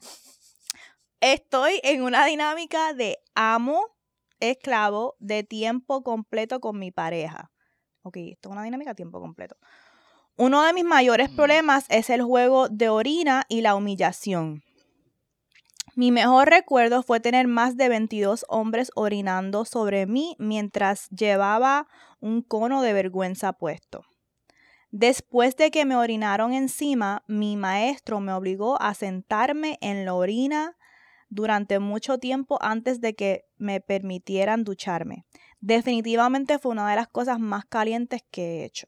Estoy 1.21 1.79
en 1.84 2.03
una 2.03 2.25
dinámica 2.25 2.93
de 2.93 3.17
amo 3.36 3.94
esclavo 4.39 5.15
de 5.19 5.43
tiempo 5.43 6.04
completo 6.04 6.60
con 6.60 6.80
mi 6.80 6.91
pareja. 6.91 7.52
Ok, 8.02 8.17
esto 8.17 8.50
es 8.50 8.54
una 8.54 8.63
dinámica 8.63 8.91
de 8.91 8.95
tiempo 8.95 9.19
completo. 9.19 9.58
Uno 10.38 10.63
de 10.63 10.74
mis 10.74 10.84
mayores 10.84 11.32
Mm. 11.32 11.36
problemas 11.36 11.86
es 11.89 12.10
el 12.10 12.21
juego 12.21 12.67
de 12.69 12.89
orina 12.89 13.45
y 13.48 13.62
la 13.62 13.76
humillación. 13.76 14.63
Mi 15.95 16.12
mejor 16.12 16.50
recuerdo 16.50 17.04
fue 17.04 17.21
tener 17.21 17.48
más 17.48 17.78
de 17.78 17.88
22 17.88 18.45
hombres 18.50 18.91
orinando 18.95 19.63
sobre 19.63 20.06
mí 20.06 20.36
mientras 20.39 21.08
llevaba 21.10 21.88
un 22.19 22.41
cono 22.41 22.82
de 22.82 22.91
vergüenza 22.91 23.54
puesto. 23.54 24.04
Después 24.91 25.56
de 25.56 25.71
que 25.71 25.86
me 25.86 25.95
orinaron 25.95 26.54
encima, 26.54 27.24
mi 27.28 27.56
maestro 27.56 28.19
me 28.19 28.34
obligó 28.34 28.82
a 28.82 28.93
sentarme 28.93 29.78
en 29.80 30.04
la 30.04 30.13
orina 30.13 30.76
durante 31.30 31.80
mucho 31.80 32.17
tiempo 32.17 32.58
antes 32.62 33.00
de 33.00 33.15
que 33.15 33.44
me 33.58 33.82
permitieran 33.82 34.63
ducharme. 34.63 35.26
Definitivamente 35.60 36.60
fue 36.60 36.72
una 36.72 36.89
de 36.89 36.96
las 36.96 37.08
cosas 37.08 37.39
más 37.39 37.65
calientes 37.65 38.24
que 38.30 38.62
he 38.62 38.65
hecho. 38.65 38.88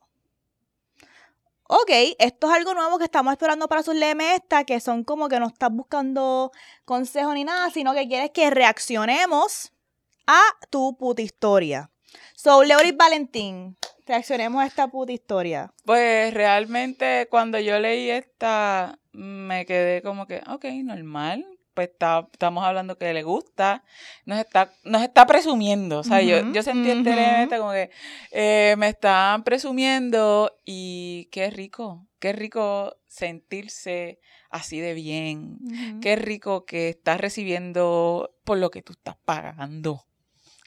Ok, 1.69 1.89
esto 2.19 2.47
es 2.47 2.53
algo 2.53 2.73
nuevo 2.73 2.97
que 2.97 3.03
estamos 3.03 3.33
explorando 3.33 3.67
para 3.67 3.83
sus 3.83 3.95
lemes 3.95 4.35
esta, 4.35 4.63
que 4.63 4.79
son 4.79 5.03
como 5.03 5.27
que 5.27 5.39
no 5.39 5.47
estás 5.47 5.69
buscando 5.69 6.51
consejo 6.85 7.33
ni 7.33 7.43
nada, 7.43 7.69
sino 7.71 7.93
que 7.93 8.07
quieres 8.07 8.31
que 8.31 8.49
reaccionemos 8.49 9.73
a 10.27 10.41
tu 10.69 10.95
puta 10.97 11.21
historia. 11.21 11.89
So, 12.35 12.63
Leoris 12.63 12.95
Valentín, 12.95 13.75
reaccionemos 14.05 14.63
a 14.63 14.65
esta 14.65 14.87
puta 14.87 15.11
historia. 15.11 15.73
Pues 15.83 16.33
realmente 16.33 17.27
cuando 17.29 17.59
yo 17.59 17.79
leí 17.79 18.11
esta, 18.11 18.99
me 19.11 19.65
quedé 19.65 20.01
como 20.01 20.25
que, 20.25 20.41
ok, 20.47 20.65
normal. 20.83 21.45
Pues 21.77 21.89
está, 21.89 22.27
estamos 22.31 22.65
hablando 22.65 22.97
que 22.97 23.13
le 23.13 23.21
gusta, 23.21 23.83
nos 24.25 24.39
está, 24.39 24.73
nos 24.83 25.03
está 25.03 25.27
presumiendo. 25.27 25.99
O 25.99 26.03
sea, 26.03 26.23
yo, 26.23 26.51
yo 26.51 26.63
sentí 26.63 26.89
este 26.89 27.13
elemento 27.13 27.59
como 27.59 27.71
que 27.71 27.91
eh, 28.31 28.73
me 28.79 28.89
están 28.89 29.43
presumiendo 29.43 30.57
y 30.65 31.29
qué 31.31 31.51
rico, 31.51 32.07
qué 32.17 32.33
rico 32.33 32.97
sentirse 33.07 34.19
así 34.49 34.79
de 34.79 34.95
bien. 34.95 35.59
Qué 36.01 36.15
rico 36.15 36.65
que 36.65 36.89
estás 36.89 37.21
recibiendo 37.21 38.33
por 38.43 38.57
lo 38.57 38.71
que 38.71 38.81
tú 38.81 38.93
estás 38.93 39.17
pagando. 39.23 40.03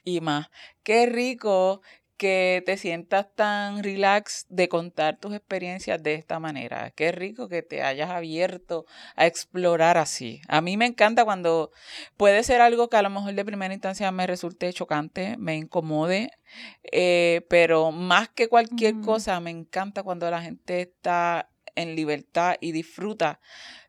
Y 0.05 0.21
más, 0.21 0.47
qué 0.81 1.07
rico 1.07 1.81
que 2.21 2.61
te 2.67 2.77
sientas 2.77 3.33
tan 3.33 3.81
relax 3.81 4.45
de 4.47 4.69
contar 4.69 5.17
tus 5.17 5.33
experiencias 5.33 6.03
de 6.03 6.13
esta 6.13 6.39
manera. 6.39 6.91
Qué 6.91 7.11
rico 7.11 7.49
que 7.49 7.63
te 7.63 7.81
hayas 7.81 8.11
abierto 8.11 8.85
a 9.15 9.25
explorar 9.25 9.97
así. 9.97 10.39
A 10.47 10.61
mí 10.61 10.77
me 10.77 10.85
encanta 10.85 11.25
cuando 11.25 11.71
puede 12.17 12.43
ser 12.43 12.61
algo 12.61 12.91
que 12.91 12.97
a 12.97 13.01
lo 13.01 13.09
mejor 13.09 13.33
de 13.33 13.43
primera 13.43 13.73
instancia 13.73 14.11
me 14.11 14.27
resulte 14.27 14.71
chocante, 14.71 15.35
me 15.39 15.55
incomode, 15.55 16.29
eh, 16.91 17.41
pero 17.49 17.91
más 17.91 18.29
que 18.29 18.47
cualquier 18.47 19.01
cosa, 19.01 19.39
me 19.39 19.49
encanta 19.49 20.03
cuando 20.03 20.29
la 20.29 20.43
gente 20.43 20.81
está 20.81 21.49
en 21.73 21.95
libertad 21.95 22.53
y 22.61 22.71
disfruta 22.71 23.39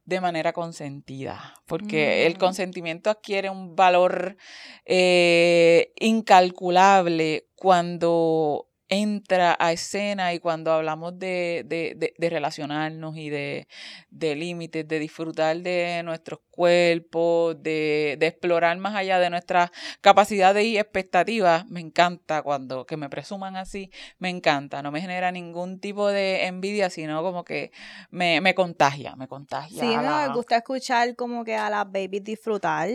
de 0.04 0.20
manera 0.20 0.52
consentida, 0.52 1.54
porque 1.66 2.26
el 2.26 2.34
mm. 2.34 2.38
consentimiento 2.38 3.10
adquiere 3.10 3.50
un 3.50 3.76
valor 3.76 4.36
eh, 4.84 5.92
incalculable 6.00 7.46
cuando 7.62 8.72
entra 8.88 9.56
a 9.60 9.70
escena 9.70 10.34
y 10.34 10.40
cuando 10.40 10.72
hablamos 10.72 11.16
de, 11.16 11.62
de, 11.64 12.12
de, 12.18 12.28
relacionarnos 12.28 13.16
y 13.16 13.30
de, 13.30 13.68
límites, 14.10 14.88
de 14.88 14.98
disfrutar 14.98 15.58
de 15.58 16.02
nuestros 16.04 16.40
cuerpos, 16.50 17.62
de, 17.62 18.18
explorar 18.20 18.76
más 18.78 18.96
allá 18.96 19.20
de 19.20 19.30
nuestras 19.30 19.70
capacidades 20.00 20.64
y 20.64 20.76
expectativas, 20.76 21.64
me 21.68 21.78
encanta 21.78 22.42
cuando 22.42 22.84
que 22.84 22.96
me 22.96 23.08
presuman 23.08 23.54
así, 23.54 23.92
me 24.18 24.28
encanta, 24.28 24.82
no 24.82 24.90
me 24.90 25.00
genera 25.00 25.30
ningún 25.30 25.78
tipo 25.78 26.08
de 26.08 26.46
envidia, 26.46 26.90
sino 26.90 27.22
como 27.22 27.44
que 27.44 27.70
me, 28.10 28.40
me 28.40 28.56
contagia, 28.56 29.14
me 29.14 29.28
contagia. 29.28 29.80
Sí, 29.80 29.96
me 29.96 30.34
gusta 30.34 30.56
escuchar 30.56 31.14
como 31.14 31.44
que 31.44 31.54
a 31.54 31.70
las 31.70 31.84
babies 31.84 32.24
disfrutar 32.24 32.88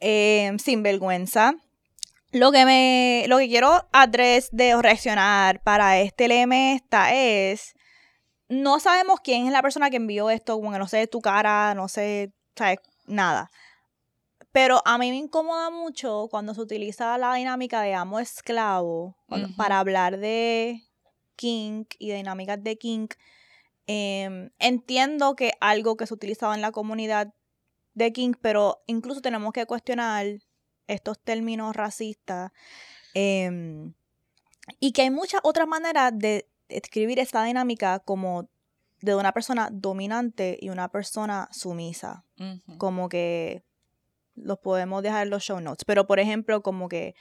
eh, 0.00 0.56
sin 0.58 0.82
vergüenza 0.82 1.54
lo 2.32 2.52
que 2.52 2.64
me, 2.64 3.24
lo 3.28 3.38
que 3.38 3.48
quiero 3.48 3.88
adres 3.92 4.48
de 4.52 4.80
reaccionar 4.80 5.62
para 5.62 6.00
este 6.00 6.26
LM 6.26 6.74
esta 6.74 7.14
es, 7.14 7.74
no 8.48 8.80
sabemos 8.80 9.20
quién 9.20 9.46
es 9.46 9.52
la 9.52 9.62
persona 9.62 9.90
que 9.90 9.96
envió 9.96 10.30
esto, 10.30 10.56
como 10.56 10.72
que 10.72 10.78
no 10.78 10.88
sé 10.88 11.06
tu 11.06 11.20
cara, 11.20 11.74
no 11.74 11.88
sé, 11.88 12.32
sabes, 12.56 12.78
nada. 13.06 13.50
Pero 14.52 14.82
a 14.84 14.98
mí 14.98 15.10
me 15.10 15.16
incomoda 15.16 15.70
mucho 15.70 16.28
cuando 16.30 16.54
se 16.54 16.60
utiliza 16.60 17.16
la 17.18 17.34
dinámica 17.34 17.82
de 17.82 17.94
amo 17.94 18.18
esclavo 18.18 19.16
para 19.56 19.78
hablar 19.78 20.18
de 20.18 20.82
kink 21.36 21.94
y 21.98 22.12
dinámicas 22.12 22.62
de 22.62 22.76
kink. 22.76 23.14
Em, 23.86 24.50
entiendo 24.58 25.34
que 25.36 25.52
algo 25.60 25.96
que 25.96 26.06
se 26.06 26.14
utilizaba 26.14 26.54
en 26.54 26.62
la 26.62 26.72
comunidad 26.72 27.32
de 27.94 28.12
kink, 28.12 28.38
pero 28.40 28.82
incluso 28.86 29.20
tenemos 29.20 29.52
que 29.52 29.66
cuestionar 29.66 30.26
estos 30.88 31.18
términos 31.18 31.76
racistas. 31.76 32.50
Em, 33.14 33.94
y 34.80 34.92
que 34.92 35.02
hay 35.02 35.10
muchas 35.10 35.40
otras 35.44 35.68
maneras 35.68 36.12
de 36.14 36.48
escribir 36.68 37.18
esta 37.18 37.44
dinámica 37.44 38.00
como 38.00 38.48
de 39.00 39.14
una 39.14 39.32
persona 39.32 39.68
dominante 39.70 40.58
y 40.60 40.70
una 40.70 40.88
persona 40.88 41.48
sumisa. 41.52 42.24
Como 42.78 43.08
que 43.08 43.62
los 44.34 44.58
podemos 44.58 45.02
dejar 45.02 45.24
en 45.24 45.30
los 45.30 45.42
show 45.42 45.60
notes. 45.60 45.84
Pero, 45.84 46.06
por 46.06 46.20
ejemplo, 46.20 46.62
como 46.62 46.88
que 46.88 47.14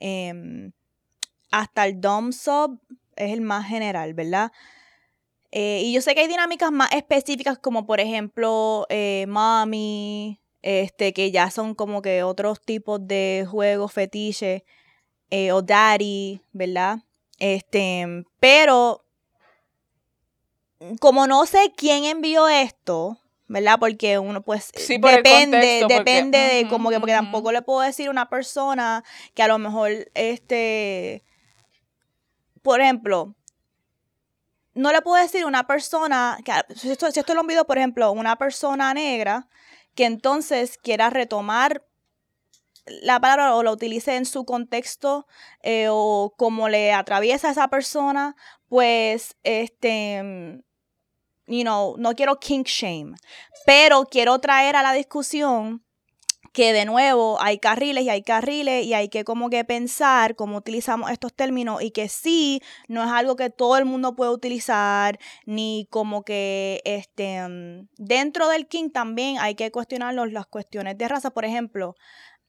em, 0.00 0.72
hasta 1.50 1.86
el 1.86 2.00
dom 2.00 2.32
sub 2.32 2.80
es 3.16 3.32
el 3.32 3.40
más 3.40 3.66
general, 3.66 4.14
¿verdad? 4.14 4.52
Eh, 5.52 5.82
y 5.84 5.92
yo 5.92 6.00
sé 6.00 6.14
que 6.14 6.22
hay 6.22 6.28
dinámicas 6.28 6.72
más 6.72 6.92
específicas 6.92 7.58
como, 7.58 7.86
por 7.86 8.00
ejemplo, 8.00 8.86
eh, 8.88 9.24
mami, 9.28 10.40
este, 10.64 11.12
que 11.12 11.30
ya 11.30 11.50
son 11.50 11.74
como 11.74 12.00
que 12.00 12.22
otros 12.22 12.58
tipos 12.58 13.06
de 13.06 13.46
juegos 13.46 13.92
fetiches, 13.92 14.62
eh, 15.28 15.52
o 15.52 15.60
daddy, 15.60 16.40
¿verdad? 16.52 17.00
Este, 17.38 18.24
pero 18.40 19.04
como 21.00 21.26
no 21.26 21.44
sé 21.44 21.74
quién 21.76 22.04
envió 22.04 22.48
esto, 22.48 23.18
¿verdad? 23.46 23.78
Porque 23.78 24.18
uno 24.18 24.40
pues 24.40 24.72
depende, 24.72 25.84
depende 25.86 26.38
de 26.38 26.66
como 26.70 26.88
que, 26.88 26.98
porque 26.98 27.12
tampoco 27.12 27.52
le 27.52 27.60
puedo 27.60 27.80
decir 27.80 28.08
a 28.08 28.10
una 28.10 28.30
persona 28.30 29.04
que 29.34 29.42
a 29.42 29.48
lo 29.48 29.58
mejor, 29.58 29.90
este, 30.14 31.24
por 32.62 32.80
ejemplo, 32.80 33.34
no 34.72 34.92
le 34.92 35.02
puedo 35.02 35.22
decir 35.22 35.42
a 35.42 35.46
una 35.46 35.66
persona, 35.66 36.38
que 36.42 36.52
si 36.74 36.90
esto, 36.90 37.10
si 37.10 37.20
esto 37.20 37.34
lo 37.34 37.42
envió, 37.42 37.66
por 37.66 37.76
ejemplo, 37.76 38.10
una 38.12 38.36
persona 38.36 38.94
negra, 38.94 39.46
que 39.94 40.04
entonces 40.04 40.78
quiera 40.78 41.10
retomar 41.10 41.84
la 42.86 43.18
palabra 43.20 43.54
o 43.56 43.62
la 43.62 43.72
utilice 43.72 44.16
en 44.16 44.26
su 44.26 44.44
contexto 44.44 45.26
eh, 45.62 45.86
o 45.90 46.34
como 46.36 46.68
le 46.68 46.92
atraviesa 46.92 47.48
a 47.48 47.52
esa 47.52 47.68
persona, 47.68 48.36
pues, 48.68 49.36
este, 49.42 50.62
you 51.46 51.62
know, 51.62 51.96
no 51.98 52.14
quiero 52.14 52.38
kink 52.38 52.66
shame, 52.66 53.14
pero 53.66 54.04
quiero 54.04 54.38
traer 54.38 54.76
a 54.76 54.82
la 54.82 54.92
discusión 54.92 55.84
que 56.54 56.72
de 56.72 56.84
nuevo 56.84 57.36
hay 57.42 57.58
carriles 57.58 58.04
y 58.04 58.10
hay 58.10 58.22
carriles 58.22 58.86
y 58.86 58.94
hay 58.94 59.08
que 59.08 59.24
como 59.24 59.50
que 59.50 59.64
pensar 59.64 60.36
cómo 60.36 60.56
utilizamos 60.58 61.10
estos 61.10 61.34
términos 61.34 61.82
y 61.82 61.90
que 61.90 62.08
sí, 62.08 62.62
no 62.86 63.02
es 63.02 63.10
algo 63.10 63.34
que 63.34 63.50
todo 63.50 63.76
el 63.76 63.84
mundo 63.84 64.14
puede 64.14 64.30
utilizar, 64.30 65.18
ni 65.46 65.88
como 65.90 66.22
que 66.22 66.80
este, 66.84 67.46
mm, 67.46 67.88
dentro 67.98 68.48
del 68.48 68.68
king 68.68 68.90
también 68.90 69.38
hay 69.40 69.56
que 69.56 69.72
cuestionarlos 69.72 70.30
las 70.30 70.46
cuestiones 70.46 70.96
de 70.96 71.08
raza. 71.08 71.30
Por 71.32 71.44
ejemplo, 71.44 71.96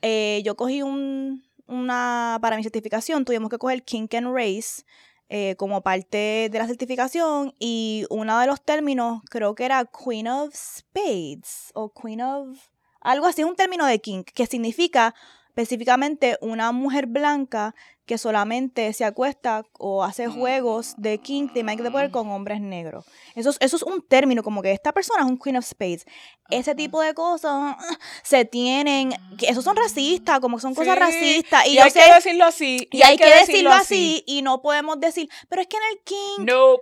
eh, 0.04 0.44
yo 0.46 0.56
cogí 0.56 0.84
un, 0.84 1.44
una, 1.66 2.38
para 2.42 2.58
mi 2.58 2.64
certificación 2.64 3.26
tuvimos 3.26 3.50
que 3.50 3.58
coger 3.58 3.84
kink 3.84 4.14
and 4.14 4.28
race. 4.34 4.84
Eh, 5.28 5.56
como 5.58 5.82
parte 5.82 6.50
de 6.52 6.60
la 6.60 6.68
certificación 6.68 7.56
y 7.58 8.06
uno 8.12 8.40
de 8.40 8.46
los 8.46 8.62
términos 8.62 9.24
creo 9.28 9.56
que 9.56 9.66
era 9.66 9.86
Queen 9.86 10.28
of 10.28 10.54
Spades 10.54 11.72
o 11.74 11.92
Queen 11.92 12.22
of 12.22 12.60
algo 13.06 13.28
así 13.28 13.42
es 13.42 13.48
un 13.48 13.56
término 13.56 13.86
de 13.86 14.00
kink 14.00 14.32
que 14.34 14.46
significa 14.48 15.16
específicamente 15.50 16.38
una 16.42 16.72
mujer 16.74 17.06
blanca 17.06 17.76
que 18.06 18.18
solamente 18.18 18.92
se 18.94 19.06
acuesta 19.06 19.66
o 19.80 20.04
hace 20.04 20.28
juegos 20.28 20.94
de 20.98 21.18
kink, 21.18 21.54
de 21.54 21.64
Mike 21.64 21.82
de 21.82 21.92
poder 21.92 22.12
con 22.12 22.30
hombres 22.30 22.62
negros. 22.62 23.06
Eso 23.36 23.50
es, 23.52 23.58
eso 23.62 23.78
es 23.78 23.84
un 23.84 24.02
término, 24.02 24.44
como 24.44 24.62
que 24.62 24.72
esta 24.72 24.92
persona 24.92 25.24
es 25.24 25.30
un 25.30 25.40
queen 25.40 25.58
of 25.58 25.66
spades. 25.66 26.06
Ese 26.50 26.76
tipo 26.76 27.02
de 27.02 27.14
cosas 27.14 27.78
se 28.24 28.46
tienen, 28.46 29.16
que 29.40 29.48
esos 29.48 29.64
son 29.64 29.76
racistas, 29.76 30.40
como 30.40 30.58
que 30.58 30.62
son 30.62 30.76
cosas 30.76 31.00
racistas. 31.00 31.66
Y, 31.68 31.80
hay 31.80 31.92
que 31.92 32.14
decirlo 32.14 32.46
así. 32.46 32.88
Y, 32.92 33.02
hay, 33.02 33.18
que, 33.18 33.28
decirlo, 33.28 33.72
así. 33.72 34.24
Y 34.28 34.44
no 34.44 34.62
podemos 34.62 35.00
decir, 35.00 35.30
pero 35.50 35.62
es 35.62 35.68
que 35.68 35.78
en 35.78 35.84
el 35.92 36.00
kink... 36.04 36.50
No 36.52 36.78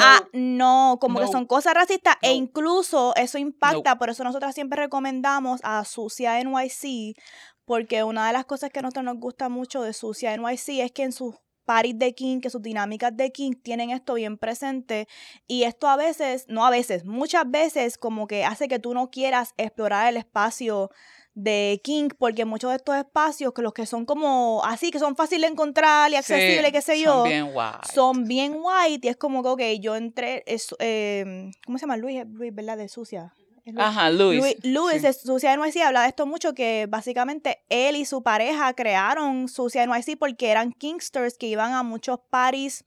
ah, 0.00 0.20
no, 0.32 0.98
como 1.00 1.20
que 1.20 1.28
son 1.28 1.46
cosas 1.46 1.74
racistas 1.74 2.16
e 2.22 2.32
incluso 2.32 3.14
eso 3.16 3.38
impacta, 3.38 3.98
por 3.98 4.10
eso 4.10 4.24
nosotras 4.24 4.54
siempre 4.54 4.80
recomendamos 4.80 5.60
a 5.62 5.84
Sucia 5.84 6.42
NYC, 6.42 7.16
porque 7.64 8.04
una 8.04 8.26
de 8.26 8.32
las 8.32 8.44
cosas 8.44 8.70
que 8.70 8.78
a 8.78 8.82
nosotros 8.82 9.04
nos 9.04 9.18
gusta 9.18 9.48
mucho 9.48 9.82
de 9.82 9.92
Sucia 9.92 10.36
NYC 10.36 10.80
es 10.80 10.92
que 10.92 11.04
en 11.04 11.12
sus 11.12 11.36
paris 11.68 11.98
de 11.98 12.14
King, 12.14 12.40
que 12.40 12.48
sus 12.48 12.62
dinámicas 12.62 13.14
de 13.14 13.30
King 13.30 13.52
tienen 13.62 13.90
esto 13.90 14.14
bien 14.14 14.38
presente 14.38 15.06
y 15.46 15.64
esto 15.64 15.86
a 15.86 15.96
veces, 15.96 16.46
no 16.48 16.64
a 16.64 16.70
veces, 16.70 17.04
muchas 17.04 17.44
veces 17.50 17.98
como 17.98 18.26
que 18.26 18.46
hace 18.46 18.68
que 18.68 18.78
tú 18.78 18.94
no 18.94 19.10
quieras 19.10 19.52
explorar 19.58 20.08
el 20.08 20.16
espacio 20.16 20.90
de 21.38 21.80
King, 21.84 22.08
porque 22.18 22.44
muchos 22.44 22.70
de 22.70 22.76
estos 22.78 22.96
espacios, 22.96 23.52
que 23.52 23.62
los 23.62 23.72
que 23.72 23.86
son 23.86 24.04
como 24.04 24.60
así, 24.64 24.90
que 24.90 24.98
son 24.98 25.14
fáciles 25.14 25.42
de 25.42 25.52
encontrar 25.52 26.10
y 26.10 26.16
accesibles, 26.16 26.72
qué 26.72 26.82
sé 26.82 27.00
yo, 27.00 27.12
son 27.12 27.28
bien 27.28 27.50
white. 27.54 27.92
Son 27.94 28.24
bien 28.24 28.56
white 28.60 29.06
y 29.06 29.10
es 29.10 29.16
como 29.16 29.44
que, 29.44 29.48
ok, 29.48 29.80
yo 29.80 29.94
entré, 29.94 30.42
es, 30.46 30.74
eh, 30.80 31.52
¿cómo 31.64 31.78
se 31.78 31.82
llama? 31.82 31.96
Luis, 31.96 32.24
Luis, 32.26 32.52
¿verdad? 32.52 32.76
De 32.76 32.88
Sucia. 32.88 33.34
Ajá, 33.76 34.10
Luis. 34.10 34.40
Luis, 34.40 34.56
Luis 34.64 35.02
de 35.02 35.12
Sucia 35.12 35.56
NYC 35.56 35.76
habla 35.82 36.02
de 36.02 36.08
esto 36.08 36.26
mucho, 36.26 36.54
que 36.54 36.86
básicamente 36.88 37.62
él 37.68 37.94
y 37.94 38.04
su 38.04 38.24
pareja 38.24 38.74
crearon 38.74 39.46
Sucia 39.46 39.86
NYC 39.86 40.18
porque 40.18 40.50
eran 40.50 40.72
Kingsters 40.72 41.38
que 41.38 41.46
iban 41.46 41.72
a 41.72 41.84
muchos 41.84 42.18
parties 42.30 42.84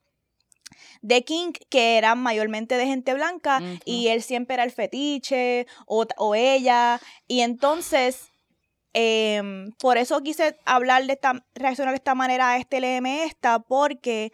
de 1.01 1.23
King 1.23 1.53
que 1.69 1.97
eran 1.97 2.19
mayormente 2.19 2.75
de 2.75 2.85
gente 2.85 3.13
blanca 3.13 3.61
y 3.85 4.07
él 4.07 4.21
siempre 4.21 4.55
era 4.55 4.63
el 4.63 4.71
fetiche 4.71 5.67
o, 5.85 6.05
o 6.17 6.35
ella 6.35 6.99
y 7.27 7.41
entonces 7.41 8.30
Em, 8.93 9.71
por 9.79 9.97
eso 9.97 10.21
quise 10.21 10.57
hablar 10.65 11.05
de 11.05 11.13
esta, 11.13 11.45
reaccionar 11.55 11.93
de 11.93 11.97
esta 11.97 12.15
manera 12.15 12.51
a 12.51 12.57
este 12.57 12.77
LM 12.81 13.23
esta, 13.23 13.59
porque 13.59 14.31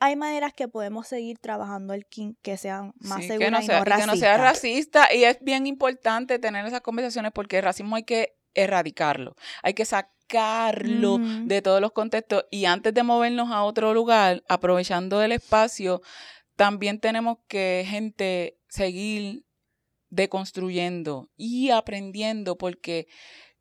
hay 0.00 0.16
maneras 0.16 0.52
que 0.52 0.68
podemos 0.68 1.08
seguir 1.08 1.38
trabajando 1.38 1.92
el 1.92 2.06
king 2.06 2.34
que 2.42 2.56
sean 2.56 2.92
más 3.00 3.24
seguras 3.26 3.64
y 3.64 3.68
no 3.68 3.84
racistas. 3.84 4.00
Que 4.00 4.06
no 4.06 4.16
sea 4.16 4.38
racista. 4.38 5.14
Y 5.14 5.24
es 5.24 5.38
bien 5.40 5.66
importante 5.66 6.38
tener 6.38 6.64
esas 6.66 6.82
conversaciones 6.82 7.32
porque 7.32 7.58
el 7.58 7.64
racismo 7.64 7.96
hay 7.96 8.04
que 8.04 8.36
erradicarlo. 8.54 9.34
Hay 9.62 9.74
que 9.74 9.84
sacarlo 9.84 11.18
de 11.18 11.62
todos 11.62 11.80
los 11.80 11.92
contextos. 11.92 12.44
Y 12.50 12.66
antes 12.66 12.94
de 12.94 13.02
movernos 13.02 13.50
a 13.50 13.64
otro 13.64 13.92
lugar, 13.92 14.44
aprovechando 14.48 15.20
el 15.22 15.32
espacio, 15.32 16.00
también 16.54 17.00
tenemos 17.00 17.38
que, 17.48 17.84
gente, 17.88 18.58
seguir 18.68 19.44
deconstruyendo 20.10 21.28
y 21.36 21.70
aprendiendo 21.70 22.56
porque 22.56 23.08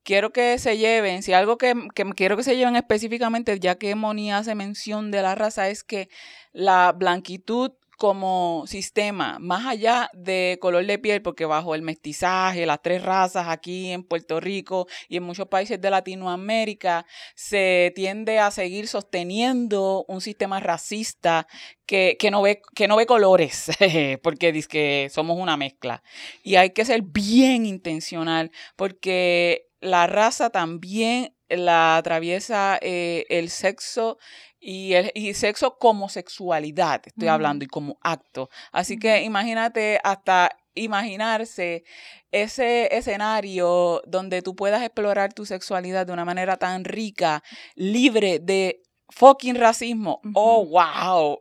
quiero 0.08 0.32
que 0.32 0.58
se 0.58 0.78
lleven, 0.78 1.22
si 1.22 1.34
algo 1.34 1.58
que, 1.58 1.76
que 1.94 2.06
quiero 2.16 2.38
que 2.38 2.44
se 2.44 2.56
lleven 2.56 2.78
específicamente, 2.78 3.60
ya 3.60 3.76
que 3.76 3.94
Moni 3.94 4.32
hace 4.32 4.56
mención 4.56 5.12
de 5.12 5.22
la 5.22 5.36
raza, 5.36 5.68
es 5.68 5.84
que 5.84 6.08
la 6.54 6.94
blanquitud 6.94 7.74
como 7.98 8.64
sistema, 8.68 9.38
más 9.40 9.66
allá 9.66 10.10
de 10.14 10.60
color 10.62 10.86
de 10.86 10.98
piel, 10.98 11.22
porque 11.22 11.46
bajo 11.46 11.76
el 11.76 11.82
mestizaje, 11.82 12.66
las 12.66 12.82
tres 12.82 13.04
razas 13.04 13.48
aquí 13.50 13.92
en 13.92 14.04
Puerto 14.04 14.40
Rico 14.40 14.88
y 15.10 15.18
en 15.18 15.24
muchos 15.24 15.48
países 15.48 15.82
de 15.82 15.90
Latinoamérica, 15.90 17.06
se 17.36 17.92
tiende 17.94 18.40
a 18.40 18.52
seguir 18.52 18.88
sosteniendo 18.88 20.06
un 20.08 20.22
sistema 20.22 20.62
racista 20.62 21.48
que, 21.86 22.16
que 22.18 22.32
no, 22.32 22.44
ve, 22.44 22.62
que 22.76 22.88
no 22.88 22.96
ve 22.96 23.08
colores, 23.08 23.72
porque 24.24 24.54
dice 24.54 24.70
que 24.70 25.10
somos 25.12 25.38
una 25.38 25.58
mezcla. 25.58 26.02
Y 26.44 26.56
hay 26.56 26.70
que 26.70 26.86
ser 26.86 27.02
bien 27.02 27.66
intencional, 27.66 28.52
porque 28.78 29.67
la 29.80 30.08
raza 30.08 30.50
también 30.50 31.34
la 31.50 31.98
atraviesa 31.98 32.78
eh, 32.82 33.26
el 33.30 33.50
sexo 33.50 34.18
y, 34.60 34.94
el, 34.94 35.12
y 35.16 35.34
sexo 35.34 35.78
como 35.78 36.10
sexualidad, 36.10 37.02
estoy 37.06 37.30
hablando, 37.30 37.64
y 37.64 37.68
como 37.68 37.98
acto. 38.02 38.50
Así 38.72 38.98
que 38.98 39.24
imagínate 39.24 40.00
hasta 40.04 40.52
imaginarse 40.74 41.84
ese 42.32 42.96
escenario 42.96 44.02
donde 44.06 44.42
tú 44.42 44.56
puedas 44.56 44.82
explorar 44.84 45.34
tu 45.34 45.46
sexualidad 45.46 46.06
de 46.06 46.14
una 46.14 46.26
manera 46.26 46.58
tan 46.58 46.84
rica, 46.84 47.44
libre 47.76 48.40
de 48.40 48.82
fucking 49.10 49.56
racismo. 49.56 50.22
Oh, 50.34 50.66
wow. 50.66 51.40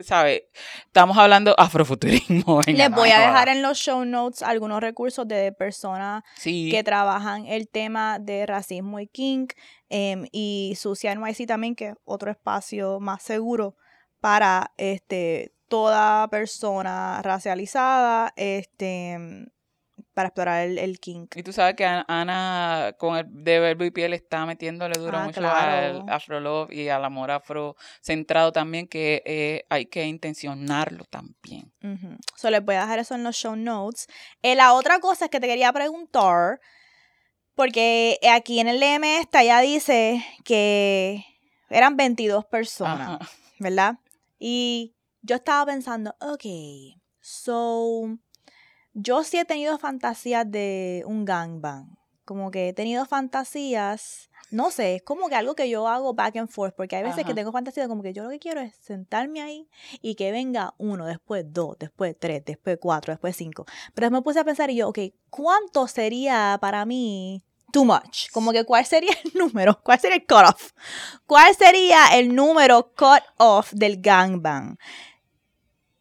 ¿Sabes? 0.00 0.42
Estamos 0.86 1.16
hablando 1.18 1.54
afrofuturismo. 1.58 2.60
Les 2.66 2.90
voy 2.90 3.10
a 3.10 3.20
dejar 3.20 3.48
en 3.48 3.62
los 3.62 3.78
show 3.78 4.04
notes 4.04 4.42
algunos 4.42 4.80
recursos 4.80 5.26
de 5.26 5.52
personas 5.52 6.22
que 6.42 6.82
trabajan 6.84 7.46
el 7.46 7.68
tema 7.68 8.18
de 8.18 8.46
racismo 8.46 9.00
y 9.00 9.06
kink 9.06 9.52
em, 9.88 10.26
y 10.32 10.74
Sucia 10.76 11.14
NYC 11.14 11.46
también, 11.46 11.74
que 11.74 11.88
es 11.88 11.94
otro 12.04 12.30
espacio 12.30 13.00
más 13.00 13.22
seguro 13.22 13.76
para 14.20 14.72
este 14.76 15.52
toda 15.68 16.28
persona 16.28 17.20
racializada, 17.22 18.32
este 18.36 19.48
para 20.18 20.30
explorar 20.30 20.66
el, 20.66 20.78
el, 20.78 20.98
kink. 20.98 21.36
Y 21.36 21.44
tú 21.44 21.52
sabes 21.52 21.76
que 21.76 21.84
Ana 21.86 22.92
con 22.98 23.16
el 23.16 23.24
de 23.28 23.60
verbo 23.60 23.84
y 23.84 23.92
piel 23.92 24.12
está 24.14 24.46
metiéndole 24.46 24.98
duro 24.98 25.16
ah, 25.16 25.26
mucho 25.26 25.38
al 25.48 26.08
afro 26.08 26.40
love 26.40 26.72
y 26.72 26.88
al 26.88 27.04
amor 27.04 27.30
afro 27.30 27.76
centrado 28.00 28.50
también, 28.50 28.88
que 28.88 29.22
eh, 29.24 29.64
hay 29.70 29.86
que 29.86 30.04
intencionarlo 30.06 31.04
también. 31.04 31.72
Uh 31.84 32.18
les 32.50 32.64
voy 32.64 32.74
a 32.74 32.80
dejar 32.80 32.98
eso 32.98 33.14
en 33.14 33.22
los 33.22 33.36
show 33.36 33.54
notes. 33.54 34.08
Eh, 34.42 34.56
la 34.56 34.72
otra 34.72 34.98
cosa 34.98 35.26
es 35.26 35.30
que 35.30 35.38
te 35.38 35.46
quería 35.46 35.72
preguntar, 35.72 36.58
porque 37.54 38.18
aquí 38.28 38.58
en 38.58 38.66
el 38.66 38.80
LM 38.80 39.04
esta 39.20 39.44
ya 39.44 39.60
dice 39.60 40.24
que 40.44 41.24
eran 41.70 41.96
22 41.96 42.44
personas, 42.46 43.20
¿verdad? 43.60 44.00
Y 44.40 44.96
yo 45.22 45.36
estaba 45.36 45.64
pensando, 45.66 46.16
ok, 46.20 46.44
so 47.20 48.18
yo 49.00 49.22
sí 49.22 49.38
he 49.38 49.44
tenido 49.44 49.78
fantasías 49.78 50.50
de 50.50 51.04
un 51.06 51.24
gangbang. 51.24 51.96
Como 52.24 52.50
que 52.50 52.68
he 52.68 52.72
tenido 52.74 53.06
fantasías, 53.06 54.28
no 54.50 54.70
sé, 54.70 54.96
es 54.96 55.02
como 55.02 55.28
que 55.28 55.34
algo 55.34 55.54
que 55.54 55.70
yo 55.70 55.88
hago 55.88 56.12
back 56.12 56.36
and 56.36 56.50
forth, 56.50 56.74
porque 56.74 56.96
hay 56.96 57.02
veces 57.02 57.24
que 57.24 57.32
tengo 57.32 57.52
fantasías 57.52 57.88
como 57.88 58.02
que 58.02 58.12
yo 58.12 58.24
lo 58.24 58.28
que 58.28 58.38
quiero 58.38 58.60
es 58.60 58.74
sentarme 58.76 59.40
ahí 59.40 59.66
y 60.02 60.14
que 60.14 60.30
venga 60.30 60.74
uno, 60.76 61.06
después 61.06 61.46
dos, 61.48 61.78
después 61.78 62.16
tres, 62.18 62.44
después 62.44 62.76
cuatro, 62.78 63.14
después 63.14 63.34
cinco. 63.34 63.64
Pero 63.94 64.10
me 64.10 64.20
puse 64.20 64.40
a 64.40 64.44
pensar 64.44 64.68
y 64.68 64.76
yo, 64.76 64.88
ok, 64.88 64.98
¿cuánto 65.30 65.86
sería 65.88 66.58
para 66.60 66.84
mí 66.84 67.42
too 67.72 67.86
much? 67.86 68.30
Como 68.30 68.52
que 68.52 68.64
cuál 68.64 68.84
sería 68.84 69.14
el 69.24 69.32
número, 69.34 69.80
cuál 69.82 69.98
sería 69.98 70.16
el 70.16 70.26
cut 70.26 70.48
off, 70.48 70.72
cuál 71.24 71.54
sería 71.54 72.08
el 72.18 72.34
número 72.34 72.92
cut 72.94 73.22
off 73.38 73.72
del 73.72 74.02
gangbang. 74.02 74.76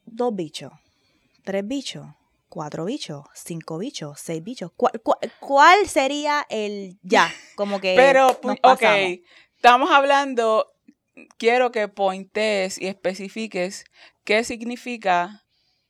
Dos 0.04 0.36
bichos, 0.36 0.74
tres 1.46 1.66
bichos, 1.66 2.06
cuatro 2.58 2.86
bichos, 2.86 3.24
cinco 3.36 3.78
bichos, 3.78 4.20
seis 4.20 4.44
bichos. 4.44 4.72
¿Cuál, 4.76 5.86
sería 5.86 6.44
el 6.50 6.98
ya? 7.04 7.32
Como 7.54 7.80
que. 7.80 7.94
Pero, 7.96 8.30
ok, 8.64 8.82
estamos 9.56 9.92
hablando. 9.92 10.66
Quiero 11.38 11.72
que 11.72 11.88
pointes 11.88 12.82
y 12.82 12.88
especifiques 12.88 13.86
qué 14.24 14.44
significa 14.44 15.46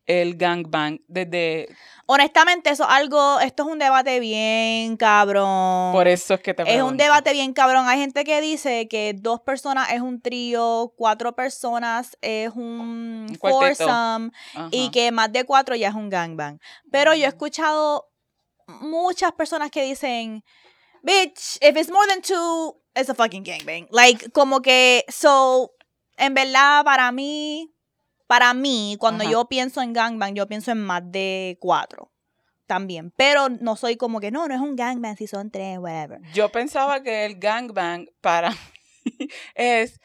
el 0.07 0.37
gangbang 0.37 1.01
desde... 1.07 1.67
Honestamente, 2.05 2.69
eso 2.69 2.87
algo, 2.87 3.39
esto 3.41 3.63
es 3.63 3.69
un 3.69 3.79
debate 3.79 4.21
bien 4.21 4.95
cabrón. 4.95 5.91
Por 5.91 6.07
eso 6.07 6.35
es 6.35 6.39
que 6.39 6.53
te 6.53 6.63
pregunto. 6.63 6.85
Es 6.85 6.91
un 6.91 6.97
debate 6.97 7.33
bien 7.33 7.51
cabrón. 7.51 7.87
Hay 7.89 7.99
gente 7.99 8.23
que 8.23 8.39
dice 8.39 8.87
que 8.87 9.13
dos 9.13 9.41
personas 9.41 9.91
es 9.91 9.99
un 9.99 10.21
trío, 10.21 10.93
cuatro 10.95 11.35
personas 11.35 12.17
es 12.21 12.49
un, 12.55 13.27
foursome 13.41 14.31
y 14.71 14.89
que 14.91 15.11
más 15.11 15.33
de 15.33 15.43
cuatro 15.43 15.75
ya 15.75 15.89
es 15.89 15.95
un 15.95 16.09
gangbang. 16.09 16.59
Pero 16.89 17.13
yo 17.13 17.25
he 17.25 17.27
escuchado 17.27 18.09
muchas 18.67 19.33
personas 19.33 19.69
que 19.69 19.83
dicen, 19.83 20.45
bitch, 21.03 21.57
if 21.61 21.75
it's 21.75 21.91
more 21.91 22.07
than 22.07 22.21
two, 22.21 22.81
it's 22.95 23.09
a 23.09 23.13
fucking 23.13 23.43
gangbang. 23.43 23.85
Like, 23.91 24.31
como 24.31 24.61
que, 24.61 25.03
so, 25.09 25.73
en 26.15 26.33
verdad, 26.33 26.85
para 26.85 27.11
mí 27.11 27.73
para 28.27 28.53
mí, 28.53 28.97
cuando 28.99 29.23
yo 29.23 29.45
pienso 29.45 29.81
en 29.81 29.93
gangbang, 29.93 30.35
yo 30.35 30.47
pienso 30.47 30.71
en 30.71 30.83
más 30.83 31.01
de 31.05 31.57
cuatro 31.59 32.11
también. 32.67 33.11
Pero 33.15 33.49
no 33.49 33.75
soy 33.75 33.95
como 33.95 34.19
que, 34.19 34.29
no, 34.29 34.47
no 34.47 34.53
es 34.53 34.61
un 34.61 34.75
gangbang 34.75 35.15
si 35.17 35.25
son 35.25 35.49
tres, 35.49 35.79
whatever. 35.79 36.21
Yo 36.33 36.49
pensaba 36.49 37.01
que 37.01 37.25
el 37.25 37.39
gangbang 37.39 38.09
para 38.21 38.51
mí 38.51 38.57
es, 39.55 39.99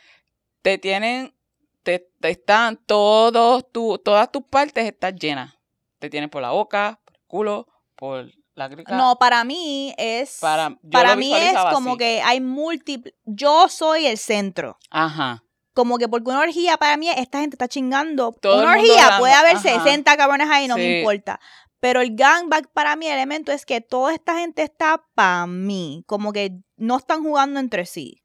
te 0.63 0.79
tienen, 0.79 1.35
te, 1.83 2.09
están 2.23 2.77
todos, 2.77 3.71
tu, 3.71 3.99
todas 3.99 4.31
tus 4.31 4.45
partes 4.45 4.87
están 4.87 5.17
llenas. 5.17 5.55
Te 5.99 6.09
tienen 6.09 6.31
por 6.31 6.43
la 6.43 6.53
boca, 6.53 7.01
por 7.05 7.15
el 7.15 7.23
culo, 7.27 7.69
por 7.97 8.31
la 8.55 8.69
grica. 8.69 8.97
No, 8.97 9.17
para 9.19 9.45
mí 9.45 9.95
es, 9.99 10.39
para, 10.41 10.79
para 10.91 11.17
mí 11.17 11.35
es 11.35 11.57
como 11.73 11.97
que 11.97 12.23
hay 12.23 12.41
múltiples, 12.41 13.15
yo 13.25 13.69
soy 13.69 14.07
el 14.07 14.19
centro. 14.19 14.79
Ajá. 14.91 15.43
Como 15.75 15.99
que 15.99 16.09
porque 16.09 16.31
una 16.31 16.41
orgía 16.41 16.77
para 16.77 16.97
mí, 16.97 17.09
esta 17.09 17.41
gente 17.41 17.55
está 17.55 17.69
chingando. 17.69 18.37
una 18.43 18.73
orgía 18.73 19.17
puede 19.19 19.33
haber 19.33 19.59
60 19.59 20.17
cabrones 20.17 20.49
ahí, 20.51 20.69
no 20.69 20.77
me 20.77 20.99
importa. 20.99 21.41
Pero 21.81 22.01
el 22.01 22.15
gangbang 22.15 22.69
para 22.73 22.95
mí, 22.95 23.07
el 23.07 23.15
elemento 23.15 23.51
es 23.51 23.67
que 23.67 23.81
toda 23.81 24.15
esta 24.15 24.39
gente 24.39 24.63
está 24.63 25.05
para 25.15 25.47
mí. 25.47 26.05
Como 26.07 26.33
que 26.33 26.61
no 26.77 26.99
están 26.99 27.23
jugando 27.23 27.59
entre 27.59 27.87
sí. 27.87 28.23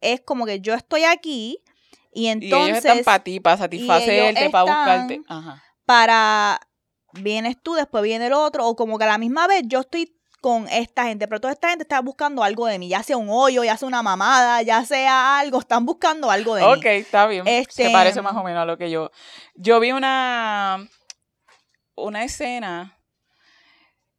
Es 0.00 0.20
como 0.20 0.46
que 0.46 0.60
yo 0.60 0.74
estoy 0.74 1.04
aquí 1.04 1.62
y 2.12 2.28
entonces. 2.28 2.58
Y 2.58 2.70
ellos 2.70 2.78
están 2.78 3.04
para 3.04 3.24
ti, 3.24 3.40
para 3.40 3.56
satisfacerte, 3.56 4.50
para 4.50 4.64
buscarte. 4.64 5.20
Ajá. 5.28 5.62
Para. 5.84 6.60
Vienes 7.12 7.56
tú, 7.62 7.74
después 7.74 8.02
viene 8.02 8.26
el 8.26 8.34
otro, 8.34 8.66
o 8.66 8.76
como 8.76 8.98
que 8.98 9.04
a 9.04 9.08
la 9.08 9.18
misma 9.18 9.46
vez 9.46 9.62
yo 9.66 9.80
estoy 9.80 10.14
con 10.40 10.68
esta 10.68 11.04
gente, 11.04 11.26
pero 11.26 11.40
toda 11.40 11.52
esta 11.52 11.70
gente 11.70 11.82
está 11.82 12.00
buscando 12.00 12.42
algo 12.42 12.66
de 12.66 12.78
mí, 12.78 12.88
ya 12.88 13.02
sea 13.02 13.16
un 13.16 13.28
hoyo, 13.30 13.64
ya 13.64 13.76
sea 13.76 13.88
una 13.88 14.02
mamada, 14.02 14.62
ya 14.62 14.84
sea 14.84 15.38
algo, 15.38 15.58
están 15.58 15.84
buscando 15.84 16.30
algo 16.30 16.54
de 16.54 16.62
mí. 16.62 16.68
Ok, 16.68 16.84
está 16.86 17.26
bien. 17.26 17.46
Este, 17.46 17.84
Se 17.84 17.90
parece 17.90 18.22
más 18.22 18.34
o 18.36 18.44
menos 18.44 18.62
a 18.62 18.64
lo 18.64 18.78
que 18.78 18.90
yo. 18.90 19.10
Yo 19.54 19.80
vi 19.80 19.92
una, 19.92 20.86
una 21.96 22.24
escena 22.24 22.98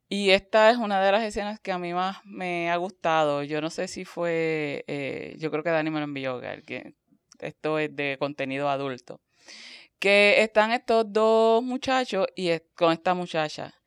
y 0.09 0.31
esta 0.31 0.71
es 0.71 0.77
una 0.77 1.01
de 1.01 1.11
las 1.11 1.23
escenas 1.23 1.59
que 1.59 1.71
a 1.71 1.77
mí 1.77 1.93
más 1.93 2.17
me 2.25 2.69
ha 2.71 2.75
gustado. 2.77 3.43
Yo 3.43 3.61
no 3.61 3.69
sé 3.69 3.87
si 3.87 4.05
fue, 4.05 4.83
eh, 4.87 5.35
yo 5.37 5.51
creo 5.51 5.63
que 5.63 5.69
Dani 5.69 5.89
me 5.89 5.99
lo 5.99 6.05
envió, 6.05 6.41
que 6.65 6.95
esto 7.39 7.79
es 7.79 7.95
de 7.95 8.17
contenido 8.19 8.69
adulto. 8.69 9.21
Que 9.99 10.41
están 10.41 10.71
estos 10.71 11.05
dos 11.07 11.63
muchachos 11.63 12.27
y 12.35 12.51
con 12.75 12.91
esta 12.91 13.13
muchacha. 13.13 13.78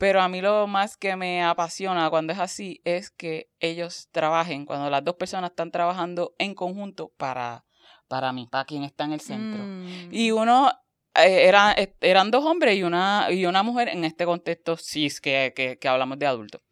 Pero 0.00 0.22
a 0.22 0.30
mí 0.30 0.40
lo 0.40 0.66
más 0.66 0.96
que 0.96 1.14
me 1.14 1.44
apasiona 1.44 2.08
cuando 2.08 2.32
es 2.32 2.38
así 2.38 2.80
es 2.86 3.10
que 3.10 3.50
ellos 3.60 4.08
trabajen, 4.12 4.64
cuando 4.64 4.88
las 4.88 5.04
dos 5.04 5.16
personas 5.16 5.50
están 5.50 5.70
trabajando 5.70 6.34
en 6.38 6.54
conjunto 6.54 7.12
para, 7.18 7.66
para 8.08 8.32
mí, 8.32 8.48
para 8.50 8.64
quien 8.64 8.82
está 8.82 9.04
en 9.04 9.12
el 9.12 9.20
centro. 9.20 9.62
Mm. 9.62 10.08
Y 10.10 10.30
uno, 10.30 10.70
eh, 11.14 11.46
era, 11.46 11.76
eran 12.00 12.30
dos 12.30 12.46
hombres 12.46 12.78
y 12.78 12.82
una, 12.82 13.26
y 13.30 13.44
una 13.44 13.62
mujer 13.62 13.90
en 13.90 14.06
este 14.06 14.24
contexto 14.24 14.78
cis 14.78 15.20
que, 15.20 15.52
que, 15.54 15.78
que 15.78 15.88
hablamos 15.88 16.18
de 16.18 16.26
adultos. 16.26 16.62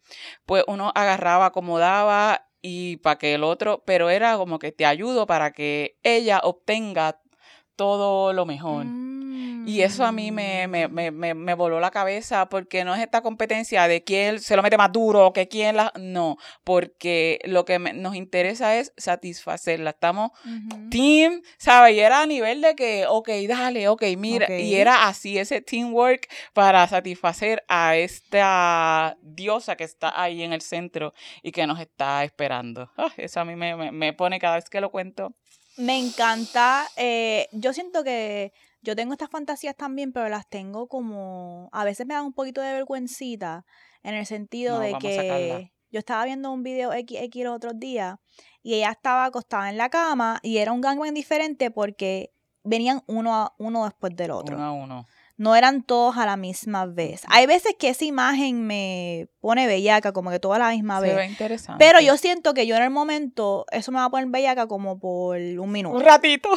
Pues 0.47 0.63
uno 0.65 0.91
agarraba, 0.95 1.45
acomodaba 1.45 2.47
y 2.63 2.97
para 2.97 3.19
que 3.19 3.35
el 3.35 3.43
otro, 3.43 3.83
pero 3.85 4.09
era 4.09 4.37
como 4.37 4.57
que 4.57 4.71
te 4.71 4.87
ayudo 4.87 5.27
para 5.27 5.51
que 5.51 5.99
ella 6.01 6.39
obtenga 6.41 7.21
todo 7.75 8.33
lo 8.33 8.47
mejor. 8.47 8.85
Mm. 8.85 9.08
Y 9.69 9.81
eso 9.81 10.05
a 10.05 10.11
mí 10.11 10.31
me, 10.31 10.67
me, 10.67 10.87
me, 10.87 11.11
me, 11.11 11.33
me 11.33 11.53
voló 11.53 11.79
la 11.79 11.91
cabeza 11.91 12.49
porque 12.49 12.83
no 12.83 12.95
es 12.95 13.01
esta 13.01 13.21
competencia 13.21 13.87
de 13.87 14.03
quién 14.03 14.39
se 14.39 14.55
lo 14.55 14.63
mete 14.63 14.77
más 14.77 14.91
duro, 14.91 15.31
que 15.33 15.47
quién 15.47 15.75
la... 15.75 15.91
No, 15.99 16.37
porque 16.63 17.39
lo 17.45 17.65
que 17.65 17.77
nos 17.79 18.15
interesa 18.15 18.77
es 18.77 18.93
satisfacerla. 18.97 19.91
Estamos 19.91 20.31
team, 20.89 21.41
¿sabes? 21.57 21.95
Y 21.95 21.99
era 21.99 22.21
a 22.21 22.25
nivel 22.25 22.61
de 22.61 22.75
que, 22.75 23.05
ok, 23.07 23.29
dale, 23.47 23.87
ok, 23.87 24.03
mira. 24.17 24.47
Y 24.59 24.75
era 24.75 25.07
así, 25.07 25.37
ese 25.37 25.61
teamwork 25.61 26.27
para 26.53 26.87
satisfacer 26.87 27.63
a 27.67 27.95
esta 27.95 29.17
diosa 29.21 29.75
que 29.75 29.83
está 29.83 30.19
ahí 30.21 30.43
en 30.43 30.53
el 30.53 30.61
centro 30.61 31.13
y 31.43 31.51
que 31.51 31.67
nos 31.67 31.79
está 31.79 32.23
esperando. 32.23 32.91
Ah, 32.97 33.11
eso 33.17 33.39
a 33.39 33.45
mí 33.45 33.55
me, 33.55 33.75
me, 33.75 33.91
me 33.91 34.13
pone 34.13 34.39
cada 34.39 34.55
vez 34.55 34.69
que 34.69 34.81
lo 34.81 34.89
cuento. 34.89 35.33
Me 35.77 35.97
encanta. 35.97 36.87
eh, 36.97 37.47
yo 37.51 37.71
siento 37.73 38.03
que 38.03 38.51
yo 38.81 38.95
tengo 38.95 39.13
estas 39.13 39.29
fantasías 39.29 39.75
también, 39.75 40.11
pero 40.13 40.29
las 40.29 40.47
tengo 40.49 40.87
como. 40.87 41.69
A 41.71 41.83
veces 41.83 42.05
me 42.07 42.13
dan 42.13 42.25
un 42.25 42.33
poquito 42.33 42.61
de 42.61 42.73
vergüencita 42.73 43.65
en 44.03 44.15
el 44.15 44.25
sentido 44.25 44.75
No, 44.75 44.81
de 44.81 44.93
que 44.99 45.71
yo 45.91 45.99
estaba 45.99 46.23
viendo 46.25 46.51
un 46.51 46.63
video 46.63 46.91
XX 46.91 47.35
los 47.43 47.55
otros 47.55 47.73
días 47.79 48.17
y 48.61 48.75
ella 48.75 48.91
estaba 48.91 49.25
acostada 49.25 49.69
en 49.69 49.77
la 49.77 49.89
cama 49.89 50.39
y 50.43 50.57
era 50.57 50.71
un 50.71 50.81
gangbang 50.81 51.13
diferente 51.13 51.71
porque 51.71 52.31
venían 52.63 53.01
uno, 53.07 53.35
a- 53.35 53.55
uno 53.57 53.85
después 53.85 54.15
del 54.15 54.31
otro. 54.31 54.55
Uno 54.55 54.65
a 54.65 54.71
uno. 54.71 55.05
No 55.37 55.55
eran 55.55 55.83
todos 55.83 56.17
a 56.17 56.25
la 56.25 56.35
misma 56.35 56.85
vez. 56.85 57.23
Hay 57.29 57.45
veces 57.45 57.73
que 57.79 57.87
esa 57.89 58.03
imagen 58.03 58.67
me 58.67 59.29
pone 59.39 59.67
bellaca, 59.67 60.11
como 60.11 60.31
que 60.31 60.39
toda 60.39 60.57
a 60.57 60.59
la 60.59 60.69
misma 60.71 60.99
Se 60.99 61.07
vez. 61.07 61.15
ve 61.15 61.25
interesante. 61.27 61.83
Pero 61.83 62.01
yo 62.01 62.17
siento 62.17 62.53
que 62.53 62.67
yo 62.67 62.75
en 62.75 62.83
el 62.83 62.89
momento, 62.89 63.65
eso 63.71 63.91
me 63.93 63.99
va 63.99 64.05
a 64.05 64.09
poner 64.09 64.27
bellaca 64.27 64.67
como 64.67 64.99
por 64.99 65.37
un 65.37 65.71
minuto. 65.71 65.95
Un 65.97 66.03
ratito. 66.03 66.49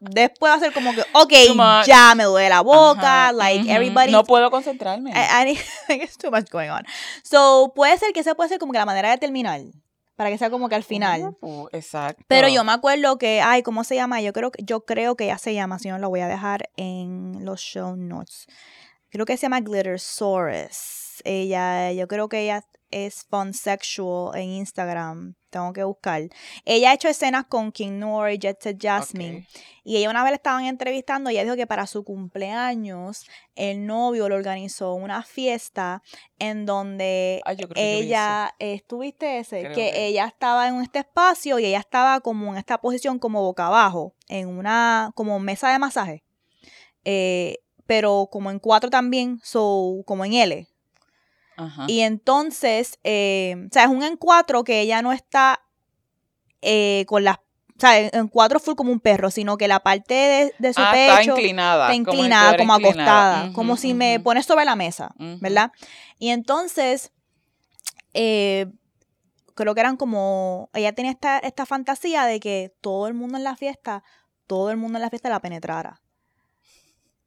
Después 0.00 0.52
va 0.52 0.56
a 0.56 0.60
ser 0.60 0.72
como 0.72 0.92
que, 0.94 1.02
ok, 1.12 1.32
ya 1.86 2.14
me 2.14 2.24
duele 2.24 2.48
la 2.48 2.60
boca, 2.60 3.28
Ajá, 3.28 3.32
like 3.32 3.70
everybody. 3.72 4.12
No 4.12 4.24
puedo 4.24 4.50
concentrarme. 4.50 5.10
I, 5.12 5.52
I 5.52 5.58
there's 5.88 6.16
too 6.18 6.30
much 6.30 6.50
going 6.50 6.68
on. 6.68 6.82
So, 7.22 7.72
puede 7.74 7.96
ser 7.98 8.12
que 8.12 8.20
esa 8.20 8.34
puede 8.34 8.48
ser 8.48 8.58
como 8.58 8.72
que 8.72 8.78
la 8.78 8.86
manera 8.86 9.10
de 9.10 9.18
terminar. 9.18 9.60
Para 10.16 10.30
que 10.30 10.38
sea 10.38 10.50
como 10.50 10.68
que 10.68 10.76
al 10.76 10.84
final. 10.84 11.36
Uh, 11.40 11.66
exacto. 11.72 12.22
Pero 12.28 12.48
yo 12.48 12.62
me 12.62 12.72
acuerdo 12.72 13.18
que, 13.18 13.40
ay, 13.40 13.62
¿cómo 13.62 13.82
se 13.82 13.96
llama? 13.96 14.20
Yo 14.20 14.32
creo 14.32 14.52
que, 14.52 14.62
yo 14.62 14.84
creo 14.84 15.16
que 15.16 15.26
ya 15.26 15.38
se 15.38 15.54
llama, 15.54 15.78
si 15.78 15.88
no 15.88 15.98
lo 15.98 16.08
voy 16.08 16.20
a 16.20 16.28
dejar 16.28 16.70
en 16.76 17.44
los 17.44 17.60
show 17.60 17.96
notes. 17.96 18.46
Creo 19.10 19.26
que 19.26 19.36
se 19.36 19.42
llama 19.42 19.60
Glittersaurus. 19.60 21.22
Ella, 21.24 21.92
yo 21.92 22.06
creo 22.08 22.28
que 22.28 22.40
ella 22.40 22.64
es 22.90 23.26
sexual 23.52 24.36
en 24.36 24.50
Instagram. 24.50 25.34
Tengo 25.54 25.72
que 25.72 25.84
buscar. 25.84 26.20
Ella 26.64 26.90
ha 26.90 26.94
hecho 26.94 27.06
escenas 27.06 27.44
con 27.44 27.70
King 27.70 28.00
Nor 28.00 28.28
y 28.32 28.38
Jet 28.38 28.60
Set 28.60 28.76
Jasmine. 28.82 29.46
Y 29.84 29.98
ella 29.98 30.10
una 30.10 30.24
vez 30.24 30.32
la 30.32 30.36
estaban 30.36 30.64
entrevistando 30.64 31.30
y 31.30 31.34
ella 31.34 31.44
dijo 31.44 31.54
que 31.54 31.68
para 31.68 31.86
su 31.86 32.02
cumpleaños 32.02 33.24
el 33.54 33.86
novio 33.86 34.28
le 34.28 34.34
organizó 34.34 34.94
una 34.94 35.22
fiesta 35.22 36.02
en 36.40 36.66
donde 36.66 37.40
Ay, 37.44 37.56
ella, 37.76 38.52
¿estuviste 38.58 39.38
ese? 39.38 39.60
Creo 39.60 39.74
que 39.76 39.92
que- 39.92 40.06
ella 40.08 40.26
estaba 40.26 40.66
en 40.66 40.82
este 40.82 40.98
espacio 40.98 41.60
y 41.60 41.66
ella 41.66 41.78
estaba 41.78 42.18
como 42.18 42.50
en 42.50 42.58
esta 42.58 42.78
posición 42.78 43.20
como 43.20 43.40
boca 43.40 43.68
abajo, 43.68 44.12
en 44.26 44.48
una 44.48 45.12
como 45.14 45.38
mesa 45.38 45.70
de 45.70 45.78
masaje. 45.78 46.24
Eh, 47.04 47.58
pero 47.86 48.28
como 48.32 48.50
en 48.50 48.58
cuatro 48.58 48.90
también, 48.90 49.38
so, 49.44 50.02
como 50.04 50.24
en 50.24 50.32
L. 50.32 50.66
Ajá. 51.56 51.84
Y 51.88 52.00
entonces, 52.00 52.98
eh, 53.04 53.56
o 53.66 53.72
sea, 53.72 53.84
es 53.84 53.88
un 53.88 54.02
en 54.02 54.16
cuatro 54.16 54.64
que 54.64 54.80
ella 54.80 55.02
no 55.02 55.12
está 55.12 55.60
eh, 56.62 57.04
con 57.06 57.24
las, 57.24 57.36
o 57.36 57.80
sea, 57.80 57.98
en, 57.98 58.28
cuatro 58.28 58.60
full 58.60 58.74
como 58.74 58.92
un 58.92 59.00
perro, 59.00 59.30
sino 59.30 59.56
que 59.56 59.68
la 59.68 59.80
parte 59.80 60.14
de, 60.14 60.54
de 60.58 60.72
su 60.72 60.80
Ah, 60.80 60.96
está 60.96 61.18
pecho 61.18 61.30
inclinada. 61.32 61.92
está 61.92 62.04
como 62.04 62.12
si 62.12 62.18
inclinada, 62.18 62.56
como 62.56 62.74
inclinada. 62.76 63.32
acostada, 63.32 63.52
como 63.52 63.76
si 63.76 63.94
me 63.94 64.20
pones 64.20 64.46
sobre 64.46 64.64
la 64.64 64.76
mesa. 64.76 65.14
¿verdad? 65.18 65.72
Y 66.18 66.30
entonces, 66.30 67.12
eh, 68.14 68.66
creo 69.54 69.74
que 69.74 69.80
eran 69.80 69.96
como, 69.96 70.70
ella 70.72 70.92
tenía 70.92 71.12
esta, 71.12 71.38
esta 71.38 71.66
fantasía 71.66 72.24
de 72.24 72.40
que 72.40 72.74
todo 72.80 73.06
el 73.08 73.14
mundo 73.14 73.38
en 73.38 73.44
la 73.44 73.56
fiesta, 73.56 74.02
todo 74.46 74.70
el 74.70 74.76
mundo 74.76 74.98
en 74.98 75.02
la 75.02 75.10
fiesta 75.10 75.28
la 75.28 75.40
penetrara. 75.40 76.00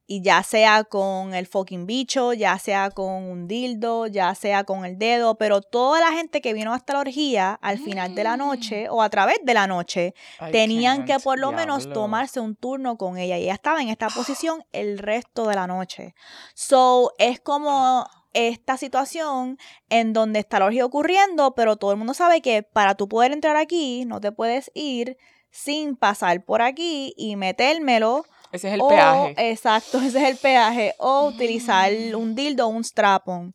Y 0.10 0.22
ya 0.22 0.42
sea 0.42 0.86
con 0.86 1.34
el 1.34 1.48
fucking 1.48 1.86
bicho, 1.86 2.32
ya 2.32 2.58
sea 2.58 2.92
con 2.92 3.24
un 3.24 3.48
dildo, 3.48 4.08
ya 4.08 4.34
sea 4.36 4.64
con 4.64 4.86
el 4.86 4.98
dedo, 4.98 5.36
pero 5.38 5.62
toda 5.62 6.00
la 6.00 6.14
gente 6.14 6.40
que 6.42 6.54
vino 6.54 6.74
hasta 6.74 6.94
la 6.94 7.00
orgía 7.00 7.60
al 7.62 7.78
final 7.78 8.16
de 8.16 8.24
la 8.24 8.38
noche 8.38 8.88
o 8.90 9.02
a 9.02 9.10
través 9.10 9.38
de 9.44 9.54
la 9.54 9.68
noche 9.68 10.14
I 10.40 10.52
tenían 10.52 11.04
que 11.04 11.20
por 11.20 11.38
lo 11.38 11.52
menos 11.52 11.90
tomarse 11.92 12.40
un 12.40 12.56
turno 12.56 12.98
con 12.98 13.18
ella 13.18 13.38
y 13.38 13.44
ella 13.44 13.54
estaba 13.54 13.82
en 13.82 13.90
esta 13.90 14.08
posición 14.16 14.64
el 14.72 14.98
resto 14.98 15.46
de 15.46 15.56
la 15.56 15.68
noche. 15.68 16.16
So, 16.54 17.12
es 17.18 17.42
como 17.42 18.08
esta 18.34 18.78
situación 18.78 19.58
en 19.90 20.14
donde 20.14 20.40
está 20.40 20.60
la 20.60 20.66
orgía 20.66 20.86
ocurriendo, 20.86 21.56
pero 21.56 21.76
todo 21.76 21.92
el 21.92 21.98
mundo 21.98 22.14
sabe 22.14 22.42
que 22.42 22.64
para 22.64 22.96
tú 22.96 23.08
poder 23.08 23.32
entrar 23.32 23.56
aquí 23.56 24.06
no 24.06 24.22
te 24.22 24.32
puedes 24.32 24.72
ir 24.74 25.18
sin 25.50 25.96
pasar 25.96 26.46
por 26.46 26.62
aquí 26.62 27.14
y 27.18 27.36
metérmelo. 27.36 28.26
Ese 28.52 28.68
es 28.70 28.74
el 28.76 28.82
o- 28.82 28.88
peaje. 28.90 29.36
Exacto, 29.52 29.98
ese 30.02 30.20
es 30.24 30.30
el 30.30 30.38
peaje. 30.38 30.94
O 31.00 31.28
utilizar 31.28 31.92
un 32.16 32.36
dildo 32.36 32.66
o 32.68 32.70
un 32.70 32.84
strap-on. 32.84 33.54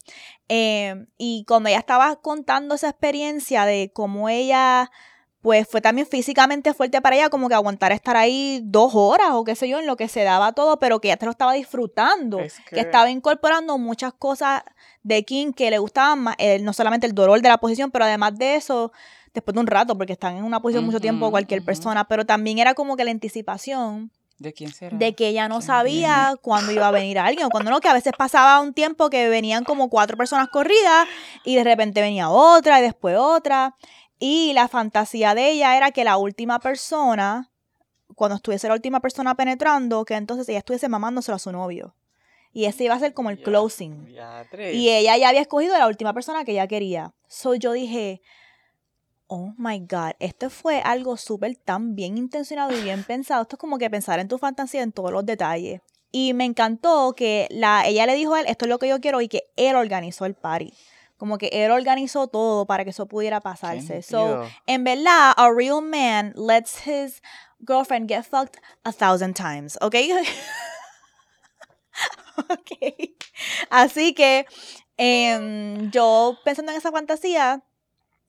Eh, 0.48 1.06
y 1.18 1.44
cuando 1.46 1.68
ella 1.68 1.78
estaba 1.78 2.16
contando 2.16 2.74
esa 2.74 2.90
experiencia 2.90 3.64
de 3.64 3.90
cómo 3.94 4.28
ella, 4.28 4.90
pues 5.40 5.66
fue 5.68 5.80
también 5.80 6.06
físicamente 6.06 6.72
fuerte 6.74 7.00
para 7.00 7.16
ella, 7.16 7.30
como 7.30 7.48
que 7.48 7.54
aguantar 7.54 7.90
estar 7.92 8.16
ahí 8.16 8.60
dos 8.64 8.92
horas 8.94 9.30
o 9.32 9.44
qué 9.44 9.54
sé 9.56 9.68
yo, 9.68 9.80
en 9.80 9.86
lo 9.86 9.96
que 9.96 10.08
se 10.08 10.22
daba 10.22 10.52
todo, 10.52 10.78
pero 10.78 11.00
que 11.00 11.08
ella 11.08 11.16
te 11.16 11.24
lo 11.26 11.32
estaba 11.32 11.52
disfrutando. 11.54 12.38
Es 12.40 12.60
Que 12.70 12.80
estaba 12.80 13.10
incorporando 13.10 13.76
muchas 13.78 14.12
cosas 14.12 14.62
de 15.02 15.24
King 15.24 15.52
que 15.52 15.70
le 15.70 15.78
gustaban 15.78 16.20
más, 16.20 16.36
eh, 16.38 16.58
no 16.60 16.72
solamente 16.72 17.06
el 17.06 17.14
dolor 17.14 17.40
de 17.40 17.48
la 17.48 17.58
posición, 17.58 17.90
pero 17.90 18.04
además 18.04 18.36
de 18.38 18.54
eso, 18.56 18.92
después 19.34 19.54
de 19.54 19.60
un 19.60 19.66
rato, 19.66 19.96
porque 19.96 20.12
están 20.12 20.36
en 20.36 20.44
una 20.44 20.60
posición 20.60 20.84
mucho 20.84 21.00
tiempo 21.00 21.24
Ujú, 21.24 21.32
cualquier 21.32 21.60
ujú. 21.60 21.66
persona, 21.66 22.04
pero 22.06 22.24
también 22.24 22.58
era 22.58 22.74
como 22.74 22.96
que 22.96 23.04
la 23.04 23.10
anticipación 23.10 24.12
¿De 24.42 24.52
quién 24.52 24.72
será? 24.72 24.96
de 24.96 25.14
que 25.14 25.28
ella 25.28 25.48
no 25.48 25.56
¿Quién 25.58 25.66
sabía 25.66 26.34
cuándo 26.42 26.72
iba 26.72 26.88
a 26.88 26.90
venir 26.90 27.18
alguien 27.18 27.46
o 27.46 27.50
cuándo 27.50 27.70
no, 27.70 27.80
que 27.80 27.88
a 27.88 27.94
veces 27.94 28.12
pasaba 28.16 28.60
un 28.60 28.74
tiempo 28.74 29.08
que 29.08 29.28
venían 29.28 29.64
como 29.64 29.88
cuatro 29.88 30.16
personas 30.16 30.48
corridas 30.48 31.06
y 31.44 31.54
de 31.56 31.64
repente 31.64 32.00
venía 32.00 32.28
otra 32.28 32.80
y 32.80 32.82
después 32.82 33.16
otra. 33.18 33.76
Y 34.18 34.52
la 34.52 34.68
fantasía 34.68 35.34
de 35.34 35.50
ella 35.50 35.76
era 35.76 35.90
que 35.90 36.04
la 36.04 36.16
última 36.16 36.58
persona, 36.58 37.50
cuando 38.14 38.36
estuviese 38.36 38.68
la 38.68 38.74
última 38.74 39.00
persona 39.00 39.34
penetrando, 39.34 40.04
que 40.04 40.14
entonces 40.14 40.48
ella 40.48 40.58
estuviese 40.58 40.88
mamándoselo 40.88 41.36
a 41.36 41.38
su 41.38 41.50
novio. 41.52 41.94
Y 42.52 42.66
ese 42.66 42.84
iba 42.84 42.94
a 42.94 42.98
ser 42.98 43.14
como 43.14 43.30
el 43.30 43.38
Ya, 43.38 43.44
closing. 43.44 44.14
Y 44.72 44.90
ella 44.90 45.16
ya 45.16 45.28
había 45.30 45.40
escogido 45.40 45.76
la 45.78 45.86
última 45.86 46.12
persona 46.12 46.44
que 46.44 46.52
ella 46.52 46.66
quería. 46.66 47.14
So 47.26 47.54
yo 47.54 47.72
dije, 47.72 48.20
oh 49.32 49.54
my 49.56 49.80
God, 49.80 50.12
esto 50.18 50.50
fue 50.50 50.82
algo 50.82 51.16
súper 51.16 51.56
tan 51.56 51.94
bien 51.94 52.18
intencionado 52.18 52.76
y 52.76 52.82
bien 52.82 53.02
pensado. 53.04 53.42
Esto 53.42 53.56
es 53.56 53.60
como 53.60 53.78
que 53.78 53.88
pensar 53.88 54.20
en 54.20 54.28
tu 54.28 54.36
fantasía 54.36 54.82
en 54.82 54.92
todos 54.92 55.10
los 55.10 55.24
detalles. 55.24 55.80
Y 56.10 56.34
me 56.34 56.44
encantó 56.44 57.14
que 57.16 57.48
la, 57.50 57.86
ella 57.86 58.04
le 58.04 58.14
dijo 58.14 58.34
a 58.34 58.40
él, 58.40 58.46
esto 58.46 58.66
es 58.66 58.68
lo 58.68 58.78
que 58.78 58.88
yo 58.88 59.00
quiero 59.00 59.22
y 59.22 59.28
que 59.28 59.44
él 59.56 59.74
organizó 59.74 60.26
el 60.26 60.34
party. 60.34 60.74
Como 61.16 61.38
que 61.38 61.46
él 61.46 61.70
organizó 61.70 62.26
todo 62.26 62.66
para 62.66 62.84
que 62.84 62.90
eso 62.90 63.06
pudiera 63.06 63.40
pasarse. 63.40 64.02
So, 64.02 64.42
en 64.66 64.84
verdad, 64.84 65.32
a 65.34 65.50
real 65.50 65.80
man 65.80 66.34
lets 66.36 66.86
his 66.86 67.22
girlfriend 67.66 68.10
get 68.10 68.24
fucked 68.24 68.60
a 68.84 68.92
thousand 68.92 69.34
times, 69.34 69.78
¿ok? 69.80 69.94
ok. 72.50 72.70
Así 73.70 74.12
que 74.12 74.44
em, 74.98 75.90
yo 75.90 76.36
pensando 76.44 76.72
en 76.72 76.78
esa 76.78 76.90
fantasía, 76.90 77.62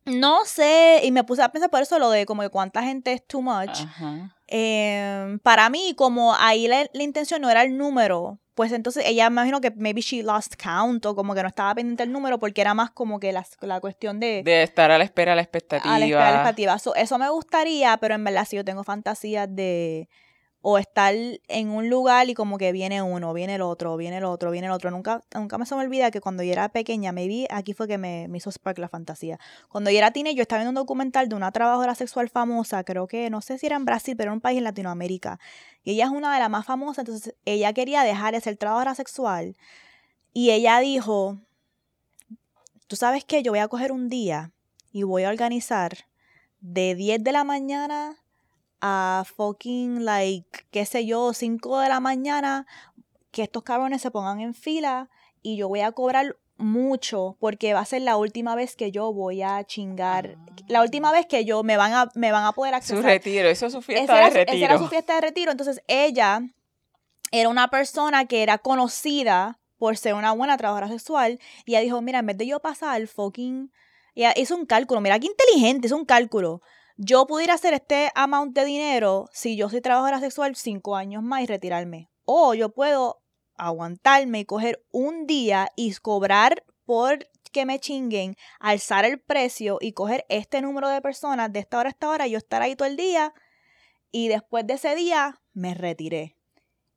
no 0.05 0.45
sé, 0.45 1.01
y 1.03 1.11
me 1.11 1.23
puse 1.23 1.41
a 1.41 1.49
pensar 1.49 1.69
por 1.69 1.81
eso 1.81 1.99
lo 1.99 2.09
de 2.09 2.25
como 2.25 2.41
que 2.41 2.49
cuánta 2.49 2.83
gente 2.83 3.13
es 3.13 3.25
too 3.25 3.41
much. 3.41 3.81
Ajá. 3.81 4.35
Em, 4.47 5.39
para 5.39 5.69
mí, 5.69 5.93
como 5.95 6.35
ahí 6.35 6.67
la, 6.67 6.85
la 6.93 7.03
intención 7.03 7.41
no 7.41 7.49
era 7.49 7.63
el 7.63 7.77
número, 7.77 8.39
pues 8.55 8.71
entonces 8.71 9.03
ella 9.07 9.29
me 9.29 9.35
imagino 9.35 9.61
que 9.61 9.71
maybe 9.71 10.01
she 10.01 10.21
lost 10.21 10.55
count 10.61 11.03
o 11.05 11.15
como 11.15 11.33
que 11.33 11.41
no 11.41 11.47
estaba 11.47 11.73
pendiente 11.73 12.03
el 12.03 12.11
número 12.11 12.37
porque 12.37 12.61
era 12.61 12.73
más 12.75 12.91
como 12.91 13.19
que 13.19 13.31
la, 13.33 13.45
la 13.61 13.79
cuestión 13.81 14.19
de 14.19 14.43
De 14.43 14.61
estar 14.61 14.91
a 14.91 14.97
la 14.97 15.03
espera, 15.03 15.33
a 15.33 15.35
la 15.35 15.41
expectativa. 15.41 15.95
a 15.95 15.97
la 15.99 16.05
espera 16.05 16.25
de 16.25 16.31
la 16.31 16.37
expectativa. 16.41 16.77
So, 16.79 16.93
eso 16.95 17.17
me 17.17 17.29
gustaría, 17.29 17.97
pero 17.97 18.13
en 18.13 18.23
verdad 18.23 18.45
sí 18.47 18.55
yo 18.55 18.63
tengo 18.65 18.83
fantasías 18.83 19.47
de 19.49 20.07
o 20.65 20.77
estar 20.77 21.13
en 21.49 21.69
un 21.69 21.89
lugar 21.89 22.29
y 22.29 22.33
como 22.35 22.57
que 22.57 22.71
viene 22.71 23.01
uno, 23.01 23.33
viene 23.33 23.55
el 23.55 23.61
otro, 23.61 23.97
viene 23.97 24.19
el 24.19 24.23
otro, 24.23 24.49
viene 24.49 24.67
el 24.67 24.71
otro. 24.71 24.91
Nunca, 24.91 25.21
nunca 25.35 25.57
me 25.57 25.65
se 25.65 25.75
me 25.75 25.81
olvida 25.81 26.09
que 26.09 26.21
cuando 26.21 26.41
yo 26.41 26.53
era 26.53 26.69
pequeña, 26.69 27.11
me 27.11 27.27
vi, 27.27 27.45
aquí 27.49 27.73
fue 27.73 27.85
que 27.85 27.97
me, 27.97 28.29
me 28.29 28.37
hizo 28.37 28.49
spark 28.49 28.77
la 28.77 28.87
fantasía. 28.87 29.37
Cuando 29.67 29.91
yo 29.91 29.97
era 29.97 30.11
teenager, 30.11 30.37
yo 30.37 30.41
estaba 30.43 30.61
viendo 30.61 30.69
un 30.79 30.85
documental 30.85 31.27
de 31.27 31.35
una 31.35 31.51
trabajadora 31.51 31.95
sexual 31.95 32.29
famosa, 32.29 32.85
creo 32.85 33.07
que, 33.07 33.29
no 33.29 33.41
sé 33.41 33.57
si 33.57 33.65
era 33.65 33.75
en 33.75 33.83
Brasil, 33.83 34.15
pero 34.15 34.31
en 34.31 34.35
un 34.35 34.39
país 34.41 34.57
en 34.57 34.63
Latinoamérica. 34.63 35.37
Y 35.83 35.91
ella 35.91 36.05
es 36.05 36.11
una 36.11 36.33
de 36.33 36.39
las 36.39 36.49
más 36.49 36.65
famosas, 36.65 36.99
entonces 36.99 37.35
ella 37.43 37.73
quería 37.73 38.03
dejar 38.03 38.33
de 38.33 38.39
ser 38.39 38.55
trabajadora 38.55 38.95
sexual. 38.95 39.57
Y 40.31 40.51
ella 40.51 40.79
dijo, 40.79 41.39
tú 42.87 42.95
sabes 42.95 43.25
qué, 43.25 43.43
yo 43.43 43.51
voy 43.51 43.59
a 43.59 43.67
coger 43.67 43.91
un 43.91 44.07
día 44.07 44.53
y 44.93 45.03
voy 45.03 45.25
a 45.25 45.29
organizar 45.29 46.05
de 46.61 46.95
10 46.95 47.21
de 47.21 47.33
la 47.33 47.43
mañana 47.43 48.22
a 48.85 49.23
fucking 49.37 50.03
like, 50.03 50.65
qué 50.69 50.85
sé 50.85 51.05
yo, 51.05 51.31
5 51.31 51.79
de 51.79 51.87
la 51.87 52.01
mañana, 52.01 52.67
que 53.31 53.43
estos 53.43 53.63
cabrones 53.63 54.01
se 54.01 54.11
pongan 54.11 54.41
en 54.41 54.53
fila 54.53 55.09
y 55.41 55.55
yo 55.55 55.69
voy 55.69 55.79
a 55.79 55.93
cobrar 55.93 56.35
mucho 56.57 57.37
porque 57.39 57.73
va 57.73 57.79
a 57.79 57.85
ser 57.85 58.01
la 58.01 58.17
última 58.17 58.55
vez 58.55 58.75
que 58.75 58.91
yo 58.91 59.13
voy 59.13 59.41
a 59.41 59.63
chingar, 59.63 60.35
la 60.67 60.81
última 60.81 61.13
vez 61.13 61.25
que 61.27 61.45
yo 61.45 61.63
me 61.63 61.77
van 61.77 61.93
a, 61.93 62.09
me 62.15 62.33
van 62.33 62.43
a 62.43 62.51
poder 62.51 62.73
acceder. 62.73 63.01
Su 63.01 63.07
retiro, 63.07 63.47
eso 63.47 63.67
es 63.67 63.71
su 63.71 63.81
fiesta 63.81 64.15
de 64.15 64.29
retiro. 64.29 64.57
Esa 64.57 64.65
era 64.65 64.77
su 64.77 64.89
fiesta 64.89 65.15
de 65.15 65.21
retiro, 65.21 65.51
entonces 65.51 65.81
ella 65.87 66.41
era 67.31 67.47
una 67.47 67.69
persona 67.69 68.25
que 68.25 68.43
era 68.43 68.57
conocida 68.57 69.61
por 69.77 69.95
ser 69.95 70.13
una 70.13 70.33
buena 70.33 70.57
trabajadora 70.57 70.89
sexual 70.89 71.39
y 71.65 71.71
ella 71.71 71.79
dijo, 71.79 72.01
mira, 72.01 72.19
en 72.19 72.25
vez 72.25 72.37
de 72.37 72.47
yo 72.47 72.59
pasar 72.59 73.07
fucking... 73.07 73.71
Ella 74.13 74.33
hizo 74.35 74.57
un 74.57 74.65
cálculo, 74.65 74.99
mira 74.99 75.17
qué 75.19 75.27
inteligente, 75.27 75.87
es 75.87 75.93
un 75.93 76.05
cálculo. 76.05 76.61
Yo 76.95 77.25
pudiera 77.25 77.55
hacer 77.55 77.73
este 77.73 78.11
amount 78.15 78.55
de 78.55 78.65
dinero 78.65 79.27
si 79.31 79.55
yo 79.55 79.69
soy 79.69 79.81
trabajadora 79.81 80.19
sexual 80.19 80.55
cinco 80.55 80.95
años 80.95 81.23
más 81.23 81.41
y 81.41 81.47
retirarme. 81.47 82.09
O 82.25 82.53
yo 82.53 82.69
puedo 82.69 83.21
aguantarme 83.55 84.41
y 84.41 84.45
coger 84.45 84.83
un 84.91 85.25
día 85.25 85.69
y 85.75 85.93
cobrar 85.95 86.63
por 86.85 87.27
que 87.51 87.65
me 87.65 87.79
chinguen, 87.79 88.35
alzar 88.59 89.05
el 89.05 89.19
precio 89.19 89.77
y 89.79 89.93
coger 89.93 90.25
este 90.27 90.61
número 90.61 90.89
de 90.89 91.01
personas 91.01 91.53
de 91.53 91.59
esta 91.59 91.77
hora 91.77 91.89
a 91.89 91.91
esta 91.91 92.09
hora, 92.09 92.27
yo 92.27 92.37
estar 92.37 92.61
ahí 92.61 92.75
todo 92.75 92.87
el 92.87 92.97
día 92.97 93.33
y 94.11 94.27
después 94.27 94.67
de 94.67 94.73
ese 94.73 94.95
día 94.95 95.39
me 95.53 95.73
retiré. 95.73 96.35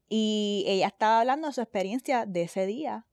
Y 0.08 0.64
ella 0.66 0.88
estaba 0.88 1.20
hablando 1.20 1.48
de 1.48 1.54
su 1.54 1.60
experiencia 1.60 2.26
de 2.26 2.42
ese 2.42 2.66
día. 2.66 3.06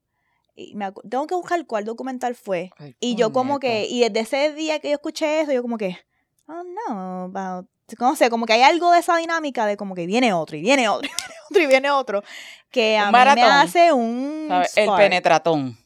Y 0.56 0.76
me 0.76 0.92
tengo 1.10 1.26
que 1.26 1.36
buscar 1.36 1.66
cuál 1.66 1.86
documental 1.86 2.36
fue. 2.36 2.70
y 3.00 3.16
yo 3.16 3.34
como 3.34 3.60
que, 3.60 3.88
y 3.88 4.08
desde 4.10 4.20
ese 4.20 4.54
día 4.54 4.80
que 4.80 4.90
yo 4.90 4.96
escuché 4.96 5.42
eso, 5.42 5.52
yo 5.52 5.62
como 5.64 5.78
que, 5.78 5.98
oh 6.48 6.64
no, 6.64 7.24
about 7.24 7.68
no 8.00 8.16
sé, 8.16 8.30
como 8.30 8.46
que 8.46 8.54
hay 8.54 8.62
algo 8.62 8.92
de 8.92 9.00
esa 9.00 9.18
dinámica 9.18 9.66
de 9.66 9.78
como 9.78 9.96
que 9.96 10.06
viene 10.06 10.34
otro 10.34 10.58
y 10.58 10.62
viene 10.62 10.88
otro 10.90 11.08
y 11.10 11.16
viene 11.16 11.30
otro 11.50 11.62
y 11.62 11.68
viene 11.68 11.92
otro 11.92 12.24
que 12.72 12.98
a 12.98 13.12
mí 13.12 13.12
me 13.36 13.44
hace 13.44 13.94
un 13.94 14.50
el 14.76 14.90
penetratón. 14.96 15.78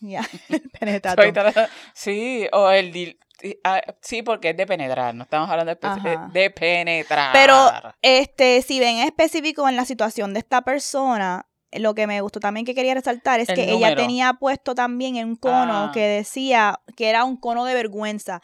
Ya, 0.00 0.26
el 0.48 0.62
penetratón. 0.70 1.66
sí, 1.92 2.48
o 2.52 2.70
el 2.70 3.18
ah, 3.64 3.82
sí, 4.00 4.22
porque 4.22 4.50
es 4.50 4.56
de 4.56 4.66
penetrar, 4.66 5.14
no 5.14 5.24
estamos 5.24 5.50
hablando 5.50 5.74
de, 5.74 6.18
de, 6.32 6.50
penetrar. 6.50 7.32
Pero 7.32 7.70
este, 8.00 8.62
si 8.62 8.80
ven 8.80 8.98
específico 8.98 9.68
en 9.68 9.76
la 9.76 9.84
situación 9.84 10.32
de 10.32 10.38
esta 10.38 10.62
persona, 10.62 11.48
lo 11.72 11.94
que 11.94 12.06
me 12.06 12.20
gustó 12.20 12.40
también 12.40 12.64
que 12.64 12.74
quería 12.74 12.94
resaltar 12.94 13.40
es 13.40 13.48
que 13.48 13.70
ella 13.70 13.94
tenía 13.94 14.34
puesto 14.34 14.74
también 14.74 15.16
en 15.16 15.28
un 15.28 15.36
cono 15.36 15.84
ah. 15.84 15.90
que 15.92 16.06
decía 16.06 16.80
que 16.96 17.10
era 17.10 17.24
un 17.24 17.36
cono 17.36 17.64
de 17.64 17.74
vergüenza. 17.74 18.40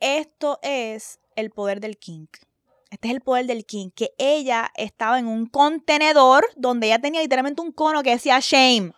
Esto 0.00 0.58
es 0.62 1.20
el 1.36 1.50
poder 1.50 1.80
del 1.80 1.98
king. 1.98 2.26
Este 2.90 3.08
es 3.08 3.14
el 3.14 3.20
poder 3.20 3.46
del 3.46 3.64
king, 3.64 3.90
que 3.94 4.12
ella 4.18 4.72
estaba 4.74 5.18
en 5.18 5.28
un 5.28 5.46
contenedor 5.46 6.44
donde 6.56 6.88
ella 6.88 6.98
tenía 6.98 7.20
literalmente 7.20 7.62
un 7.62 7.70
cono 7.70 8.02
que 8.02 8.10
decía 8.10 8.40
shame. 8.40 8.92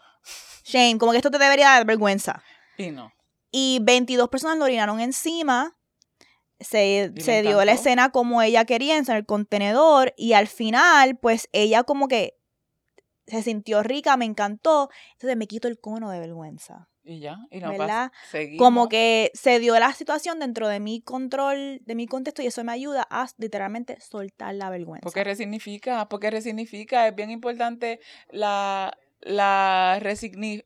Shame, 0.64 0.98
como 0.98 1.12
que 1.12 1.18
esto 1.18 1.30
te 1.30 1.38
debería 1.38 1.66
dar 1.70 1.84
vergüenza. 1.84 2.42
Y 2.78 2.90
no. 2.90 3.12
Y 3.50 3.80
22 3.82 4.30
personas 4.30 4.57
lo 4.57 4.64
orinaron 4.64 5.00
encima. 5.00 5.76
Se, 6.59 7.12
se 7.18 7.42
dio 7.42 7.62
la 7.64 7.72
escena 7.72 8.11
como 8.11 8.40
ella 8.40 8.64
quería 8.64 8.96
en 8.96 9.11
el 9.11 9.26
contenedor. 9.26 10.14
Y 10.16 10.32
al 10.32 10.46
final, 10.46 11.18
pues 11.18 11.48
ella 11.53 11.82
como 11.82 12.09
que 12.09 12.38
se 13.26 13.42
sintió 13.42 13.82
rica, 13.82 14.16
me 14.16 14.24
encantó. 14.24 14.88
Entonces 15.14 15.36
me 15.36 15.46
quito 15.46 15.68
el 15.68 15.78
cono 15.78 16.11
de 16.11 16.20
vergüenza. 16.20 16.88
Y 17.05 17.18
ya, 17.18 17.38
y 17.50 17.59
no 17.59 17.76
pasa. 17.76 18.12
Como 18.59 18.88
que 18.88 19.32
se 19.34 19.59
dio 19.59 19.78
la 19.78 19.92
situación 19.92 20.38
dentro 20.38 20.68
de 20.68 20.78
mi 20.78 21.00
control, 21.00 21.80
de 21.84 21.94
mi 21.94 22.07
contexto, 22.07 22.42
y 22.42 22.46
eso 22.46 22.62
me 22.62 22.72
ayuda 22.72 23.07
a 23.11 23.26
literalmente 23.38 24.00
soltar 24.00 24.55
la 24.55 24.70
vergüenza. 24.70 25.03
Porque 25.03 25.24
resignifica, 25.24 26.09
porque 26.09 26.30
resignifica, 26.30 27.09
es 27.09 27.14
bien 27.16 27.30
importante 27.30 27.98
la, 28.30 28.96
la, 29.20 29.98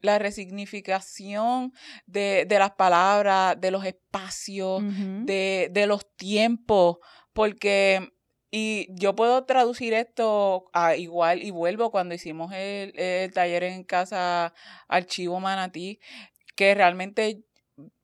la 0.02 0.18
resignificación 0.18 1.72
de, 2.06 2.44
de, 2.46 2.58
las 2.58 2.72
palabras, 2.72 3.58
de 3.58 3.70
los 3.70 3.84
espacios, 3.86 4.82
de, 5.24 5.68
de 5.70 5.86
los 5.86 6.06
tiempos, 6.16 6.98
porque 7.32 8.10
y 8.58 8.88
yo 8.88 9.14
puedo 9.14 9.44
traducir 9.44 9.92
esto 9.92 10.70
a 10.72 10.96
igual 10.96 11.42
y 11.42 11.50
vuelvo 11.50 11.90
cuando 11.90 12.14
hicimos 12.14 12.54
el, 12.54 12.98
el 12.98 13.30
taller 13.30 13.64
en 13.64 13.84
casa 13.84 14.54
Archivo 14.88 15.38
Manatí, 15.40 16.00
que 16.54 16.74
realmente 16.74 17.44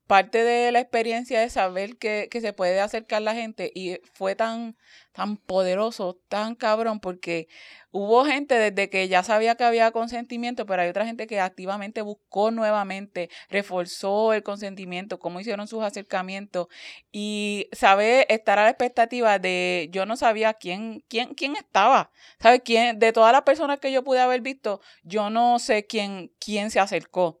parte 0.05 0.43
de 0.43 0.71
la 0.71 0.79
experiencia 0.79 1.43
es 1.43 1.53
saber 1.53 1.97
que, 1.97 2.27
que, 2.29 2.39
se 2.39 2.53
puede 2.53 2.79
acercar 2.79 3.23
la 3.23 3.33
gente 3.33 3.71
y 3.73 3.97
fue 4.13 4.35
tan, 4.35 4.77
tan 5.11 5.37
poderoso, 5.37 6.21
tan 6.29 6.53
cabrón, 6.53 6.99
porque 6.99 7.47
hubo 7.93 8.25
gente 8.25 8.55
desde 8.55 8.89
que 8.89 9.07
ya 9.07 9.21
sabía 9.21 9.53
que 9.55 9.63
había 9.63 9.91
consentimiento, 9.91 10.65
pero 10.65 10.81
hay 10.81 10.89
otra 10.89 11.05
gente 11.05 11.27
que 11.27 11.39
activamente 11.39 12.01
buscó 12.01 12.49
nuevamente, 12.49 13.29
reforzó 13.49 14.33
el 14.33 14.41
consentimiento, 14.41 15.19
cómo 15.19 15.39
hicieron 15.39 15.67
sus 15.67 15.83
acercamientos. 15.83 16.67
Y 17.11 17.69
sabe 17.71 18.25
estar 18.33 18.57
a 18.57 18.63
la 18.63 18.69
expectativa 18.71 19.37
de 19.37 19.89
yo 19.91 20.07
no 20.07 20.17
sabía 20.17 20.55
quién 20.55 21.03
quién 21.07 21.35
quién 21.35 21.55
estaba, 21.55 22.11
¿sabe 22.39 22.61
quién 22.61 22.97
de 22.97 23.13
todas 23.13 23.31
las 23.31 23.43
personas 23.43 23.79
que 23.79 23.91
yo 23.91 24.03
pude 24.03 24.19
haber 24.19 24.41
visto, 24.41 24.81
yo 25.03 25.29
no 25.29 25.59
sé 25.59 25.85
quién 25.85 26.31
quién 26.39 26.71
se 26.71 26.79
acercó. 26.79 27.39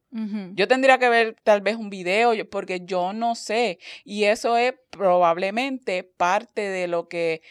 Yo 0.53 0.67
tendría 0.67 0.99
que 0.99 1.09
ver 1.09 1.35
tal 1.43 1.61
vez 1.61 1.75
un 1.75 1.89
video 1.89 2.33
porque 2.51 2.81
yo 2.85 3.13
no 3.13 3.33
sé. 3.33 3.79
Y 4.03 4.25
eso 4.25 4.57
es 4.57 4.75
probablemente 4.91 6.03
parte 6.03 6.61
de 6.69 6.87
lo 6.87 7.07
que 7.07 7.41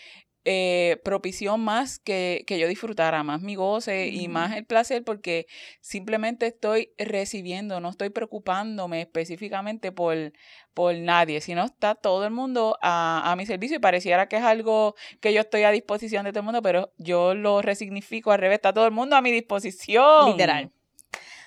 eh, 0.45 1.01
propició 1.05 1.57
más 1.57 1.99
que, 1.99 2.43
que, 2.47 2.59
yo 2.59 2.67
disfrutara, 2.67 3.23
más 3.23 3.43
mi 3.43 3.55
goce 3.55 4.09
y 4.09 4.27
más 4.27 4.57
el 4.57 4.65
placer 4.65 5.05
porque 5.05 5.47
simplemente 5.81 6.47
estoy 6.47 6.93
recibiendo, 6.99 7.81
no 7.81 7.91
estoy 7.91 8.11
preocupándome 8.11 9.03
específicamente 9.03 9.93
por, 9.93 10.33
por 10.75 10.97
nadie, 10.97 11.41
sino 11.41 11.65
está 11.65 11.95
todo 11.95 12.25
el 12.25 12.33
mundo 12.33 12.77
a, 12.83 13.31
a, 13.31 13.37
mi 13.37 13.47
servicio 13.47 13.77
y 13.77 13.81
pareciera 13.81 14.29
que 14.29 14.37
es 14.37 14.43
algo 14.43 14.97
que 15.21 15.33
yo 15.33 15.43
estoy 15.43 15.63
a 15.63 15.71
disposición 15.71 16.25
de 16.25 16.33
todo 16.33 16.41
el 16.41 16.47
mundo, 16.47 16.63
pero 16.63 16.93
yo 16.99 17.35
lo 17.35 17.63
resignifico 17.63 18.33
al 18.33 18.41
revés, 18.41 18.57
está 18.57 18.73
todo 18.73 18.87
el 18.87 18.93
mundo 18.93 19.15
a 19.15 19.23
mi 19.23 19.31
disposición. 19.31 20.31
Literal. 20.31 20.73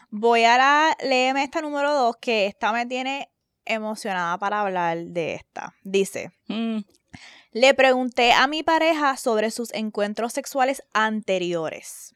Voy 0.10 0.46
a 0.46 0.96
leerme 1.04 1.44
esta 1.44 1.62
número 1.62 1.94
dos 1.94 2.16
que 2.16 2.46
esta 2.46 2.72
me 2.72 2.86
tiene 2.86 3.30
emocionada 3.66 4.38
para 4.38 4.62
hablar 4.62 4.98
de 4.98 5.34
esta. 5.34 5.76
Dice, 5.84 6.32
mm. 6.48 6.80
Le 7.56 7.74
pregunté 7.74 8.34
a 8.34 8.48
mi 8.48 8.64
pareja 8.64 9.16
sobre 9.16 9.50
sus 9.50 9.74
encuentros 9.74 10.34
sexuales 10.34 10.84
anteriores. 10.92 12.14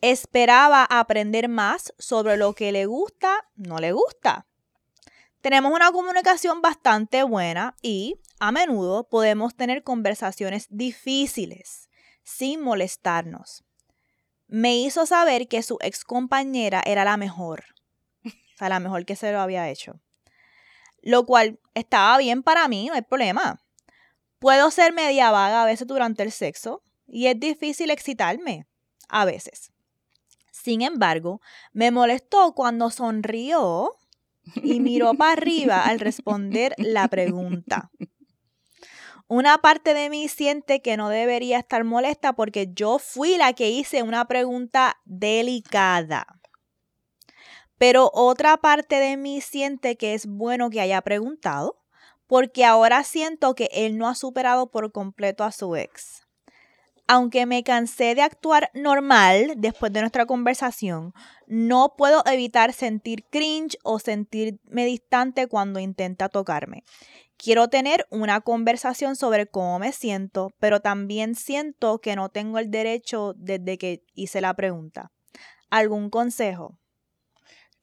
Esperaba 0.00 0.86
aprender 0.88 1.50
más 1.50 1.92
sobre 1.98 2.38
lo 2.38 2.54
que 2.54 2.72
le 2.72 2.86
gusta, 2.86 3.46
no 3.56 3.76
le 3.76 3.92
gusta. 3.92 4.46
Tenemos 5.42 5.74
una 5.74 5.92
comunicación 5.92 6.62
bastante 6.62 7.22
buena 7.24 7.76
y, 7.82 8.20
a 8.38 8.52
menudo, 8.52 9.06
podemos 9.06 9.54
tener 9.54 9.82
conversaciones 9.82 10.66
difíciles, 10.70 11.90
sin 12.22 12.62
molestarnos. 12.62 13.62
Me 14.48 14.78
hizo 14.78 15.04
saber 15.04 15.46
que 15.46 15.62
su 15.62 15.76
ex 15.82 16.06
compañera 16.06 16.82
era 16.86 17.04
la 17.04 17.18
mejor, 17.18 17.64
o 18.24 18.30
sea, 18.56 18.70
la 18.70 18.80
mejor 18.80 19.04
que 19.04 19.14
se 19.14 19.30
lo 19.30 19.40
había 19.40 19.68
hecho. 19.68 20.00
Lo 21.02 21.26
cual 21.26 21.60
estaba 21.74 22.16
bien 22.16 22.42
para 22.42 22.66
mí, 22.66 22.86
no 22.86 22.94
hay 22.94 23.02
problema. 23.02 23.60
Puedo 24.40 24.70
ser 24.70 24.94
media 24.94 25.30
vaga 25.30 25.62
a 25.62 25.66
veces 25.66 25.86
durante 25.86 26.22
el 26.22 26.32
sexo 26.32 26.82
y 27.06 27.26
es 27.26 27.38
difícil 27.38 27.90
excitarme 27.90 28.66
a 29.10 29.26
veces. 29.26 29.70
Sin 30.50 30.80
embargo, 30.80 31.42
me 31.72 31.90
molestó 31.90 32.54
cuando 32.54 32.90
sonrió 32.90 33.98
y 34.54 34.80
miró 34.80 35.12
para 35.12 35.32
arriba 35.32 35.82
al 35.82 36.00
responder 36.00 36.74
la 36.78 37.06
pregunta. 37.08 37.90
Una 39.28 39.58
parte 39.58 39.92
de 39.92 40.08
mí 40.08 40.26
siente 40.26 40.80
que 40.80 40.96
no 40.96 41.10
debería 41.10 41.58
estar 41.58 41.84
molesta 41.84 42.32
porque 42.32 42.70
yo 42.72 42.98
fui 42.98 43.36
la 43.36 43.52
que 43.52 43.68
hice 43.68 44.02
una 44.02 44.26
pregunta 44.26 44.96
delicada. 45.04 46.26
Pero 47.76 48.10
otra 48.14 48.56
parte 48.56 48.96
de 48.96 49.18
mí 49.18 49.42
siente 49.42 49.96
que 49.96 50.14
es 50.14 50.26
bueno 50.26 50.70
que 50.70 50.80
haya 50.80 51.02
preguntado 51.02 51.79
porque 52.30 52.64
ahora 52.64 53.02
siento 53.02 53.56
que 53.56 53.68
él 53.72 53.98
no 53.98 54.06
ha 54.06 54.14
superado 54.14 54.70
por 54.70 54.92
completo 54.92 55.42
a 55.42 55.50
su 55.50 55.74
ex. 55.74 56.28
Aunque 57.08 57.44
me 57.44 57.64
cansé 57.64 58.14
de 58.14 58.22
actuar 58.22 58.70
normal 58.72 59.54
después 59.56 59.92
de 59.92 59.98
nuestra 59.98 60.26
conversación, 60.26 61.12
no 61.48 61.96
puedo 61.98 62.22
evitar 62.26 62.72
sentir 62.72 63.24
cringe 63.32 63.76
o 63.82 63.98
sentirme 63.98 64.86
distante 64.86 65.48
cuando 65.48 65.80
intenta 65.80 66.28
tocarme. 66.28 66.84
Quiero 67.36 67.66
tener 67.66 68.06
una 68.10 68.40
conversación 68.42 69.16
sobre 69.16 69.48
cómo 69.48 69.80
me 69.80 69.90
siento, 69.90 70.52
pero 70.60 70.78
también 70.78 71.34
siento 71.34 72.00
que 72.00 72.14
no 72.14 72.28
tengo 72.28 72.60
el 72.60 72.70
derecho 72.70 73.34
desde 73.36 73.76
que 73.76 74.04
hice 74.14 74.40
la 74.40 74.54
pregunta. 74.54 75.10
¿Algún 75.68 76.10
consejo? 76.10 76.79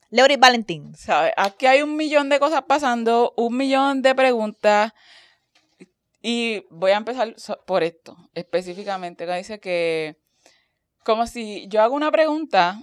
Leury 0.09 0.37
Valentín. 0.37 0.93
Aquí 1.35 1.65
hay 1.65 1.81
un 1.81 1.95
millón 1.95 2.29
de 2.29 2.39
cosas 2.39 2.63
pasando, 2.67 3.33
un 3.35 3.57
millón 3.57 4.01
de 4.01 4.15
preguntas. 4.15 4.93
Y 6.21 6.65
voy 6.69 6.91
a 6.91 6.97
empezar 6.97 7.35
por 7.65 7.83
esto, 7.83 8.17
específicamente, 8.33 9.25
que 9.25 9.35
dice 9.35 9.59
que 9.59 10.17
como 11.03 11.25
si 11.25 11.67
yo 11.69 11.81
hago 11.81 11.95
una 11.95 12.11
pregunta 12.11 12.81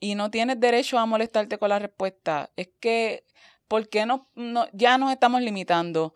y 0.00 0.14
no 0.14 0.30
tienes 0.30 0.58
derecho 0.60 0.98
a 0.98 1.06
molestarte 1.06 1.58
con 1.58 1.68
la 1.68 1.78
respuesta. 1.78 2.50
Es 2.56 2.68
que, 2.80 3.26
¿por 3.68 3.88
qué 3.88 4.06
no, 4.06 4.28
no 4.34 4.66
ya 4.72 4.98
nos 4.98 5.12
estamos 5.12 5.42
limitando? 5.42 6.14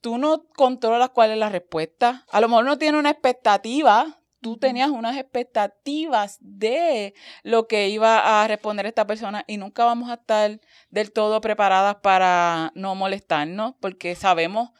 Tú 0.00 0.18
no 0.18 0.44
controlas 0.54 1.10
cuál 1.10 1.30
es 1.30 1.38
la 1.38 1.48
respuesta. 1.48 2.26
A 2.30 2.40
lo 2.40 2.48
mejor 2.48 2.64
no 2.64 2.78
tiene 2.78 2.98
una 2.98 3.10
expectativa 3.10 4.20
tú 4.48 4.56
tenías 4.56 4.88
unas 4.88 5.18
expectativas 5.18 6.38
de 6.40 7.12
lo 7.42 7.68
que 7.68 7.88
iba 7.90 8.42
a 8.42 8.48
responder 8.48 8.86
esta 8.86 9.06
persona 9.06 9.44
y 9.46 9.58
nunca 9.58 9.84
vamos 9.84 10.08
a 10.08 10.14
estar 10.14 10.58
del 10.88 11.12
todo 11.12 11.42
preparadas 11.42 11.96
para 11.96 12.72
no 12.74 12.94
molestarnos 12.94 13.74
porque 13.78 14.14
sabemos 14.14 14.70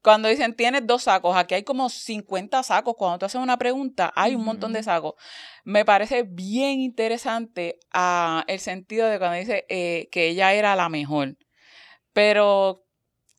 cuando 0.00 0.28
dicen 0.28 0.54
tienes 0.54 0.86
dos 0.86 1.02
sacos, 1.02 1.36
aquí 1.36 1.54
hay 1.54 1.64
como 1.64 1.90
50 1.90 2.62
sacos. 2.62 2.94
Cuando 2.96 3.18
tú 3.18 3.26
haces 3.26 3.42
una 3.42 3.58
pregunta, 3.58 4.10
hay 4.16 4.34
un 4.34 4.44
montón 4.44 4.72
de 4.72 4.82
sacos. 4.82 5.14
Me 5.64 5.84
parece 5.84 6.22
bien 6.22 6.80
interesante 6.80 7.78
ah, 7.92 8.44
el 8.46 8.60
sentido 8.60 9.08
de 9.08 9.18
cuando 9.18 9.36
dice 9.36 9.66
eh, 9.68 10.08
que 10.10 10.28
ella 10.28 10.54
era 10.54 10.76
la 10.76 10.88
mejor. 10.88 11.36
Pero, 12.14 12.86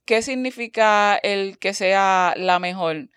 ¿qué 0.05 0.21
significa 0.21 1.15
el 1.15 1.57
que 1.57 1.73
sea 1.73 2.35
la 2.37 2.59
mejor? 2.59 3.09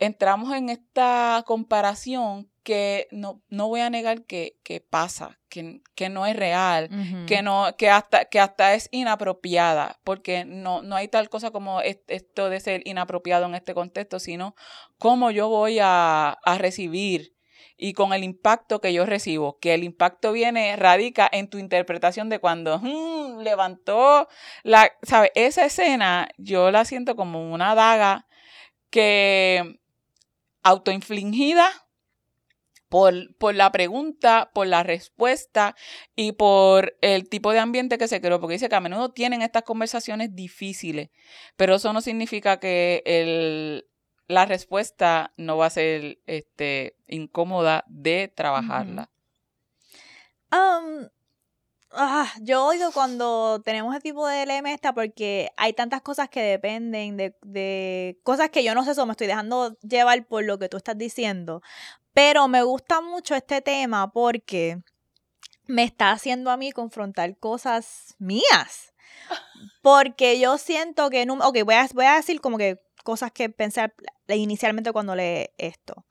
Entramos 0.00 0.54
en 0.54 0.70
esta 0.70 1.44
comparación 1.46 2.50
que 2.62 3.08
no, 3.10 3.42
no 3.48 3.68
voy 3.68 3.80
a 3.80 3.90
negar 3.90 4.24
que, 4.24 4.56
pasa, 4.90 5.38
que, 5.48 5.82
que, 5.94 6.08
no 6.08 6.26
es 6.26 6.36
real, 6.36 6.88
que, 7.26 7.42
no, 7.42 7.74
que, 7.76 7.90
hasta, 7.90 8.26
que 8.26 8.40
hasta 8.40 8.74
es 8.74 8.88
inapropiada, 8.92 9.98
porque 10.04 10.44
no, 10.44 10.82
no 10.82 10.96
hay 10.96 11.08
tal 11.08 11.28
cosa 11.28 11.50
como 11.50 11.80
esto 11.80 12.50
de 12.50 12.60
ser 12.60 12.82
inapropiado 12.86 13.46
en 13.46 13.54
este 13.54 13.74
contexto, 13.74 14.18
sino 14.18 14.54
cómo 14.98 15.30
yo 15.30 15.48
voy 15.48 15.78
a, 15.82 16.38
recibir 16.58 17.34
y 17.76 17.94
con 17.94 18.12
el 18.12 18.24
impacto 18.24 18.80
que 18.80 18.92
yo 18.92 19.06
recibo, 19.06 19.58
que 19.58 19.72
el 19.72 19.84
impacto 19.84 20.32
viene, 20.32 20.76
radica 20.76 21.28
en 21.32 21.48
tu 21.48 21.58
interpretación 21.58 22.28
de 22.28 22.38
cuando 22.38 22.78
mm, 22.78 23.40
levantó 23.40 24.28
la, 24.62 24.92
¿sabes? 25.02 25.30
Esa 25.34 25.64
escena 25.64 26.28
yo 26.36 26.70
la 26.70 26.84
siento 26.84 27.16
como 27.16 27.52
una 27.52 27.74
daga 27.74 28.26
que 28.90 29.80
autoinfligida 30.62 31.68
por, 32.88 33.34
por, 33.36 33.54
la 33.54 33.70
pregunta, 33.70 34.50
por 34.52 34.66
la 34.66 34.82
respuesta 34.82 35.76
y 36.16 36.32
por 36.32 36.96
el 37.00 37.28
tipo 37.28 37.52
de 37.52 37.60
ambiente 37.60 37.98
que 37.98 38.08
se 38.08 38.20
creó, 38.20 38.40
porque 38.40 38.54
dice 38.54 38.68
que 38.68 38.74
a 38.74 38.80
menudo 38.80 39.12
tienen 39.12 39.42
estas 39.42 39.62
conversaciones 39.62 40.34
difíciles, 40.34 41.10
pero 41.56 41.76
eso 41.76 41.92
no 41.92 42.00
significa 42.00 42.58
que 42.58 43.02
el, 43.06 43.86
la 44.26 44.44
respuesta 44.44 45.32
no 45.36 45.56
va 45.56 45.66
a 45.66 45.70
ser 45.70 46.18
este, 46.26 46.96
incómoda 47.06 47.84
de 47.88 48.28
trabajarla. 48.34 49.10
Ah, 51.92 52.32
yo 52.40 52.64
oigo 52.64 52.92
cuando 52.92 53.60
tenemos 53.62 53.94
ese 53.94 54.02
tipo 54.02 54.26
de 54.26 54.44
esta 54.66 54.92
porque 54.92 55.50
hay 55.56 55.72
tantas 55.72 56.02
cosas 56.02 56.28
que 56.28 56.42
dependen 56.42 57.16
de, 57.16 57.36
de 57.42 58.18
cosas 58.22 58.50
que 58.50 58.64
yo 58.64 58.74
no 58.74 58.84
sé, 58.84 58.92
eso 58.92 59.06
me 59.06 59.12
estoy 59.12 59.26
dejando 59.26 59.76
llevar 59.80 60.26
por 60.26 60.44
lo 60.44 60.58
que 60.58 60.68
tú 60.68 60.76
estás 60.76 60.96
diciendo. 60.96 61.62
Pero 62.12 62.48
me 62.48 62.62
gusta 62.62 63.00
mucho 63.00 63.34
este 63.34 63.60
tema 63.60 64.10
porque 64.12 64.82
me 65.66 65.84
está 65.84 66.10
haciendo 66.10 66.50
a 66.50 66.56
mí 66.56 66.72
confrontar 66.72 67.36
cosas 67.38 68.14
mías. 68.18 68.92
Porque 69.82 70.38
yo 70.40 70.58
siento 70.58 71.10
que... 71.10 71.26
ok, 71.28 71.64
voy 71.64 71.74
a, 71.74 71.88
voy 71.94 72.04
a 72.06 72.16
decir 72.16 72.40
como 72.40 72.58
que 72.58 72.80
cosas 73.04 73.32
que 73.32 73.48
pensé 73.48 73.92
inicialmente 74.28 74.92
cuando 74.92 75.14
leí 75.14 75.46
esto. 75.56 76.04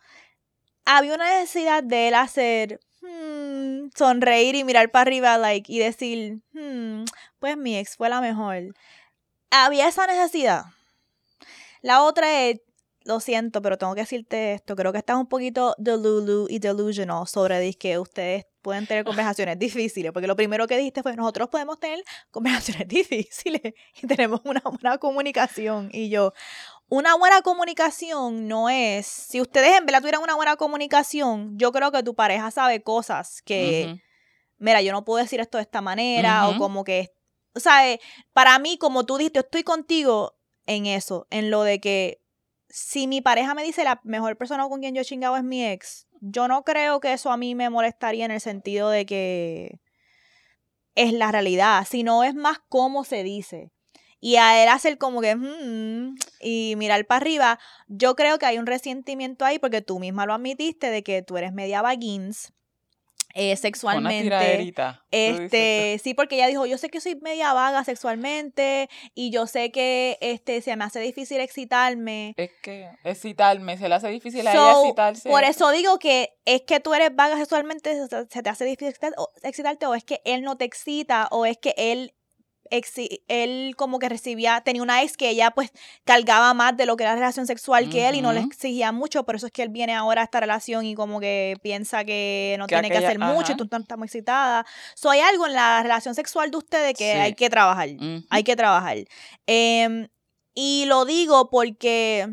Había 0.86 1.16
una 1.16 1.40
necesidad 1.40 1.84
de 1.84 2.08
él 2.08 2.16
hacer 2.16 2.80
hmm, 3.02 3.90
sonreír 3.96 4.56
y 4.56 4.64
mirar 4.64 4.92
para 4.92 5.04
arriba 5.04 5.38
like, 5.38 5.72
y 5.72 5.80
decir, 5.80 6.40
hmm, 6.54 7.06
pues 7.40 7.58
mi 7.58 7.78
ex 7.78 7.96
fue 7.96 8.10
la 8.10 8.22
mejor. 8.22 8.76
Había 9.52 9.88
esa 9.88 10.08
necesidad. 10.08 10.66
La 11.82 12.04
otra 12.04 12.44
es, 12.44 12.62
lo 13.06 13.20
siento, 13.20 13.62
pero 13.62 13.78
tengo 13.78 13.96
que 13.96 14.02
decirte 14.02 14.54
esto. 14.54 14.76
Creo 14.76 14.92
que 14.92 15.00
estás 15.00 15.18
un 15.18 15.28
poquito 15.28 15.76
delulu 15.78 16.48
y 16.50 16.60
delusional 16.60 17.28
sobre 17.28 17.74
que 17.74 17.98
ustedes 17.98 18.46
pueden 18.62 18.86
tener 18.86 19.06
conversaciones 19.06 19.58
difíciles. 19.58 20.12
Porque 20.12 20.28
lo 20.28 20.36
primero 20.36 20.68
que 20.68 20.78
dijiste 20.78 21.02
fue, 21.02 21.16
nosotros 21.16 21.50
podemos 21.50 21.80
tener 21.80 22.04
conversaciones 22.32 22.88
difíciles 22.88 23.74
y 24.02 24.08
tenemos 24.08 24.42
una 24.44 24.62
buena 24.62 24.98
comunicación. 24.98 25.90
Y 25.92 26.10
yo, 26.10 26.34
una 26.90 27.16
buena 27.16 27.42
comunicación 27.42 28.48
no 28.48 28.70
es, 28.70 29.06
si 29.06 29.40
ustedes 29.40 29.78
en 29.78 29.86
verdad 29.86 30.02
tuvieran 30.02 30.24
una 30.24 30.36
buena 30.36 30.56
comunicación, 30.56 31.58
yo 31.58 31.72
creo 31.72 31.92
que 31.92 32.04
tu 32.04 32.16
pareja 32.16 32.50
sabe 32.52 32.82
cosas 32.82 33.42
que, 33.44 34.02
mira, 34.58 34.82
yo 34.82 34.92
no 34.92 35.06
puedo 35.06 35.24
decir 35.24 35.40
esto 35.40 35.58
de 35.58 35.64
esta 35.64 35.82
manera 35.82 36.50
o 36.50 36.58
como 36.58 36.84
que, 36.84 37.14
o 37.54 37.60
sea, 37.60 37.90
eh, 37.90 38.00
para 38.34 38.58
mí, 38.60 38.78
como 38.78 39.06
tú 39.06 39.18
dijiste, 39.18 39.40
estoy 39.40 39.64
contigo 39.64 40.36
en 40.66 40.88
eso, 40.88 41.28
en 41.30 41.52
lo 41.52 41.64
de 41.64 41.80
que 41.80 42.22
si 42.70 43.08
mi 43.08 43.22
pareja 43.22 43.54
me 43.54 43.64
dice 43.64 43.84
la 43.84 44.00
mejor 44.04 44.38
persona 44.38 44.68
con 44.68 44.80
quien 44.80 44.96
yo 44.96 45.02
he 45.02 45.06
chingado 45.06 45.38
es 45.38 45.44
mi 45.44 45.66
ex, 45.66 46.08
yo 46.22 46.48
no 46.48 46.64
creo 46.64 47.00
que 47.00 47.14
eso 47.14 47.32
a 47.32 47.38
mí 47.38 47.56
me 47.56 47.70
molestaría 47.70 48.26
en 48.26 48.32
el 48.32 48.42
sentido 48.42 48.90
de 48.90 49.06
que 49.06 49.80
es 50.96 51.14
la 51.14 51.32
realidad, 51.32 51.86
sino 51.90 52.24
es 52.24 52.36
más 52.36 52.58
cómo 52.68 53.04
se 53.04 53.24
dice. 53.24 53.72
Y 54.20 54.36
a 54.36 54.62
él 54.62 54.70
hacer 54.70 54.98
como 54.98 55.22
que, 55.22 55.36
mm", 55.36 56.16
y 56.42 56.76
mirar 56.78 57.06
para 57.06 57.18
arriba, 57.18 57.60
yo 57.88 58.16
creo 58.16 58.40
que 58.40 58.46
hay 58.46 58.58
un 58.58 58.66
resentimiento 58.66 59.46
ahí 59.46 59.60
porque 59.60 59.82
tú 59.82 60.00
misma 60.00 60.26
lo 60.26 60.34
admitiste 60.34 60.90
de 60.90 61.04
que 61.04 61.22
tú 61.22 61.38
eres 61.38 61.54
media 61.54 61.82
vagins 61.82 62.54
eh, 63.36 63.56
sexualmente. 63.56 64.74
este, 65.12 66.00
sí, 66.04 66.14
porque 66.14 66.36
ella 66.36 66.48
dijo, 66.48 66.66
yo 66.66 66.78
sé 66.78 66.90
que 66.90 67.00
soy 67.00 67.16
media 67.22 67.54
vaga 67.54 67.84
sexualmente 67.84 68.90
y 69.14 69.30
yo 69.30 69.46
sé 69.46 69.72
que 69.72 70.18
este 70.20 70.62
se 70.62 70.76
me 70.76 70.84
hace 70.84 71.00
difícil 71.00 71.40
excitarme. 71.40 72.34
Es 72.38 72.52
que 72.62 72.90
excitarme, 73.04 73.78
se 73.78 73.88
le 73.88 73.96
hace 73.96 74.10
difícil 74.10 74.48
a 74.48 74.52
ella 74.52 74.72
excitarse. 74.82 75.30
Por 75.30 75.44
eso 75.44 75.70
digo 75.70 76.00
que 76.00 76.34
es 76.46 76.64
que 76.64 76.80
tú 76.80 76.94
eres 76.94 77.16
vaga 77.16 77.38
sexualmente, 77.38 77.96
se 78.30 78.44
te 78.44 78.50
hace 78.50 78.66
difícil 78.66 78.96
excitarte 79.44 79.86
o 79.86 79.94
es 79.94 80.04
que 80.04 80.22
él 80.26 80.42
no 80.42 80.58
te 80.58 80.66
excita 80.66 81.28
o 81.32 81.46
es 81.46 81.58
que 81.58 81.76
él 81.78 82.14
él 83.28 83.74
como 83.76 84.00
que 84.00 84.10
recibía, 84.10 84.62
tenía 84.62 84.82
una 84.82 85.02
ex 85.04 85.18
que 85.18 85.30
ella 85.30 85.52
pues 85.52 85.72
cargaba 86.04 86.54
más 86.54 86.76
de 86.78 86.86
lo 86.86 86.96
que 86.98 87.04
era 87.04 87.12
la 87.12 87.20
relación 87.20 87.48
sexual 87.48 87.90
que 87.90 88.08
él 88.08 88.16
y 88.16 88.22
no 88.22 88.34
le 88.34 88.42
exigía 88.42 88.92
mucho, 88.92 89.24
por 89.24 89.36
eso 89.36 89.48
es 89.48 89.52
que 89.52 89.64
él 89.64 89.70
viene 89.70 89.94
ahora 89.94 90.22
a 90.22 90.24
esta 90.26 90.40
relación 90.40 90.86
y 90.86 90.96
como 90.96 91.20
que 91.20 91.58
piensa 91.62 92.04
que 92.04 92.56
no 92.60 92.68
tiene 92.68 92.90
que 92.90 92.98
hacer 92.98 93.20
mucho 93.20 93.54
y 93.54 93.56
tú 93.56 93.68
estás 93.72 93.98
muy 93.98 94.06
excitada. 94.06 94.66
So, 94.96 95.10
hay 95.10 95.20
algo 95.20 95.48
en 95.48 95.54
la 95.54 95.82
relación 95.82 96.16
sexual 96.16 96.52
de 96.52 96.58
ustedes 96.58 96.94
que 96.98 97.14
hay 97.14 97.34
que 97.34 97.50
trabajar, 97.50 97.90
hay 98.30 98.44
que 98.44 98.56
trabajar. 98.56 98.98
Em, 99.48 100.08
y 100.54 100.86
lo 100.86 101.06
digo 101.06 101.50
porque 101.50 102.28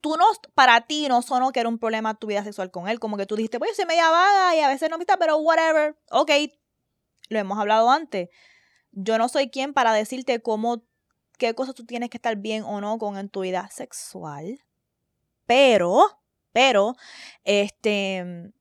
tú 0.00 0.16
no, 0.16 0.24
para 0.54 0.82
ti 0.82 1.06
no 1.08 1.22
sonó 1.22 1.52
que 1.52 1.60
era 1.60 1.68
un 1.68 1.78
problema 1.78 2.14
tu 2.14 2.26
vida 2.26 2.42
sexual 2.44 2.70
con 2.70 2.88
él, 2.88 2.98
como 2.98 3.16
que 3.16 3.26
tú 3.26 3.36
dijiste, 3.36 3.58
pues 3.58 3.72
yo 3.72 3.76
soy 3.76 3.86
media 3.86 4.10
vaga 4.10 4.56
y 4.56 4.60
a 4.60 4.68
veces 4.68 4.90
no 4.90 4.98
me 4.98 5.02
está, 5.02 5.16
pero 5.16 5.38
whatever, 5.38 5.96
ok, 6.10 6.30
lo 7.28 7.38
hemos 7.38 7.58
hablado 7.58 7.90
antes 7.90 8.28
yo 8.92 9.18
no 9.18 9.28
soy 9.28 9.50
quien 9.50 9.72
para 9.72 9.92
decirte 9.92 10.40
cómo, 10.40 10.82
qué 11.38 11.54
cosas 11.54 11.74
tú 11.74 11.84
tienes 11.84 12.10
que 12.10 12.16
estar 12.16 12.36
bien 12.36 12.62
o 12.64 12.80
no 12.80 12.98
con 12.98 13.16
en 13.16 13.28
tu 13.28 13.40
vida 13.40 13.68
sexual. 13.70 14.62
Pero, 15.46 16.20
pero, 16.52 16.96
este, 17.44 18.52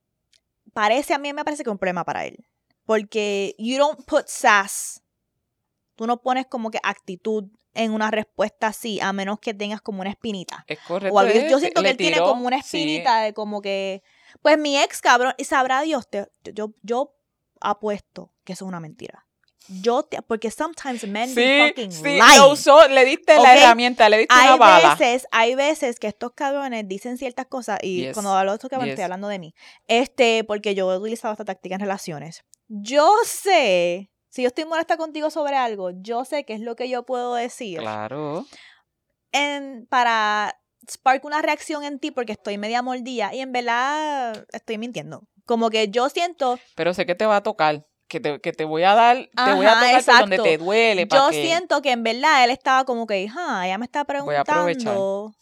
parece, 0.74 1.14
a 1.14 1.20
mí 1.20 1.32
me 1.34 1.44
parece 1.44 1.64
que 1.64 1.70
es 1.70 1.72
un 1.72 1.78
problema 1.78 2.04
para 2.04 2.26
él. 2.26 2.46
Porque 2.86 3.56
you 3.60 3.78
don't 3.78 4.04
put 4.06 4.28
sass. 4.28 5.04
Tú 5.96 6.08
no 6.08 6.22
pones 6.22 6.48
como 6.48 6.72
que 6.72 6.80
actitud 6.82 7.46
en 7.76 7.92
una 7.92 8.10
respuesta 8.10 8.68
así, 8.68 9.00
a 9.00 9.14
menos 9.14 9.40
que 9.40 9.54
tengas 9.54 9.82
como 9.82 10.02
una 10.02 10.10
espinita. 10.10 10.66
Es 10.68 10.80
correcto. 10.80 11.28
yo 11.48 11.60
siento 11.60 11.84
que 11.84 11.90
él 11.90 11.98
tiene 11.98 12.20
como 12.20 12.48
una 12.48 12.58
espinita 12.58 13.22
de 13.22 13.34
como 13.34 13.62
que, 13.62 14.02
pues 14.42 14.58
mi 14.58 14.78
ex 14.78 15.02
cabrón, 15.02 15.34
y 15.38 15.44
sabrá 15.44 15.82
Dios, 15.82 16.08
yo, 16.54 16.74
yo 16.82 17.16
apuesto 17.62 18.34
que 18.44 18.54
eso 18.54 18.66
es 18.66 18.70
una 18.70 18.80
mentira 18.80 19.29
yo 19.68 20.04
te, 20.04 20.22
porque 20.22 20.50
sometimes 20.50 21.08
men 21.08 21.34
be 21.36 21.68
fucking 21.68 21.92
sí, 21.92 22.18
Lo 22.38 22.52
usó, 22.52 22.88
le 22.88 23.06
diste 23.06 23.36
la 23.38 23.56
herramienta, 23.56 24.10
le 24.10 24.20
diste 24.20 24.34
hay 24.34 24.48
una 24.48 24.58
bala. 24.58 24.96
Veces, 24.96 25.28
hay 25.32 25.56
veces 25.56 26.00
que 26.00 26.08
estos 26.08 26.32
cabrones 26.34 26.88
dicen 26.88 27.18
ciertas 27.18 27.46
cosas 27.46 27.80
y 27.84 28.12
cuando 28.14 28.34
hablo 28.36 28.52
de 28.52 28.56
estos 28.56 28.70
cabrones 28.70 28.94
estoy 28.94 29.04
hablando 29.04 29.28
de 29.28 29.40
mí. 29.40 29.54
Este, 29.88 30.44
porque 30.44 30.74
yo 30.74 30.92
he 30.92 30.98
utilizado 30.98 31.34
esta 31.34 31.46
táctica 31.46 31.76
en 31.76 31.82
relaciones. 31.82 32.44
Yo 32.68 33.12
sé, 33.26 34.12
si 34.30 34.44
yo 34.44 34.48
estoy 34.48 34.66
molesta 34.66 34.98
contigo 34.98 35.30
sobre 35.30 35.56
algo, 35.56 35.92
yo 35.92 36.26
sé 36.26 36.46
qué 36.46 36.54
es 36.54 36.62
lo 36.62 36.76
que 36.76 36.90
yo 36.90 37.06
puedo 37.06 37.36
decir. 37.36 37.80
Claro. 37.80 38.46
En, 39.32 39.86
para 39.88 40.60
spark 40.90 41.26
una 41.26 41.42
reacción 41.42 41.84
en 41.84 42.00
ti 42.00 42.12
porque 42.12 42.32
estoy 42.32 42.58
media 42.58 42.82
mordida 42.82 43.34
y 43.34 43.42
en 43.42 43.52
verdad 43.52 44.46
estoy 44.52 44.78
mintiendo. 44.78 45.28
Como 45.46 45.70
que 45.70 45.90
yo 45.90 46.10
siento... 46.10 46.60
Pero 46.76 46.94
sé 46.94 47.06
que 47.06 47.16
te 47.16 47.26
va 47.26 47.38
a 47.38 47.44
tocar 47.44 47.86
que 48.10 48.20
te, 48.20 48.42
que 48.42 48.52
te 48.52 48.66
voy 48.66 48.84
a 48.84 48.96
dar, 48.96 49.30
te 49.46 49.54
voy 49.54 49.66
a 49.66 49.80
tocar 49.80 50.22
donde 50.22 50.40
te 50.40 50.58
duele. 50.58 51.08
Yo 51.10 51.30
siento 51.30 51.82
que 51.82 51.92
en 51.92 52.04
verdad 52.04 52.44
él 52.44 52.50
estaba 52.50 52.84
como 52.84 53.08
que, 53.08 53.30
ah, 53.38 53.66
ella 53.66 53.78
me 53.78 53.86
está 53.86 54.04
preguntando 54.04 55.34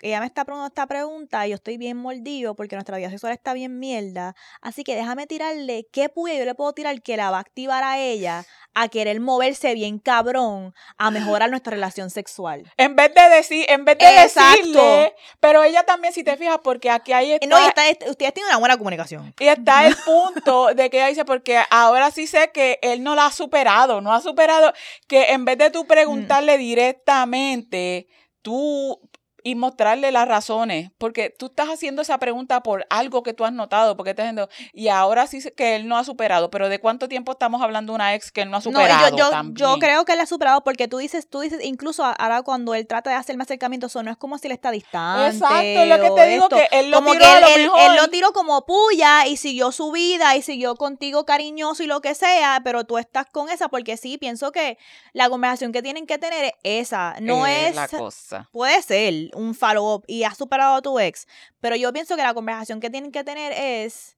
ella 0.00 0.20
me 0.20 0.26
está 0.26 0.44
preguntando 0.44 0.68
esta 0.68 0.86
pregunta 0.86 1.46
y 1.46 1.50
yo 1.50 1.56
estoy 1.56 1.76
bien 1.76 1.96
mordido 1.96 2.54
porque 2.54 2.76
nuestra 2.76 2.96
vida 2.96 3.10
sexual 3.10 3.32
está 3.32 3.52
bien 3.52 3.78
mierda. 3.78 4.34
Así 4.60 4.84
que 4.84 4.94
déjame 4.94 5.26
tirarle 5.26 5.88
qué 5.92 6.08
pude, 6.08 6.38
yo 6.38 6.44
le 6.44 6.54
puedo 6.54 6.72
tirar 6.72 7.00
que 7.02 7.16
la 7.16 7.30
va 7.30 7.38
a 7.38 7.40
activar 7.40 7.82
a 7.82 7.98
ella 7.98 8.44
a 8.74 8.88
querer 8.88 9.18
moverse 9.20 9.74
bien 9.74 9.98
cabrón 9.98 10.72
a 10.98 11.10
mejorar 11.10 11.50
nuestra 11.50 11.72
relación 11.72 12.10
sexual. 12.10 12.70
En 12.76 12.94
vez 12.94 13.12
de 13.12 13.28
decir, 13.28 13.66
en 13.68 13.84
vez 13.84 13.98
de 13.98 14.06
decirle, 14.06 15.14
pero 15.40 15.64
ella 15.64 15.82
también, 15.84 16.12
si 16.14 16.22
te 16.22 16.36
fijas, 16.36 16.58
porque 16.62 16.90
aquí 16.90 17.12
hay 17.12 17.32
está, 17.32 17.46
No, 17.46 17.58
y 17.60 17.66
está, 17.66 17.82
ustedes 18.08 18.34
tienen 18.34 18.50
una 18.50 18.58
buena 18.58 18.76
comunicación. 18.76 19.34
Y 19.38 19.48
está 19.48 19.86
el 19.86 19.96
punto 19.96 20.74
de 20.74 20.90
que 20.90 20.98
ella 20.98 21.08
dice, 21.08 21.24
porque 21.24 21.60
ahora 21.70 22.10
sí 22.12 22.26
sé 22.26 22.50
que 22.52 22.78
él 22.82 23.02
no 23.02 23.16
la 23.16 23.26
ha 23.26 23.32
superado, 23.32 24.00
no 24.00 24.12
ha 24.12 24.20
superado, 24.20 24.72
que 25.08 25.32
en 25.32 25.44
vez 25.44 25.58
de 25.58 25.70
tú 25.70 25.84
mm. 25.84 25.88
preguntarle 25.88 26.56
directamente, 26.58 28.06
tú 28.42 29.00
y 29.48 29.54
mostrarle 29.54 30.12
las 30.12 30.28
razones, 30.28 30.90
porque 30.98 31.30
tú 31.30 31.46
estás 31.46 31.68
haciendo 31.68 32.02
esa 32.02 32.18
pregunta 32.18 32.62
por 32.62 32.86
algo 32.90 33.22
que 33.22 33.32
tú 33.32 33.46
has 33.46 33.52
notado, 33.52 33.96
porque 33.96 34.10
estás 34.10 34.24
diciendo, 34.24 34.50
y 34.74 34.88
ahora 34.88 35.26
sí 35.26 35.40
que 35.56 35.74
él 35.74 35.88
no 35.88 35.96
ha 35.96 36.04
superado, 36.04 36.50
pero 36.50 36.68
¿de 36.68 36.78
cuánto 36.80 37.08
tiempo 37.08 37.32
estamos 37.32 37.62
hablando 37.62 37.92
de 37.92 37.94
una 37.94 38.14
ex 38.14 38.30
que 38.30 38.42
él 38.42 38.50
no 38.50 38.58
ha 38.58 38.60
superado? 38.60 39.10
No, 39.10 39.16
yo, 39.16 39.30
yo, 39.54 39.78
creo 39.78 40.04
que 40.04 40.12
él 40.12 40.20
ha 40.20 40.26
superado 40.26 40.62
porque 40.64 40.86
tú 40.86 40.98
dices, 40.98 41.30
tú 41.30 41.40
dices, 41.40 41.64
incluso 41.64 42.04
ahora 42.04 42.42
cuando 42.42 42.74
él 42.74 42.86
trata 42.86 43.08
de 43.08 43.16
hacerme 43.16 43.44
acercamiento, 43.44 43.86
eso 43.86 44.02
no 44.02 44.10
es 44.10 44.18
como 44.18 44.36
si 44.36 44.48
él 44.48 44.52
está 44.52 44.70
distante. 44.70 45.34
Exacto, 45.34 45.86
lo 45.86 45.98
que 45.98 46.10
te 46.10 46.28
digo, 46.28 46.48
que 46.50 46.68
él 46.70 46.90
lo 46.90 46.98
como 46.98 47.12
tiró 47.12 47.24
él, 47.24 47.70
él, 47.86 47.96
lo 47.96 48.08
tiró 48.08 48.32
como 48.34 48.66
puya 48.66 49.26
y 49.26 49.38
siguió 49.38 49.72
su 49.72 49.92
vida 49.92 50.36
y 50.36 50.42
siguió 50.42 50.76
contigo 50.76 51.24
cariñoso 51.24 51.82
y 51.82 51.86
lo 51.86 52.02
que 52.02 52.14
sea, 52.14 52.60
pero 52.62 52.84
tú 52.84 52.98
estás 52.98 53.24
con 53.32 53.48
esa, 53.48 53.70
porque 53.70 53.96
sí, 53.96 54.18
pienso 54.18 54.52
que 54.52 54.76
la 55.14 55.30
conversación 55.30 55.72
que 55.72 55.80
tienen 55.80 56.06
que 56.06 56.18
tener 56.18 56.44
es 56.44 56.52
esa, 56.62 57.16
no 57.22 57.46
es... 57.46 57.74
La 57.74 57.88
cosa. 57.88 58.50
Puede 58.52 58.82
ser 58.82 59.30
un 59.38 59.54
follow-up 59.54 60.04
y 60.06 60.24
has 60.24 60.36
superado 60.36 60.76
a 60.76 60.82
tu 60.82 60.98
ex. 60.98 61.26
Pero 61.60 61.76
yo 61.76 61.92
pienso 61.92 62.16
que 62.16 62.22
la 62.22 62.34
conversación 62.34 62.80
que 62.80 62.90
tienen 62.90 63.12
que 63.12 63.24
tener 63.24 63.52
es 63.52 64.16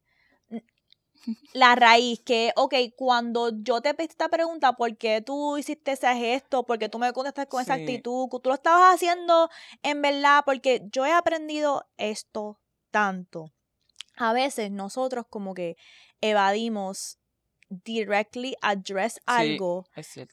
la 1.52 1.74
raíz, 1.74 2.20
que, 2.20 2.52
ok, 2.56 2.74
cuando 2.96 3.50
yo 3.62 3.80
te 3.82 3.92
pedí 3.94 4.08
esta 4.08 4.28
pregunta, 4.28 4.72
¿por 4.72 4.96
qué 4.96 5.20
tú 5.20 5.58
hiciste 5.58 5.92
ese 5.92 6.14
gesto? 6.14 6.64
¿Por 6.64 6.78
qué 6.78 6.88
tú 6.88 6.98
me 6.98 7.12
contestas 7.12 7.46
con 7.46 7.62
esa 7.62 7.74
actitud? 7.74 8.28
Tú 8.28 8.48
lo 8.48 8.54
estabas 8.54 8.94
haciendo 8.94 9.50
en 9.82 10.02
verdad, 10.02 10.42
porque 10.44 10.82
yo 10.90 11.04
he 11.04 11.12
aprendido 11.12 11.86
esto 11.98 12.58
tanto. 12.90 13.52
A 14.16 14.32
veces 14.32 14.70
nosotros 14.70 15.26
como 15.28 15.54
que 15.54 15.76
evadimos 16.20 17.19
directly 17.70 18.54
address 18.60 19.20
algo. 19.26 19.86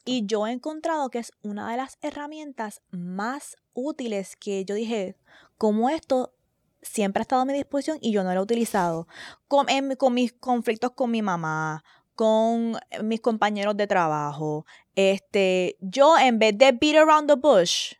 y 0.04 0.26
yo 0.26 0.46
he 0.46 0.52
encontrado 0.52 1.08
que 1.08 1.18
es 1.18 1.32
una 1.42 1.70
de 1.70 1.76
las 1.76 1.96
herramientas 2.02 2.82
más 2.90 3.56
útiles 3.72 4.36
que 4.36 4.64
yo 4.64 4.74
dije, 4.74 5.16
como 5.56 5.88
esto 5.88 6.34
siempre 6.82 7.20
ha 7.20 7.22
estado 7.22 7.42
a 7.42 7.44
mi 7.44 7.54
disposición 7.54 7.98
y 8.00 8.12
yo 8.12 8.24
no 8.24 8.34
lo 8.34 8.40
he 8.40 8.42
utilizado. 8.42 9.08
Con, 9.46 9.66
con 9.96 10.14
mis 10.14 10.32
conflictos 10.32 10.92
con 10.92 11.10
mi 11.10 11.22
mamá, 11.22 11.84
con 12.14 12.76
mis 13.04 13.20
compañeros 13.20 13.76
de 13.76 13.86
trabajo. 13.86 14.66
Este, 14.96 15.76
yo 15.80 16.18
en 16.18 16.40
vez 16.40 16.58
de 16.58 16.72
beat 16.72 16.96
around 16.96 17.28
the 17.28 17.36
bush, 17.36 17.94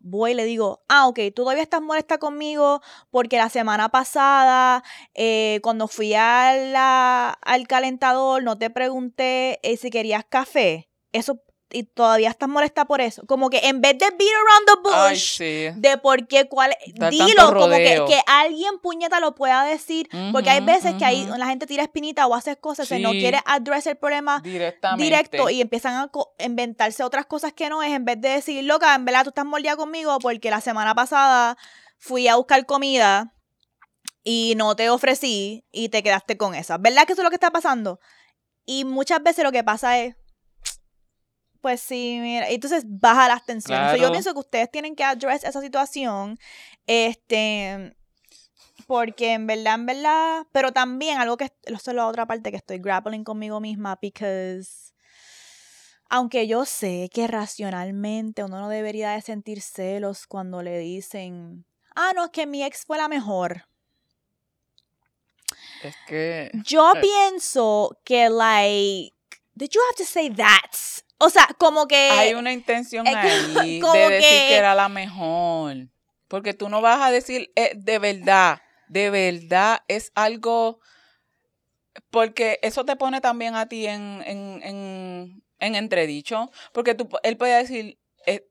voy 0.00 0.32
y 0.32 0.34
le 0.34 0.44
digo, 0.44 0.84
ah, 0.88 1.08
ok, 1.08 1.18
tú 1.34 1.42
todavía 1.42 1.62
estás 1.62 1.82
molesta 1.82 2.18
conmigo 2.18 2.80
porque 3.10 3.36
la 3.36 3.48
semana 3.48 3.88
pasada, 3.88 4.82
eh, 5.14 5.60
cuando 5.62 5.88
fui 5.88 6.14
a 6.14 7.30
al 7.32 7.66
calentador, 7.68 8.42
no 8.42 8.58
te 8.58 8.70
pregunté 8.70 9.58
eh, 9.62 9.76
si 9.76 9.90
querías 9.90 10.24
café. 10.28 10.88
Eso 11.12 11.40
y 11.70 11.84
todavía 11.84 12.30
estás 12.30 12.48
molesta 12.48 12.86
por 12.86 13.00
eso. 13.00 13.26
Como 13.26 13.50
que 13.50 13.58
en 13.64 13.80
vez 13.80 13.98
de 13.98 14.06
beat 14.10 14.30
around 14.34 14.66
the 14.66 14.74
bush, 14.82 15.40
de 15.76 15.98
por 15.98 16.26
qué, 16.26 16.48
cuál, 16.48 16.74
dilo, 17.10 17.52
como 17.52 17.68
que, 17.68 18.02
que, 18.08 18.20
alguien 18.26 18.78
puñeta 18.80 19.20
lo 19.20 19.34
pueda 19.34 19.64
decir, 19.64 20.08
porque 20.32 20.50
hay 20.50 20.64
veces 20.64 20.94
que 20.94 21.04
ahí 21.04 21.26
la 21.36 21.46
gente 21.46 21.66
tira 21.66 21.82
espinita 21.82 22.26
o 22.26 22.34
hace 22.34 22.56
cosas, 22.56 22.90
y 22.90 23.00
no 23.00 23.10
quiere 23.10 23.40
address 23.44 23.86
el 23.86 23.96
problema 23.96 24.42
directo 24.96 25.50
y 25.50 25.60
empiezan 25.60 25.94
a 25.94 26.10
inventarse 26.38 27.02
otras 27.02 27.26
cosas 27.26 27.52
que 27.52 27.68
no 27.68 27.82
es, 27.82 27.92
en 27.92 28.04
vez 28.04 28.20
de 28.20 28.30
decir, 28.30 28.64
loca, 28.64 28.94
en 28.94 29.04
verdad 29.04 29.24
tú 29.24 29.30
estás 29.30 29.44
mordida 29.44 29.76
conmigo 29.76 30.18
porque 30.20 30.50
la 30.50 30.60
semana 30.60 30.94
pasada 30.94 31.56
fui 31.98 32.28
a 32.28 32.36
buscar 32.36 32.64
comida 32.64 33.34
y 34.24 34.54
no 34.56 34.76
te 34.76 34.90
ofrecí 34.90 35.64
y 35.70 35.88
te 35.88 36.02
quedaste 36.02 36.36
con 36.36 36.54
esa. 36.54 36.78
¿Verdad 36.78 37.04
que 37.06 37.12
eso 37.12 37.22
es 37.22 37.24
lo 37.24 37.30
que 37.30 37.36
está 37.36 37.50
pasando? 37.50 38.00
Y 38.64 38.84
muchas 38.84 39.22
veces 39.22 39.44
lo 39.44 39.52
que 39.52 39.64
pasa 39.64 39.98
es 39.98 40.16
pues 41.60 41.80
sí, 41.80 42.18
mira. 42.20 42.48
Entonces 42.48 42.84
baja 42.86 43.28
las 43.28 43.44
tensiones. 43.44 44.00
yo 44.00 44.10
pienso 44.10 44.32
que 44.32 44.40
ustedes 44.40 44.70
tienen 44.70 44.94
que 44.94 45.04
address 45.04 45.44
esa 45.44 45.60
situación. 45.60 46.38
Este. 46.86 47.96
Porque 48.86 49.32
en 49.32 49.46
verdad, 49.46 49.74
en 49.74 49.86
verdad. 49.86 50.46
Pero 50.52 50.72
también 50.72 51.18
algo 51.18 51.36
que. 51.36 51.52
Eso 51.64 51.90
es 51.90 51.94
la 51.94 52.06
otra 52.06 52.26
parte 52.26 52.50
que 52.50 52.56
estoy 52.56 52.78
grappling 52.78 53.24
conmigo 53.24 53.60
misma. 53.60 53.98
Because. 54.00 54.92
Aunque 56.10 56.46
yo 56.46 56.64
sé 56.64 57.10
que 57.12 57.26
racionalmente 57.26 58.42
uno 58.42 58.60
no 58.60 58.68
debería 58.70 59.10
de 59.10 59.20
sentir 59.20 59.60
celos 59.60 60.26
cuando 60.26 60.62
le 60.62 60.78
dicen. 60.78 61.66
Ah, 61.94 62.12
no, 62.14 62.26
es 62.26 62.30
que 62.30 62.46
mi 62.46 62.62
ex 62.62 62.86
fue 62.86 62.96
la 62.96 63.08
mejor. 63.08 63.66
Es 65.82 65.96
que. 66.06 66.50
Yo 66.64 66.92
eh. 66.94 67.00
pienso 67.00 67.98
que, 68.04 68.30
like. 68.30 69.14
Did 69.54 69.70
you 69.70 69.80
have 69.90 69.96
to 69.96 70.04
say 70.04 70.30
that? 70.30 71.02
O 71.18 71.30
sea, 71.30 71.48
como 71.58 71.86
que. 71.86 72.10
Hay 72.10 72.34
una 72.34 72.52
intención 72.52 73.06
ahí 73.08 73.80
de 73.80 74.08
decir 74.08 74.20
que... 74.20 74.56
era 74.56 74.74
la 74.74 74.88
mejor. 74.88 75.88
Porque 76.28 76.54
tú 76.54 76.68
no 76.68 76.80
vas 76.80 77.00
a 77.00 77.10
decir 77.10 77.50
eh, 77.56 77.72
de 77.74 77.98
verdad, 77.98 78.60
de 78.88 79.10
verdad 79.10 79.82
es 79.88 80.12
algo. 80.14 80.80
Porque 82.10 82.60
eso 82.62 82.84
te 82.84 82.94
pone 82.96 83.20
también 83.20 83.56
a 83.56 83.66
ti 83.66 83.86
en, 83.86 84.22
en, 84.24 84.60
en, 84.62 85.42
en 85.58 85.74
entredicho. 85.74 86.50
Porque 86.72 86.94
tú, 86.94 87.08
él 87.24 87.36
puede 87.36 87.56
decir, 87.56 87.98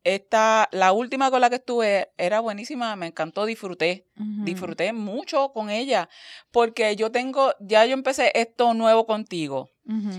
esta, 0.03 0.69
la 0.71 0.91
última 0.91 1.29
con 1.29 1.41
la 1.41 1.49
que 1.49 1.57
estuve 1.57 2.11
era 2.17 2.39
buenísima, 2.39 2.95
me 2.95 3.07
encantó, 3.07 3.45
disfruté, 3.45 4.07
disfruté 4.15 4.93
mucho 4.93 5.51
con 5.53 5.69
ella, 5.69 6.09
porque 6.51 6.95
yo 6.95 7.11
tengo, 7.11 7.53
ya 7.59 7.85
yo 7.85 7.93
empecé 7.93 8.31
esto 8.35 8.73
nuevo 8.73 9.05
contigo 9.05 9.69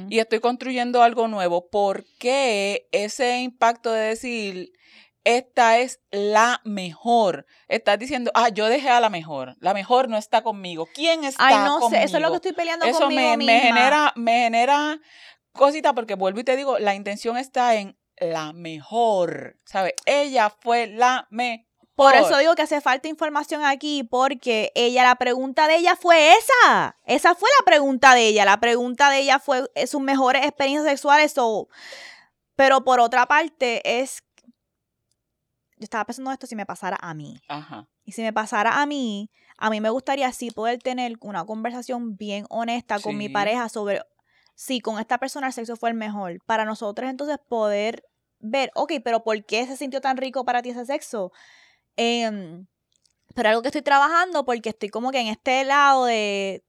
y 0.09 0.19
estoy 0.19 0.41
construyendo 0.41 1.03
algo 1.03 1.29
nuevo. 1.29 1.69
¿Por 1.69 2.05
qué 2.19 2.89
ese 2.93 3.41
impacto 3.41 3.93
de 3.93 4.01
decir, 4.01 4.73
esta 5.25 5.79
es 5.79 6.01
la 6.11 6.63
mejor. 6.65 7.45
Estás 7.67 7.99
diciendo, 7.99 8.31
ah, 8.35 8.49
yo 8.49 8.67
dejé 8.67 8.89
a 8.89 9.01
la 9.01 9.11
mejor. 9.11 9.57
La 9.61 9.75
mejor 9.75 10.09
no 10.09 10.17
está 10.17 10.43
conmigo. 10.43 10.89
¿Quién 10.95 11.25
está 11.25 11.47
Ay, 11.47 11.57
no 11.69 11.91
sé, 11.91 12.03
eso 12.03 12.17
es 12.17 12.23
lo 12.23 12.31
que 12.31 12.37
estoy 12.37 12.53
peleando 12.53 12.87
eso 12.87 13.01
conmigo 13.01 13.37
me, 13.37 13.45
me 13.45 13.61
genera, 13.61 14.13
me 14.17 14.45
genera 14.45 14.99
cosita 15.53 15.93
porque 15.93 16.15
vuelvo 16.15 16.41
y 16.41 16.45
te 16.45 16.57
digo, 16.57 16.79
la 16.79 16.95
intención 16.95 17.37
está 17.37 17.75
en 17.75 17.98
la 18.21 18.53
mejor, 18.53 19.59
¿sabes? 19.65 19.95
Ella 20.07 20.51
fue 20.51 20.87
la 20.87 21.27
mejor. 21.31 21.67
Por 21.95 22.15
eso 22.15 22.39
digo 22.39 22.55
que 22.55 22.63
hace 22.63 22.81
falta 22.81 23.09
información 23.09 23.65
aquí, 23.65 24.05
porque 24.05 24.71
ella, 24.77 25.03
la 25.03 25.17
pregunta 25.17 25.67
de 25.67 25.79
ella 25.79 25.97
fue 25.97 26.33
esa. 26.35 26.97
Esa 27.05 27.35
fue 27.35 27.49
la 27.59 27.65
pregunta 27.65 28.15
de 28.15 28.29
ella. 28.29 28.45
La 28.45 28.61
pregunta 28.61 29.11
de 29.11 29.19
ella 29.19 29.41
fue 29.41 29.69
sus 29.89 30.01
mejores 30.01 30.47
experiencias 30.47 30.89
sexuales. 30.89 31.35
o 31.39 31.69
Pero 32.55 32.85
por 32.85 33.01
otra 33.01 33.27
parte, 33.27 34.01
es. 34.01 34.23
Yo 35.77 35.85
estaba 35.85 36.05
pensando 36.05 36.31
esto 36.31 36.47
si 36.47 36.55
me 36.55 36.67
pasara 36.67 36.97
a 37.01 37.15
mí. 37.15 37.41
Ajá. 37.49 37.89
Y 38.05 38.13
si 38.13 38.23
me 38.23 38.33
pasara 38.33 38.81
a 38.81 38.87
mí, 38.87 39.33
a 39.57 39.69
mí 39.69 39.81
me 39.81 39.91
gustaría 39.91 40.29
así 40.29 40.53
poder 40.53 40.79
tener 40.79 41.17
una 41.21 41.45
conversación 41.45 42.17
bien 42.17 42.47
honesta 42.49 43.01
con 43.01 43.17
mi 43.17 43.29
pareja 43.29 43.69
sobre 43.69 44.03
si 44.59 44.81
con 44.81 44.99
esta 44.99 45.19
persona 45.19 45.47
el 45.47 45.53
sexo 45.53 45.77
fue 45.77 45.91
el 45.91 45.95
mejor. 45.95 46.41
Para 46.45 46.65
nosotros 46.65 47.09
entonces 47.09 47.39
poder 47.49 48.03
ver, 48.41 48.73
ok, 48.75 48.95
pero 49.05 49.23
¿por 49.23 49.47
qué 49.47 49.65
se 49.69 49.77
sintió 49.77 50.01
tan 50.01 50.17
rico 50.17 50.45
para 50.45 50.63
ti 50.63 50.71
ese 50.71 50.85
sexo? 50.85 51.31
Eh, 51.97 52.65
pero 53.37 53.51
algo 53.51 53.63
que 53.63 53.69
estoy 53.69 53.83
trabajando 53.83 54.45
porque 54.45 54.71
estoy 54.71 54.89
como 54.89 55.13
que 55.13 55.21
en 55.21 55.29
este 55.29 55.65
lado 55.65 56.07
de, 56.07 56.65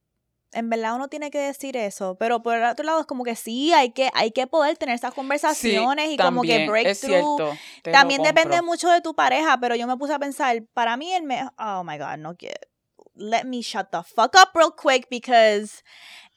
en 0.52 0.70
verdad 0.70 0.98
uno 0.98 1.08
tiene 1.08 1.32
que 1.32 1.40
decir 1.40 1.76
eso, 1.78 2.16
pero 2.20 2.44
por 2.44 2.58
el 2.58 2.64
otro 2.64 2.86
lado 2.86 3.00
es 3.00 3.08
como 3.08 3.24
que 3.24 3.36
sí, 3.36 3.74
hay 3.74 3.92
que, 3.92 4.12
hay 4.14 4.30
que 4.30 4.46
poder 4.46 4.78
tener 4.78 4.94
esas 4.94 5.16
conversaciones 5.16 6.12
y 6.12 6.18
como 6.18 6.44
que 6.44 6.68
breakthrough. 6.70 7.56
también 7.92 8.22
depende 8.22 8.62
mucho 8.62 8.88
de 8.92 9.02
tu 9.02 9.16
pareja, 9.16 9.60
pero 9.60 9.74
yo 9.74 9.88
me 9.88 9.98
puse 9.98 10.14
a 10.14 10.20
pensar, 10.20 10.62
para 10.76 10.96
mí 10.96 11.12
el 11.12 11.24
me, 11.24 11.44
oh 11.58 11.84
my 11.84 11.98
god, 11.98 12.18
no 12.20 12.36
quiero, 12.36 12.60
let 13.16 13.46
me 13.46 13.62
shut 13.62 13.90
the 13.90 14.04
fuck 14.04 14.36
up 14.36 14.52
real 14.54 14.72
quick 14.72 15.08
because 15.10 15.84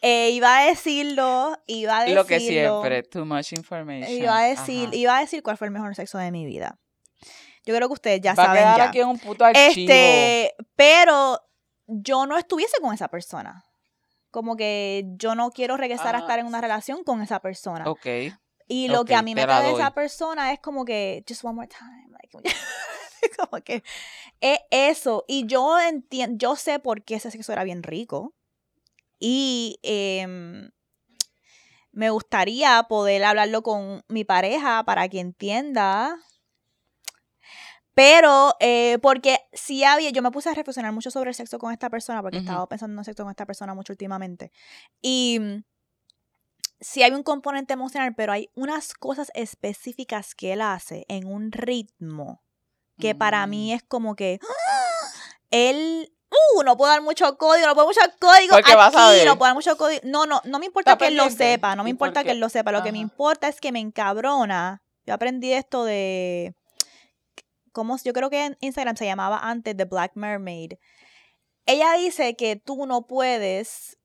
eh, 0.03 0.31
iba 0.31 0.59
a 0.59 0.67
decirlo, 0.67 1.57
iba 1.67 1.99
a 1.99 2.01
decirlo. 2.01 2.23
Lo 2.23 2.27
que 2.27 2.41
siempre, 2.41 3.03
too 3.05 3.25
much 3.25 3.53
information. 3.53 4.11
Iba 4.11 4.37
a 4.37 4.43
decir, 4.43 4.89
iba 4.93 5.17
a 5.17 5.21
decir 5.21 5.43
cuál 5.43 5.57
fue 5.57 5.69
el 5.69 5.73
mejor 5.73 5.95
sexo 5.95 6.19
de 6.19 6.33
mi 6.33 6.45
vida. 6.45 6.79
Yo 7.65 7.75
creo 7.75 7.89
que 7.89 7.95
ustedes 7.95 8.21
ya 8.21 8.35
Va 8.35 8.47
saben. 8.47 8.65
A 8.65 8.75
quedar 8.75 8.89
aquí 8.89 9.01
en 9.01 9.09
un 9.09 9.19
puto 9.19 9.45
archivo. 9.45 9.71
Este, 9.71 10.55
pero 10.75 11.41
yo 11.87 12.27
no 12.27 12.37
estuviese 12.37 12.81
con 12.81 12.93
esa 12.93 13.07
persona. 13.07 13.65
Como 14.33 14.57
que 14.57 15.05
yo 15.17 15.37
no 15.37 15.51
quiero 15.51 15.77
regresar 15.77 16.17
a 16.17 16.21
estar 16.21 16.39
en 16.41 16.47
una 16.47 16.59
ah. 16.59 16.63
relación 16.63 17.05
con 17.05 17.23
esa 17.23 17.41
persona. 17.41 17.89
Ok. 17.89 18.07
Y 18.67 18.89
lo 18.89 19.05
que 19.05 19.15
a 19.15 19.23
mí 19.23 19.35
me 19.35 19.47
da 19.47 19.61
de 19.61 19.73
esa 19.73 19.93
persona 19.93 20.53
es 20.53 20.59
como 20.59 20.85
que, 20.85 21.25
just 21.29 21.45
one 21.45 21.55
more 21.55 21.69
time. 21.69 22.09
como 23.39 23.63
que 23.63 23.85
es 24.41 24.59
eso. 24.71 25.25
Y 25.29 25.47
yo 25.47 25.79
entiendo, 25.79 26.37
yo 26.39 26.57
sé 26.57 26.79
por 26.81 27.05
qué 27.05 27.17
ese 27.17 27.31
sexo 27.31 27.53
era 27.53 27.63
bien 27.63 27.83
rico. 27.83 28.35
Y 29.25 29.79
em, 29.85 30.73
me 31.93 32.11
gustaría 32.11 32.83
poder 32.89 33.23
hablarlo 33.23 33.63
con 33.63 34.03
mi 34.09 34.25
pareja 34.25 34.83
para 34.85 35.09
que 35.09 35.21
entienda. 35.21 36.19
Pero, 37.95 38.57
eh, 38.59 38.99
porque 39.01 39.39
si 39.53 39.85
había, 39.85 40.11
yo 40.11 40.23
me 40.23 40.33
puse 40.33 40.49
a 40.49 40.55
reflexionar 40.55 40.93
mucho 40.93 41.13
sobre 41.13 41.31
el 41.31 41.37
sexo 41.37 41.61
con 41.61 41.73
esta 41.73 41.89
persona, 41.89 42.21
porque 42.21 42.39
he 42.39 42.41
estaba 42.41 42.69
pensando 42.69 42.95
en 42.95 42.99
el 42.99 43.05
sexo 43.05 43.23
con 43.23 43.31
esta 43.31 43.47
persona 43.47 43.75
mucho 43.75 43.93
últimamente. 43.93 44.51
Y 45.01 45.39
sí 46.81 47.05
hay 47.05 47.13
un 47.13 47.23
componente 47.23 47.75
emocional, 47.75 48.17
pero 48.17 48.33
hay 48.33 48.51
unas 48.57 48.93
cosas 48.93 49.31
específicas 49.35 50.35
que 50.35 50.55
él 50.55 50.63
hace 50.63 51.05
en 51.07 51.29
un 51.29 51.53
ritmo 51.53 52.43
que 52.99 53.15
para 53.15 53.47
mí 53.47 53.73
mm. 53.73 53.77
es 53.77 53.83
como 53.85 54.17
que 54.17 54.41
¡ah! 54.43 55.09
él 55.51 56.12
uh, 56.33 56.63
no 56.63 56.77
puedo 56.77 56.91
dar 56.91 57.03
mucho 57.03 57.37
código, 57.37 57.67
no 57.67 57.75
puedo 57.75 57.87
mucho 57.87 58.01
código 58.19 58.57
aquí, 58.57 58.73
no 59.25 59.39
puedo 59.39 59.49
dar 59.49 59.55
mucho 59.55 59.77
código. 59.77 60.01
No, 60.05 60.27
no, 60.27 60.41
no 60.45 60.59
me 60.59 60.67
importa 60.67 60.97
que 60.97 61.09
él 61.09 61.17
lo 61.17 61.31
sepa, 61.31 61.77
no 61.77 61.85
me 61.85 61.91
importa 61.91 62.25
que 62.25 62.31
él 62.33 62.41
lo 62.41 62.49
sepa, 62.49 62.73
lo 62.73 62.83
que 62.83 62.93
me 62.93 62.99
importa 62.99 63.49
es 63.49 63.61
que 63.61 63.73
me 63.73 63.81
encabrona. 63.81 64.83
Yo 65.05 65.15
aprendí 65.15 65.53
esto 65.53 65.85
de 65.85 66.55
como 67.73 67.97
yo 68.03 68.13
creo 68.13 68.31
que 68.31 68.45
en 68.45 68.57
Instagram 68.61 68.97
se 68.97 69.07
llamaba 69.07 69.39
antes 69.39 69.77
The 69.77 69.87
Black 69.87 70.13
Mermaid. 70.15 70.75
Ella 71.67 71.95
dice 71.95 72.37
que 72.37 72.57
tú 72.57 72.87
no 72.87 73.07
puedes 73.07 73.99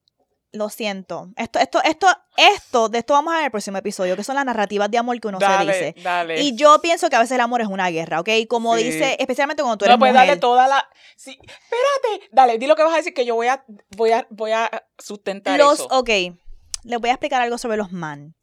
lo 0.51 0.69
siento. 0.69 1.29
Esto, 1.35 1.59
esto, 1.59 1.81
esto, 1.83 2.07
esto, 2.37 2.89
de 2.89 2.99
esto 2.99 3.13
vamos 3.13 3.31
a 3.31 3.35
ver 3.35 3.41
en 3.41 3.45
el 3.45 3.51
próximo 3.51 3.77
episodio, 3.77 4.15
que 4.15 4.23
son 4.23 4.35
las 4.35 4.45
narrativas 4.45 4.89
de 4.89 4.97
amor 4.97 5.19
que 5.19 5.27
uno 5.27 5.39
se 5.39 5.65
dice. 5.65 5.95
Dale. 6.01 6.41
Y 6.41 6.55
yo 6.55 6.79
pienso 6.81 7.09
que 7.09 7.15
a 7.15 7.19
veces 7.19 7.33
el 7.33 7.41
amor 7.41 7.61
es 7.61 7.67
una 7.67 7.89
guerra, 7.89 8.19
¿ok? 8.19 8.29
Como 8.47 8.75
dice, 8.75 9.15
especialmente 9.19 9.63
cuando 9.63 9.77
tú 9.77 9.85
eres 9.85 9.95
no, 9.95 9.99
pues 9.99 10.13
mujer. 10.13 10.39
toda 10.39 10.67
la. 10.67 10.87
Sí. 11.15 11.39
Espérate, 11.41 12.29
dale, 12.31 12.57
di 12.57 12.67
lo 12.67 12.75
que 12.75 12.83
vas 12.83 12.93
a 12.93 12.97
decir 12.97 13.13
que 13.13 13.25
yo 13.25 13.35
voy 13.35 13.47
a, 13.47 13.63
voy 13.95 14.11
a, 14.11 14.27
voy 14.29 14.51
a 14.51 14.69
sustentar 14.97 15.57
los, 15.57 15.79
eso. 15.79 15.87
Ok, 15.91 16.09
les 16.09 16.99
voy 16.99 17.09
a 17.09 17.13
explicar 17.13 17.41
algo 17.41 17.57
sobre 17.57 17.77
los 17.77 17.91
man. 17.91 18.35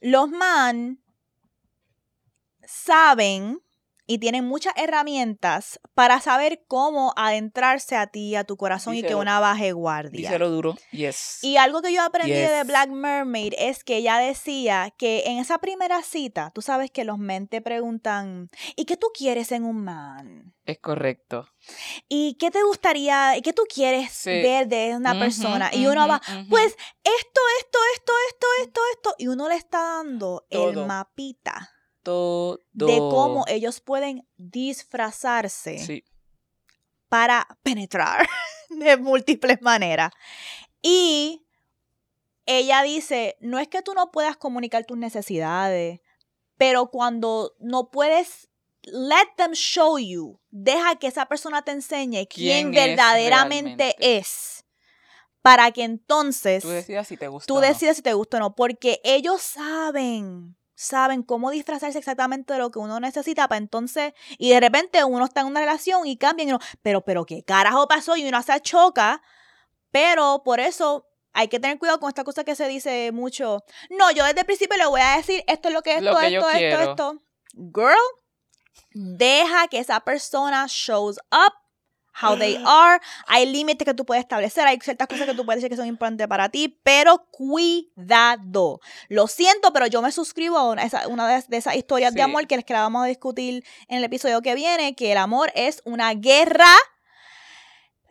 Los 0.00 0.28
man 0.28 1.00
saben 2.64 3.60
y 4.06 4.18
tienen 4.18 4.44
muchas 4.44 4.72
herramientas 4.76 5.80
para 5.94 6.20
saber 6.20 6.62
cómo 6.68 7.12
adentrarse 7.16 7.96
a 7.96 8.06
ti, 8.06 8.36
a 8.36 8.44
tu 8.44 8.56
corazón 8.56 8.94
y 8.94 9.02
que 9.02 9.14
una 9.14 9.40
baje 9.40 9.72
guardia. 9.72 10.28
Díselo 10.28 10.50
duro, 10.50 10.76
yes. 10.92 11.38
Y 11.42 11.56
algo 11.56 11.82
que 11.82 11.92
yo 11.92 12.02
aprendí 12.02 12.32
de 12.32 12.64
Black 12.64 12.90
Mermaid 12.90 13.54
es 13.58 13.82
que 13.84 13.96
ella 13.96 14.18
decía 14.18 14.92
que 14.96 15.24
en 15.26 15.38
esa 15.38 15.58
primera 15.58 16.02
cita, 16.02 16.52
tú 16.54 16.62
sabes 16.62 16.90
que 16.90 17.04
los 17.04 17.18
men 17.18 17.48
te 17.48 17.60
preguntan, 17.60 18.48
¿y 18.76 18.84
qué 18.84 18.96
tú 18.96 19.08
quieres 19.12 19.50
en 19.52 19.64
un 19.64 19.82
man? 19.82 20.54
Es 20.64 20.78
correcto. 20.78 21.48
¿Y 22.08 22.34
qué 22.34 22.50
te 22.50 22.62
gustaría, 22.62 23.36
y 23.36 23.42
qué 23.42 23.52
tú 23.52 23.62
quieres 23.72 24.24
ver 24.24 24.68
de 24.68 24.96
una 24.96 25.18
persona? 25.18 25.70
Y 25.72 25.86
uno 25.86 26.06
va, 26.06 26.20
pues 26.48 26.76
esto, 27.02 27.40
esto, 27.60 27.78
esto, 27.94 28.12
esto, 28.30 28.46
esto, 28.62 28.80
esto, 28.92 29.14
y 29.18 29.26
uno 29.28 29.48
le 29.48 29.56
está 29.56 29.78
dando 29.78 30.46
el 30.50 30.86
mapita 30.86 31.75
de 32.72 32.98
cómo 32.98 33.44
ellos 33.48 33.80
pueden 33.80 34.26
disfrazarse 34.36 36.04
para 37.08 37.46
penetrar 37.62 38.26
de 38.70 38.96
múltiples 38.96 39.60
maneras. 39.62 40.12
Y 40.82 41.46
ella 42.46 42.82
dice, 42.82 43.36
no 43.40 43.58
es 43.58 43.68
que 43.68 43.82
tú 43.82 43.94
no 43.94 44.10
puedas 44.10 44.36
comunicar 44.36 44.84
tus 44.84 44.96
necesidades, 44.96 46.00
pero 46.56 46.90
cuando 46.90 47.54
no 47.58 47.90
puedes, 47.90 48.48
let 48.82 49.34
them 49.36 49.52
show 49.52 49.98
you, 49.98 50.40
deja 50.50 50.96
que 50.96 51.08
esa 51.08 51.26
persona 51.26 51.62
te 51.62 51.72
enseñe 51.72 52.26
quién, 52.28 52.70
verdaderamente 52.70 53.96
es, 53.98 54.64
para 55.42 55.70
que 55.72 55.84
entonces 55.84 56.62
tú 56.62 56.70
decidas 56.70 57.08
si 57.08 57.16
te 57.16 57.28
gusta. 57.28 57.46
Tú 57.46 57.58
decidas 57.60 57.96
si 57.96 58.02
te 58.02 58.14
gusta 58.14 58.38
o 58.38 58.40
no, 58.40 58.54
porque 58.54 59.00
ellos 59.04 59.42
saben 59.42 60.55
saben 60.76 61.22
cómo 61.24 61.50
disfrazarse 61.50 61.98
exactamente 61.98 62.52
de 62.52 62.60
lo 62.60 62.70
que 62.70 62.78
uno 62.78 63.00
necesita 63.00 63.48
para 63.48 63.58
entonces, 63.58 64.12
y 64.38 64.50
de 64.50 64.60
repente 64.60 65.02
uno 65.02 65.24
está 65.24 65.40
en 65.40 65.48
una 65.48 65.60
relación 65.60 66.06
y 66.06 66.16
cambian, 66.16 66.48
y 66.48 66.52
uno, 66.52 66.60
pero, 66.82 67.00
pero, 67.00 67.24
¿qué 67.24 67.42
carajo 67.42 67.88
pasó? 67.88 68.16
Y 68.16 68.28
uno 68.28 68.40
se 68.42 68.60
choca, 68.60 69.22
pero 69.90 70.42
por 70.44 70.60
eso 70.60 71.08
hay 71.32 71.48
que 71.48 71.58
tener 71.58 71.78
cuidado 71.78 71.98
con 71.98 72.08
esta 72.08 72.24
cosa 72.24 72.44
que 72.44 72.54
se 72.54 72.68
dice 72.68 73.10
mucho. 73.12 73.64
No, 73.90 74.10
yo 74.12 74.24
desde 74.24 74.40
el 74.40 74.46
principio 74.46 74.76
le 74.76 74.86
voy 74.86 75.00
a 75.00 75.16
decir 75.16 75.42
esto 75.46 75.68
es 75.68 75.74
lo 75.74 75.82
que 75.82 75.96
es 75.96 75.98
esto, 75.98 76.20
esto, 76.20 76.50
esto, 76.50 76.90
esto. 76.90 77.22
Girl, 77.52 77.96
deja 78.92 79.68
que 79.68 79.78
esa 79.78 80.00
persona 80.00 80.66
shows 80.68 81.18
up 81.32 81.65
how 82.20 82.36
they 82.36 82.56
are. 82.64 83.00
Hay 83.26 83.46
límites 83.46 83.84
que 83.84 83.94
tú 83.94 84.04
puedes 84.04 84.22
establecer, 84.22 84.66
hay 84.66 84.78
ciertas 84.80 85.08
cosas 85.08 85.26
que 85.26 85.34
tú 85.34 85.44
puedes 85.44 85.62
decir 85.62 85.70
que 85.70 85.76
son 85.76 85.86
importantes 85.86 86.26
para 86.26 86.48
ti, 86.48 86.78
pero 86.82 87.26
cuidado. 87.30 88.80
Lo 89.08 89.26
siento, 89.26 89.72
pero 89.72 89.86
yo 89.86 90.02
me 90.02 90.12
suscribo 90.12 90.58
a 90.58 90.70
una, 91.08 91.28
de, 91.28 91.56
esas 91.56 91.76
historias 91.76 92.14
de 92.14 92.22
amor 92.22 92.46
que 92.46 92.56
les 92.56 92.64
que 92.64 92.72
la 92.72 92.80
vamos 92.80 93.04
a 93.04 93.06
discutir 93.06 93.64
en 93.88 93.98
el 93.98 94.04
episodio 94.04 94.42
que 94.42 94.54
viene, 94.54 94.94
que 94.94 95.12
el 95.12 95.18
amor 95.18 95.52
es 95.54 95.82
una 95.84 96.14
guerra, 96.14 96.74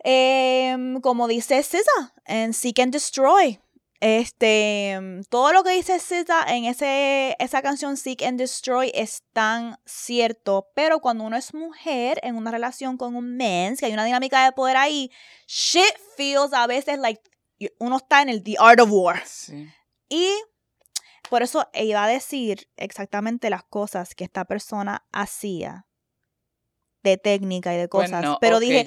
em, 0.04 1.00
como 1.00 1.28
dice 1.28 1.62
César, 1.62 2.12
en 2.24 2.54
Seek 2.54 2.78
and 2.80 2.92
Destroy. 2.92 3.60
Este, 4.00 4.98
todo 5.30 5.52
lo 5.52 5.64
que 5.64 5.70
dice 5.70 5.98
Zeta 5.98 6.44
en 6.48 6.66
ese, 6.66 7.34
esa 7.38 7.62
canción 7.62 7.96
Seek 7.96 8.22
and 8.22 8.38
Destroy 8.38 8.92
es 8.94 9.22
tan 9.32 9.78
cierto, 9.86 10.68
pero 10.74 11.00
cuando 11.00 11.24
uno 11.24 11.36
es 11.36 11.54
mujer 11.54 12.20
en 12.22 12.36
una 12.36 12.50
relación 12.50 12.96
con 12.98 13.16
un 13.16 13.36
man, 13.36 13.76
que 13.76 13.86
hay 13.86 13.92
una 13.92 14.04
dinámica 14.04 14.44
de 14.44 14.52
poder 14.52 14.76
ahí, 14.76 15.10
shit 15.46 15.94
feels 16.16 16.52
a 16.52 16.66
veces 16.66 16.98
like 16.98 17.22
uno 17.78 17.96
está 17.96 18.22
en 18.22 18.28
el 18.28 18.42
The 18.42 18.56
Art 18.58 18.80
of 18.80 18.90
War. 18.92 19.22
Y 20.08 20.30
por 21.30 21.42
eso 21.42 21.68
iba 21.74 22.04
a 22.04 22.08
decir 22.08 22.68
exactamente 22.76 23.50
las 23.50 23.64
cosas 23.64 24.14
que 24.14 24.24
esta 24.24 24.44
persona 24.44 25.06
hacía 25.10 25.85
de 27.10 27.18
técnica 27.18 27.72
y 27.74 27.78
de 27.78 27.88
pues 27.88 28.10
cosas. 28.10 28.36
pero 28.40 28.58
dije, 28.58 28.84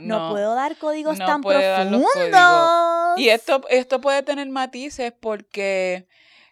no, 0.00 0.30
puedo 0.30 0.54
dar 0.54 0.76
códigos 0.76 1.18
tan 1.18 1.42
profundos. 1.42 3.18
Y 3.18 3.30
esto, 3.30 3.62
esto 3.68 4.00
puede 4.00 4.22
tener 4.22 4.48
matices 4.48 5.12
porque 5.18 6.06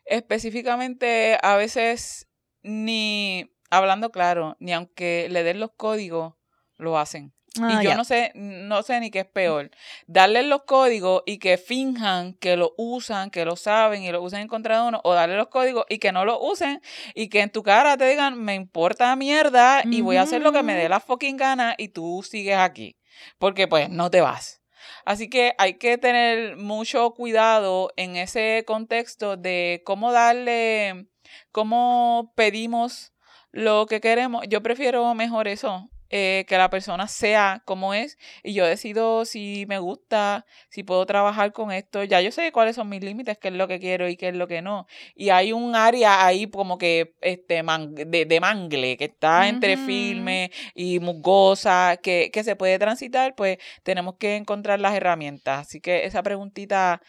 específicamente 0.04 1.38
a 1.42 1.56
veces 1.56 2.28
ni, 2.62 3.54
hablando 3.70 4.10
claro, 4.10 4.56
ni 4.58 4.72
aunque 4.72 5.28
le 5.30 5.44
den 5.44 5.60
los 5.60 5.70
códigos, 5.76 6.34
lo 6.76 6.98
hacen 6.98 7.35
y 7.58 7.62
ah, 7.62 7.82
yo 7.82 7.94
no 7.94 8.04
sé, 8.04 8.32
no 8.34 8.82
sé 8.82 9.00
ni 9.00 9.10
qué 9.10 9.20
es 9.20 9.26
peor. 9.26 9.70
Darle 10.06 10.42
los 10.42 10.62
códigos 10.64 11.22
y 11.26 11.38
que 11.38 11.58
finjan 11.58 12.34
que 12.34 12.56
lo 12.56 12.74
usan, 12.76 13.30
que 13.30 13.44
lo 13.44 13.56
saben 13.56 14.02
y 14.02 14.10
lo 14.12 14.22
usan 14.22 14.40
en 14.42 14.48
contra 14.48 14.80
de 14.80 14.88
uno, 14.88 15.00
o 15.04 15.14
darle 15.14 15.36
los 15.36 15.48
códigos 15.48 15.84
y 15.88 15.98
que 15.98 16.12
no 16.12 16.24
lo 16.24 16.40
usen 16.40 16.80
y 17.14 17.28
que 17.28 17.40
en 17.40 17.50
tu 17.50 17.62
cara 17.62 17.96
te 17.96 18.08
digan, 18.08 18.42
me 18.42 18.54
importa 18.54 19.14
mierda 19.16 19.82
y 19.84 20.00
voy 20.00 20.16
a 20.16 20.22
hacer 20.22 20.42
lo 20.42 20.52
que 20.52 20.62
me 20.62 20.74
dé 20.74 20.88
la 20.88 21.00
fucking 21.00 21.36
gana 21.36 21.74
y 21.78 21.88
tú 21.88 22.24
sigues 22.28 22.58
aquí. 22.58 22.96
Porque 23.38 23.66
pues 23.66 23.88
no 23.88 24.10
te 24.10 24.20
vas. 24.20 24.62
Así 25.04 25.28
que 25.28 25.54
hay 25.58 25.74
que 25.74 25.98
tener 25.98 26.56
mucho 26.56 27.10
cuidado 27.12 27.90
en 27.96 28.16
ese 28.16 28.64
contexto 28.66 29.36
de 29.36 29.82
cómo 29.84 30.12
darle, 30.12 31.06
cómo 31.52 32.32
pedimos 32.36 33.12
lo 33.52 33.86
que 33.86 34.00
queremos. 34.00 34.44
Yo 34.48 34.62
prefiero 34.62 35.14
mejor 35.14 35.48
eso, 35.48 35.88
eh, 36.10 36.44
que 36.48 36.56
la 36.56 36.70
persona 36.70 37.08
sea 37.08 37.62
como 37.64 37.94
es 37.94 38.18
y 38.42 38.54
yo 38.54 38.64
decido 38.64 39.24
si 39.24 39.66
me 39.68 39.78
gusta, 39.78 40.46
si 40.68 40.82
puedo 40.82 41.04
trabajar 41.06 41.52
con 41.52 41.72
esto. 41.72 42.04
Ya 42.04 42.20
yo 42.20 42.30
sé 42.30 42.52
cuáles 42.52 42.76
son 42.76 42.88
mis 42.88 43.02
límites, 43.02 43.38
qué 43.38 43.48
es 43.48 43.54
lo 43.54 43.66
que 43.68 43.80
quiero 43.80 44.08
y 44.08 44.16
qué 44.16 44.28
es 44.28 44.34
lo 44.34 44.46
que 44.46 44.62
no. 44.62 44.86
Y 45.14 45.30
hay 45.30 45.52
un 45.52 45.74
área 45.74 46.24
ahí 46.24 46.46
como 46.48 46.78
que 46.78 47.14
este 47.20 47.62
de, 47.64 48.40
mangle 48.40 48.96
que 48.96 49.04
está 49.06 49.48
entre 49.48 49.76
firme 49.76 50.50
y 50.74 51.00
musgosa, 51.00 51.98
que, 52.02 52.30
que 52.32 52.44
se 52.44 52.56
puede 52.56 52.78
transitar, 52.78 53.34
pues 53.34 53.58
tenemos 53.82 54.16
que 54.16 54.36
encontrar 54.36 54.80
las 54.80 54.94
herramientas. 54.94 55.66
Así 55.66 55.80
que 55.80 56.04
esa 56.04 56.22
preguntita 56.22 57.00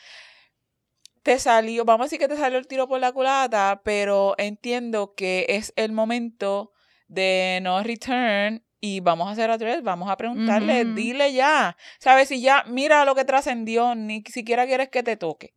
te 1.23 1.39
salió, 1.39 1.83
vamos 1.85 2.05
a 2.05 2.07
decir 2.07 2.19
que 2.19 2.29
te 2.29 2.37
salió 2.37 2.57
el 2.57 2.67
tiro 2.67 2.87
por 2.87 3.01
la 3.01 3.11
culata, 3.11 3.81
pero 3.83 4.33
entiendo 4.37 5.13
que 5.13 5.45
es 5.49 5.73
el 5.75 5.91
momento 5.91 6.71
de 7.09 7.59
no 7.61 7.83
return 7.83 8.63
y 8.79 8.99
vamos 8.99 9.27
a 9.27 9.31
hacer 9.31 9.49
otra 9.49 9.67
vez, 9.67 9.83
vamos 9.83 10.09
a 10.09 10.17
preguntarle, 10.17 10.85
dile 10.85 11.33
ya, 11.33 11.77
¿sabes? 11.99 12.29
Si 12.29 12.41
ya 12.41 12.63
mira 12.67 13.05
lo 13.05 13.15
que 13.15 13.25
trascendió, 13.25 13.95
ni 13.95 14.23
siquiera 14.27 14.65
quieres 14.65 14.89
que 14.89 15.03
te 15.03 15.17
toque. 15.17 15.55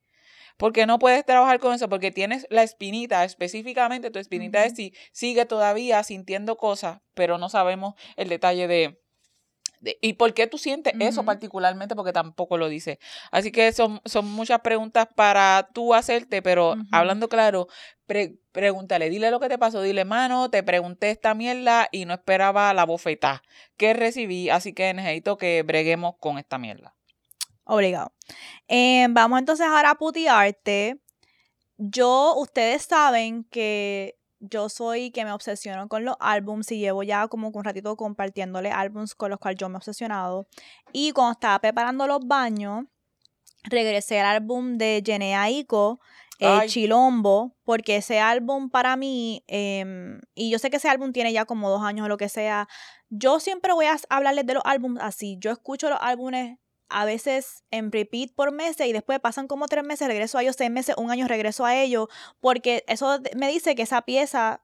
Porque 0.56 0.84
no 0.84 0.98
puedes 0.98 1.24
trabajar 1.24 1.58
con 1.58 1.74
eso, 1.74 1.88
porque 1.88 2.10
tienes 2.10 2.46
la 2.50 2.62
espinita, 2.62 3.24
específicamente 3.24 4.10
tu 4.10 4.18
espinita 4.18 4.64
es 4.64 4.74
si 4.74 4.92
sigue 5.10 5.46
todavía 5.46 6.02
sintiendo 6.02 6.56
cosas, 6.56 7.00
pero 7.14 7.38
no 7.38 7.48
sabemos 7.48 7.94
el 8.16 8.28
detalle 8.28 8.68
de, 8.68 8.99
¿Y 10.00 10.14
por 10.14 10.34
qué 10.34 10.46
tú 10.46 10.58
sientes 10.58 10.92
eso 11.00 11.24
particularmente? 11.24 11.96
Porque 11.96 12.12
tampoco 12.12 12.58
lo 12.58 12.68
dice. 12.68 12.98
Así 13.30 13.50
que 13.50 13.72
son, 13.72 14.00
son 14.04 14.26
muchas 14.26 14.60
preguntas 14.60 15.08
para 15.14 15.70
tú 15.72 15.94
hacerte, 15.94 16.42
pero 16.42 16.76
hablando 16.92 17.28
claro, 17.28 17.68
pregúntale, 18.52 19.08
dile 19.08 19.30
lo 19.30 19.40
que 19.40 19.48
te 19.48 19.58
pasó, 19.58 19.80
dile, 19.82 20.04
mano, 20.04 20.50
te 20.50 20.62
pregunté 20.62 21.10
esta 21.10 21.34
mierda 21.34 21.88
y 21.92 22.04
no 22.04 22.14
esperaba 22.14 22.74
la 22.74 22.84
bofetada 22.84 23.42
que 23.76 23.94
recibí, 23.94 24.50
así 24.50 24.72
que 24.74 24.92
necesito 24.92 25.38
que 25.38 25.62
breguemos 25.62 26.16
con 26.18 26.38
esta 26.38 26.58
mierda. 26.58 26.94
Obligado. 27.64 28.12
Eh, 28.68 29.06
vamos 29.10 29.38
entonces 29.38 29.66
ahora 29.66 29.90
a 29.90 29.94
putearte. 29.94 30.98
Yo, 31.78 32.34
ustedes 32.36 32.82
saben 32.82 33.44
que 33.44 34.19
yo 34.40 34.68
soy 34.68 35.10
que 35.10 35.24
me 35.24 35.32
obsesiono 35.32 35.88
con 35.88 36.04
los 36.04 36.16
álbums 36.18 36.72
y 36.72 36.78
llevo 36.78 37.02
ya 37.02 37.28
como 37.28 37.48
un 37.48 37.64
ratito 37.64 37.96
compartiéndole 37.96 38.70
álbums 38.70 39.14
con 39.14 39.30
los 39.30 39.38
cuales 39.38 39.58
yo 39.58 39.68
me 39.68 39.74
he 39.74 39.76
obsesionado. 39.76 40.48
Y 40.92 41.12
cuando 41.12 41.32
estaba 41.32 41.58
preparando 41.60 42.06
los 42.06 42.26
baños, 42.26 42.84
regresé 43.64 44.20
al 44.20 44.36
álbum 44.36 44.78
de 44.78 45.02
Jene 45.04 45.36
Aiko, 45.36 46.00
eh, 46.38 46.66
Chilombo, 46.66 47.54
porque 47.64 47.96
ese 47.96 48.18
álbum 48.18 48.70
para 48.70 48.96
mí, 48.96 49.44
em, 49.46 50.20
y 50.34 50.50
yo 50.50 50.58
sé 50.58 50.70
que 50.70 50.78
ese 50.78 50.88
álbum 50.88 51.12
tiene 51.12 51.32
ya 51.34 51.44
como 51.44 51.68
dos 51.68 51.82
años 51.82 52.06
o 52.06 52.08
lo 52.08 52.16
que 52.16 52.30
sea, 52.30 52.66
yo 53.10 53.40
siempre 53.40 53.74
voy 53.74 53.86
a 53.86 53.98
hablarles 54.08 54.46
de 54.46 54.54
los 54.54 54.62
álbumes 54.64 55.02
así. 55.02 55.36
Yo 55.38 55.50
escucho 55.50 55.90
los 55.90 55.98
álbumes 56.00 56.58
a 56.90 57.04
veces 57.04 57.64
en 57.70 57.92
repeat 57.92 58.32
por 58.34 58.52
meses 58.52 58.86
y 58.86 58.92
después 58.92 59.20
pasan 59.20 59.46
como 59.46 59.66
tres 59.68 59.84
meses, 59.84 60.08
regreso 60.08 60.38
a 60.38 60.42
ellos, 60.42 60.56
seis 60.56 60.70
meses, 60.70 60.94
un 60.98 61.10
año 61.10 61.26
regreso 61.28 61.64
a 61.64 61.76
ellos, 61.76 62.08
porque 62.40 62.84
eso 62.88 63.18
me 63.36 63.48
dice 63.48 63.74
que 63.74 63.82
esa 63.82 64.02
pieza 64.02 64.62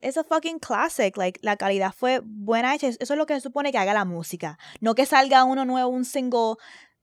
es 0.00 0.18
a 0.18 0.24
fucking 0.24 0.58
classic, 0.58 1.16
like, 1.16 1.40
la 1.42 1.56
calidad 1.56 1.92
fue 1.96 2.20
buena 2.22 2.74
hecha, 2.74 2.88
eso 2.88 3.14
es 3.14 3.18
lo 3.18 3.26
que 3.26 3.34
se 3.34 3.40
supone 3.40 3.72
que 3.72 3.78
haga 3.78 3.94
la 3.94 4.04
música, 4.04 4.58
no 4.80 4.94
que 4.94 5.06
salga 5.06 5.44
uno 5.44 5.64
nuevo, 5.64 5.88
un 5.88 6.04
single, 6.04 6.54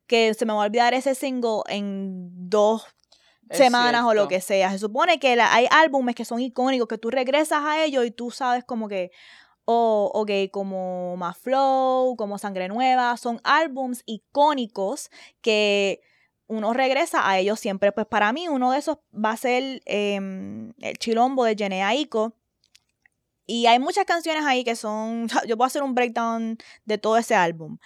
que 0.08 0.34
se 0.34 0.46
me 0.46 0.54
va 0.54 0.64
a 0.64 0.66
olvidar 0.66 0.94
ese 0.94 1.16
single 1.16 1.62
en 1.68 2.30
dos 2.50 2.86
semanas 3.50 4.06
o 4.06 4.14
lo 4.14 4.28
que 4.28 4.40
sea, 4.40 4.72
se 4.72 4.80
supone 4.80 5.20
que 5.20 5.40
hay 5.42 5.68
álbumes 5.72 6.16
que 6.16 6.26
son 6.26 6.40
icónicos, 6.40 6.88
que 6.88 6.98
tú 6.98 7.10
regresas 7.10 7.64
a 7.64 7.84
ellos 7.84 8.06
y 8.06 8.12
tú 8.12 8.32
sabes 8.32 8.64
como 8.64 8.88
que, 8.88 9.12
o, 9.72 10.12
ok, 10.14 10.32
como 10.52 11.16
Más 11.18 11.38
Flow, 11.38 12.16
como 12.18 12.38
Sangre 12.38 12.68
Nueva, 12.68 13.16
son 13.18 13.40
álbums 13.44 14.04
icónicos 14.06 15.10
que 15.42 16.02
uno 16.48 16.74
regresa 16.74 17.30
a 17.30 17.40
ellos 17.40 17.60
siempre. 17.60 17.92
Pues 17.92 18.06
para 18.08 18.34
mí 18.34 18.48
uno 18.48 18.72
de 18.72 18.80
esos 18.80 18.98
va 19.14 19.32
a 19.32 19.38
ser 19.38 19.82
em, 19.86 20.74
el 20.80 20.98
Chilombo 20.98 21.46
de 21.46 21.56
Jene 21.56 21.84
Aiko. 21.84 22.36
Y 23.46 23.66
hay 23.66 23.80
muchas 23.80 24.06
canciones 24.06 24.46
ahí 24.46 24.64
que 24.64 24.76
son, 24.76 25.28
yo 25.48 25.62
a 25.62 25.66
hacer 25.66 25.84
un 25.84 25.96
breakdown 25.96 26.58
de 26.86 26.98
todo 26.98 27.18
ese 27.18 27.36
álbum. 27.36 27.78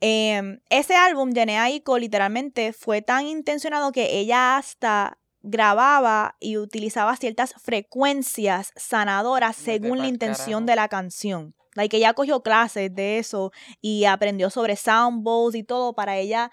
Em, 0.00 0.60
ese 0.68 0.96
álbum, 0.96 1.32
Jene 1.32 1.58
Aiko, 1.58 1.98
literalmente 1.98 2.72
fue 2.72 3.02
tan 3.02 3.26
intencionado 3.26 3.92
que 3.92 4.18
ella 4.18 4.56
hasta 4.56 5.18
grababa 5.42 6.36
y 6.40 6.56
utilizaba 6.56 7.16
ciertas 7.16 7.54
frecuencias 7.60 8.72
sanadoras 8.76 9.56
según 9.56 9.98
la 9.98 10.06
intención 10.06 10.66
de 10.66 10.76
la 10.76 10.88
canción. 10.88 11.54
Like 11.74 11.96
ella 11.96 12.12
cogió 12.12 12.42
clases 12.42 12.94
de 12.94 13.18
eso 13.18 13.52
y 13.80 14.04
aprendió 14.04 14.50
sobre 14.50 14.76
sound 14.76 15.22
bowls 15.22 15.54
y 15.54 15.62
todo 15.62 15.94
para 15.94 16.16
ella 16.16 16.50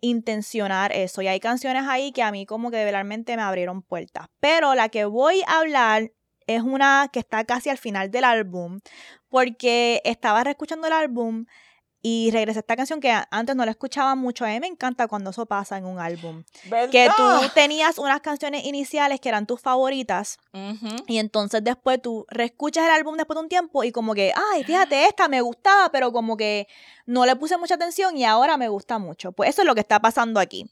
intencionar 0.00 0.92
eso. 0.92 1.22
Y 1.22 1.28
hay 1.28 1.40
canciones 1.40 1.84
ahí 1.88 2.12
que 2.12 2.22
a 2.22 2.30
mí 2.30 2.46
como 2.46 2.70
que 2.70 2.90
realmente 2.90 3.36
me 3.36 3.42
abrieron 3.42 3.82
puertas. 3.82 4.28
Pero 4.40 4.74
la 4.74 4.88
que 4.88 5.04
voy 5.04 5.42
a 5.46 5.58
hablar 5.58 6.12
es 6.46 6.62
una 6.62 7.08
que 7.12 7.18
está 7.20 7.44
casi 7.44 7.70
al 7.70 7.78
final 7.78 8.10
del 8.10 8.24
álbum 8.24 8.80
porque 9.28 10.00
estaba 10.04 10.44
reescuchando 10.44 10.86
el 10.86 10.92
álbum 10.92 11.46
y 12.00 12.30
regresé 12.30 12.58
a 12.58 12.60
esta 12.60 12.76
canción 12.76 13.00
que 13.00 13.12
antes 13.30 13.56
no 13.56 13.64
la 13.64 13.72
escuchaba 13.72 14.14
mucho. 14.14 14.44
A 14.44 14.48
mí 14.48 14.60
me 14.60 14.68
encanta 14.68 15.08
cuando 15.08 15.30
eso 15.30 15.46
pasa 15.46 15.76
en 15.78 15.84
un 15.84 15.98
álbum. 15.98 16.44
Que 16.90 17.10
tú 17.16 17.22
tenías 17.54 17.98
unas 17.98 18.20
canciones 18.20 18.64
iniciales 18.64 19.20
que 19.20 19.28
eran 19.28 19.46
tus 19.46 19.60
favoritas. 19.60 20.38
Y 21.06 21.18
entonces 21.18 21.64
después 21.64 22.00
tú 22.00 22.24
reescuchas 22.28 22.84
el 22.84 22.90
álbum 22.90 23.16
después 23.16 23.36
de 23.36 23.42
un 23.42 23.48
tiempo 23.48 23.82
y 23.82 23.90
como 23.90 24.14
que, 24.14 24.32
ay, 24.52 24.62
fíjate, 24.62 25.06
esta 25.06 25.28
me 25.28 25.40
gustaba, 25.40 25.90
pero 25.90 26.12
como 26.12 26.36
que 26.36 26.68
no 27.06 27.26
le 27.26 27.34
puse 27.34 27.56
mucha 27.56 27.74
atención 27.74 28.16
y 28.16 28.24
ahora 28.24 28.56
me 28.56 28.68
gusta 28.68 28.98
mucho. 28.98 29.32
Pues 29.32 29.50
eso 29.50 29.62
es 29.62 29.66
lo 29.66 29.74
que 29.74 29.80
está 29.80 30.00
pasando 30.00 30.38
aquí. 30.38 30.70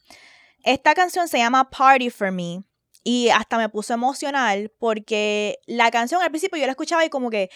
Esta 0.62 0.94
canción 0.94 1.26
se 1.26 1.38
llama 1.38 1.70
Party 1.70 2.10
for 2.10 2.30
Me. 2.30 2.62
Y 3.02 3.30
hasta 3.30 3.56
me 3.56 3.68
puso 3.68 3.94
emocional 3.94 4.72
porque 4.80 5.60
la 5.66 5.92
canción 5.92 6.22
al 6.22 6.30
principio 6.30 6.58
yo 6.58 6.66
la 6.66 6.72
escuchaba 6.72 7.04
y 7.04 7.08
como 7.08 7.30
que 7.30 7.50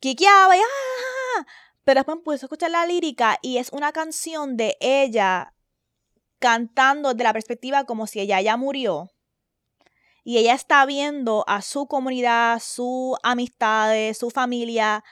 quiqueaba 0.00 0.56
y 0.56 0.60
¡ah! 0.60 1.46
Pero 1.88 2.00
después 2.00 2.18
pude 2.22 2.36
escuchar 2.36 2.70
la 2.70 2.84
lírica 2.84 3.38
y 3.40 3.56
es 3.56 3.72
una 3.72 3.92
canción 3.92 4.58
de 4.58 4.76
ella 4.78 5.54
cantando 6.38 7.14
de 7.14 7.24
la 7.24 7.32
perspectiva 7.32 7.84
como 7.84 8.06
si 8.06 8.20
ella 8.20 8.42
ya 8.42 8.58
murió. 8.58 9.10
Y 10.22 10.36
ella 10.36 10.52
está 10.52 10.84
viendo 10.84 11.44
a 11.48 11.62
su 11.62 11.86
comunidad, 11.86 12.60
sus 12.60 13.16
amistades, 13.22 14.18
su 14.18 14.28
familia 14.28 15.02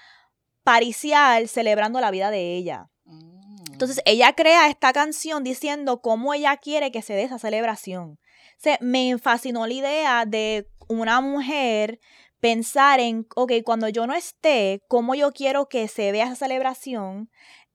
paricial 0.64 1.48
celebrando 1.48 1.98
la 1.98 2.10
vida 2.10 2.30
de 2.30 2.56
ella. 2.56 2.90
Mm. 3.06 3.72
Entonces 3.72 4.02
ella 4.04 4.34
crea 4.34 4.68
esta 4.68 4.92
canción 4.92 5.44
diciendo 5.44 6.02
cómo 6.02 6.34
ella 6.34 6.58
quiere 6.58 6.92
que 6.92 7.00
se 7.00 7.14
dé 7.14 7.22
esa 7.22 7.38
celebración. 7.38 8.18
Se, 8.58 8.76
me 8.82 9.16
fascinó 9.16 9.66
la 9.66 9.72
idea 9.72 10.24
de 10.26 10.68
una 10.88 11.22
mujer 11.22 12.00
pensar 12.46 13.00
en, 13.00 13.26
ok, 13.34 13.54
cuando 13.64 13.88
yo 13.88 14.06
no 14.06 14.14
esté, 14.14 14.80
cómo 14.86 15.16
yo 15.16 15.32
quiero 15.32 15.68
que 15.68 15.88
se 15.88 16.12
vea 16.12 16.26
esa 16.26 16.36
celebración 16.36 17.28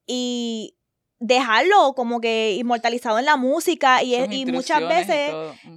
y 0.06 0.78
dejarlo 1.20 1.92
como 1.94 2.22
que 2.22 2.56
inmortalizado 2.58 3.18
en 3.18 3.26
la 3.26 3.36
música 3.36 4.02
y, 4.02 4.14
y 4.14 4.46
muchas 4.46 4.80
veces 4.88 5.34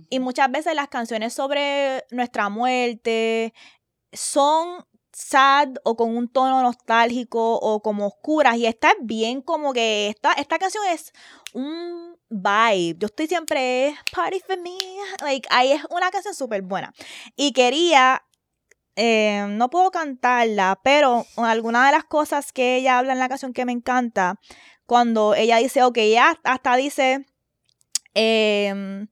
y, 0.10 0.20
muchas 0.22 0.50
veces 0.50 0.76
las 0.76 0.88
canciones 0.88 1.34
sobre 1.34 2.06
nuestra 2.10 2.48
muerte 2.48 3.54
son 4.14 4.86
sad 5.12 5.74
o 5.84 5.98
con 5.98 6.16
un 6.16 6.30
tono 6.30 6.62
nostálgico 6.62 7.56
o 7.56 7.82
como 7.82 8.08
oscuras 8.08 8.56
y 8.56 8.66
está 8.66 8.93
bien 9.02 9.41
como 9.41 9.74
que 9.74 10.08
esta, 10.08 10.32
esta 10.34 10.58
canción 10.58 10.86
es 10.89 11.12
un 11.52 12.18
vibe. 12.30 12.96
Yo 12.98 13.08
estoy 13.08 13.28
siempre 13.28 13.93
party 14.14 14.39
for 14.39 14.58
me. 14.58 14.78
Like, 15.22 15.50
ahí 15.52 15.74
es 15.74 15.84
una 15.89 16.10
canción 16.12 16.34
súper 16.34 16.62
buena. 16.62 16.93
Y 17.36 17.52
quería 17.52 18.24
eh, 18.96 19.46
no 19.50 19.70
puedo 19.70 19.91
cantarla, 19.91 20.80
pero 20.84 21.26
alguna 21.38 21.86
de 21.86 21.91
las 21.91 22.06
cosas 22.06 22.54
que 22.54 22.78
ella 22.78 22.98
habla 22.98 23.14
en 23.14 23.20
la 23.20 23.30
canción 23.30 23.54
que 23.54 23.66
me 23.66 23.74
encanta, 23.74 24.39
cuando 24.86 25.36
ella 25.36 25.58
dice, 25.58 25.84
ok, 25.84 25.98
ya 26.12 26.39
hasta 26.43 26.76
dice, 26.76 27.26
em, 28.14 29.08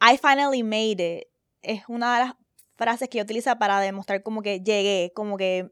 I 0.00 0.18
finally 0.20 0.62
made 0.62 1.18
it, 1.20 1.28
es 1.62 1.82
una 1.88 2.14
de 2.18 2.24
las 2.26 2.34
frases 2.76 3.08
que 3.08 3.18
ella 3.18 3.24
utiliza 3.24 3.58
para 3.58 3.80
demostrar 3.80 4.22
como 4.22 4.42
que 4.42 4.60
llegué, 4.60 5.12
como 5.14 5.36
que 5.36 5.70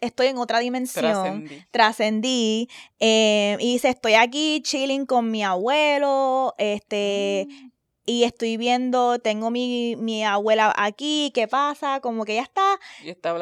estoy 0.00 0.26
en 0.26 0.38
otra 0.38 0.58
dimensión, 0.58 1.44
trascendí, 1.70 2.68
em, 2.98 3.60
y 3.60 3.74
dice, 3.74 3.90
estoy 3.90 4.14
aquí 4.14 4.60
chilling 4.62 5.06
con 5.06 5.30
mi 5.30 5.44
abuelo, 5.44 6.54
este, 6.58 7.46
mm 7.48 7.73
y 8.06 8.24
estoy 8.24 8.56
viendo, 8.56 9.18
tengo 9.18 9.50
mi, 9.50 9.96
mi 9.96 10.24
abuela 10.24 10.72
aquí, 10.76 11.30
¿qué 11.34 11.48
pasa? 11.48 12.00
Como 12.00 12.24
que 12.24 12.34
ella 12.34 12.42
está, 12.42 12.78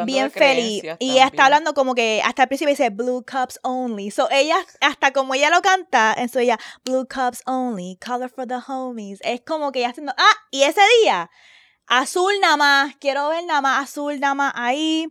bien 0.04 0.30
feliz. 0.30 0.84
Y 0.98 1.12
ella 1.12 1.26
está 1.26 1.46
hablando 1.46 1.74
como 1.74 1.94
que 1.94 2.22
hasta 2.24 2.42
el 2.42 2.48
principio 2.48 2.70
dice 2.70 2.90
Blue 2.90 3.24
Cups 3.24 3.58
Only. 3.62 4.10
So 4.10 4.28
ella, 4.30 4.56
hasta 4.80 5.12
como 5.12 5.34
ella 5.34 5.50
lo 5.50 5.62
canta, 5.62 6.12
eso 6.12 6.38
ella, 6.38 6.58
Blue 6.84 7.06
Cups 7.06 7.42
Only, 7.46 7.98
Color 8.04 8.30
for 8.30 8.46
the 8.46 8.58
Homies. 8.66 9.18
Es 9.22 9.40
como 9.40 9.72
que 9.72 9.80
ella 9.80 9.90
haciendo, 9.90 10.14
ah, 10.16 10.34
y 10.50 10.62
ese 10.62 10.80
día 11.02 11.30
azul 11.86 12.32
nada 12.40 12.56
más, 12.56 12.96
quiero 12.96 13.28
ver 13.28 13.44
nada 13.44 13.60
más 13.60 13.82
azul 13.82 14.18
nada 14.20 14.34
más 14.34 14.52
ahí. 14.56 15.06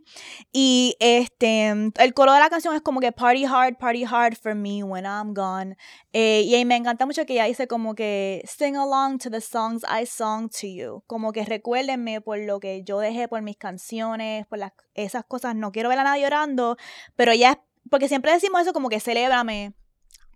Y 0.52 0.96
este, 1.00 1.68
el 1.68 2.14
color 2.14 2.34
de 2.34 2.40
la 2.40 2.50
canción 2.50 2.74
es 2.74 2.82
como 2.82 3.00
que 3.00 3.12
party 3.12 3.44
hard, 3.44 3.76
party 3.78 4.04
hard 4.04 4.36
for 4.36 4.54
me 4.54 4.82
when 4.82 5.04
I'm 5.04 5.34
gone. 5.34 5.76
Eh, 6.12 6.42
y 6.46 6.64
me 6.64 6.76
encanta 6.76 7.06
mucho 7.06 7.24
que 7.24 7.34
ella 7.34 7.44
dice 7.44 7.66
como 7.66 7.94
que 7.94 8.42
sing 8.46 8.76
along 8.76 9.18
to 9.18 9.30
the 9.30 9.40
songs 9.40 9.82
I 9.84 10.06
sung 10.06 10.48
to 10.60 10.66
you. 10.66 11.04
Como 11.06 11.32
que 11.32 11.44
recuérdenme 11.44 12.20
por 12.20 12.38
lo 12.38 12.60
que 12.60 12.82
yo 12.84 12.98
dejé 12.98 13.28
por 13.28 13.42
mis 13.42 13.56
canciones, 13.56 14.46
por 14.46 14.58
las, 14.58 14.72
esas 14.94 15.24
cosas. 15.24 15.54
No 15.54 15.72
quiero 15.72 15.88
ver 15.88 15.98
a 15.98 16.04
nadie 16.04 16.22
llorando, 16.22 16.76
pero 17.16 17.32
ella, 17.32 17.62
porque 17.90 18.08
siempre 18.08 18.32
decimos 18.32 18.62
eso 18.62 18.72
como 18.72 18.88
que 18.88 19.00
celébrame. 19.00 19.74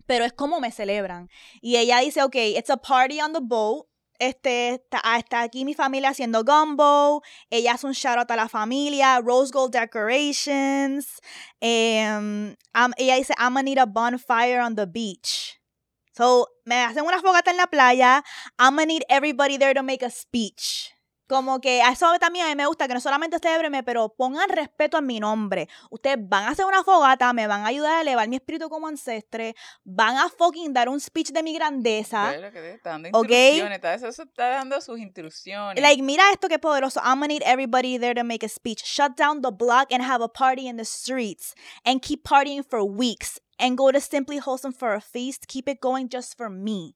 Pero 0.07 0.25
es 0.25 0.33
como 0.33 0.61
me 0.61 0.71
celebran. 0.71 1.29
Y 1.61 1.77
ella 1.77 1.99
dice, 1.99 2.23
ok, 2.23 2.37
it's 2.37 2.71
a 2.71 2.77
party 2.77 3.21
on 3.21 3.33
the 3.33 3.41
boat 3.43 3.89
este, 4.19 4.83
ah, 5.03 5.19
está, 5.19 5.43
aquí 5.43 5.65
mi 5.65 5.75
familia 5.75 6.11
haciendo 6.11 6.45
gumbo. 6.45 7.23
Ella 7.51 7.73
hace 7.73 7.87
un 7.87 7.93
shout 7.93 8.19
out 8.19 8.31
a 8.31 8.37
la 8.37 8.49
familia. 8.49 9.21
Rose 9.21 9.51
Gold 9.51 9.73
Decorations. 9.73 11.21
Um, 11.61 12.57
ella 12.97 13.17
dice, 13.17 13.35
I'm 13.39 13.55
gonna 13.55 13.63
need 13.63 13.79
a 13.79 13.87
bonfire 13.87 14.61
on 14.61 14.75
the 14.75 14.87
beach. 14.87 15.61
So, 16.17 16.49
me 16.65 16.77
hacen 16.77 17.05
una 17.05 17.21
fogata 17.21 17.51
en 17.51 17.59
la 17.59 17.67
playa. 17.67 18.23
I'm 18.59 18.77
gonna 18.77 18.87
need 18.87 19.05
everybody 19.09 19.59
there 19.59 19.75
to 19.75 19.83
make 19.83 20.03
a 20.03 20.11
speech. 20.11 20.96
Como 21.29 21.61
que 21.61 21.83
a 21.83 21.93
eso 21.93 22.07
también 22.19 22.47
a 22.47 22.49
mí 22.51 22.55
me 22.55 22.67
gusta 22.67 22.87
que 22.87 22.95
no 22.95 23.01
solamente 23.01 23.39
celébreme, 23.39 23.83
pero 23.83 24.09
pongan 24.11 24.49
respeto 24.49 24.97
a 24.97 25.01
mi 25.01 25.19
nombre. 25.19 25.69
Ustedes 25.91 26.17
van 26.21 26.45
a 26.45 26.51
hacer 26.51 26.65
una 26.65 26.85
fogata, 26.85 27.33
me 27.33 27.47
van 27.47 27.63
a 27.63 27.69
ayudar 27.69 27.97
a 27.97 28.01
elevar 28.03 28.29
mi 28.29 28.37
espíritu 28.37 28.69
como 28.69 28.87
ancestre, 28.87 29.57
van 29.85 30.17
a 30.17 30.29
fucking 30.29 30.73
dar 30.73 30.89
un 30.89 31.01
speech 31.01 31.31
de 31.31 31.43
mi 31.43 31.55
grandeza. 31.55 32.31
Ve 32.31 32.39
lo 32.39 32.53
que 32.53 32.71
está 32.73 32.91
dando 32.91 33.09
instrucciones, 33.09 33.77
está, 33.77 33.95
eso 33.95 34.09
está 34.23 34.49
dando 34.51 34.81
sus 34.81 34.99
instrucciones. 34.99 35.83
Like, 35.83 36.03
mira 36.03 36.23
esto 36.33 36.49
que 36.49 36.59
poderoso. 36.59 37.01
I'm 37.01 37.21
gonna 37.21 37.29
need 37.29 37.43
everybody 37.45 37.99
there 37.99 38.15
to 38.15 38.25
make 38.25 38.45
a 38.45 38.49
speech. 38.49 38.85
Shut 38.85 39.17
down 39.17 39.43
the 39.43 39.51
block 39.51 39.93
and 39.93 40.03
have 40.03 40.23
a 40.23 40.29
party 40.29 40.69
in 40.69 40.77
the 40.77 40.85
streets. 40.85 41.55
And 41.85 42.01
keep 42.01 42.25
partying 42.25 42.65
for 42.65 42.85
weeks. 42.85 43.41
And 43.59 43.77
go 43.77 43.91
to 43.91 44.01
Simply 44.01 44.39
Wholesome 44.39 44.73
for 44.73 44.95
a 44.95 45.01
feast. 45.01 45.49
Keep 45.49 45.69
it 45.69 45.81
going 45.81 46.09
just 46.09 46.37
for 46.37 46.51
me. 46.51 46.95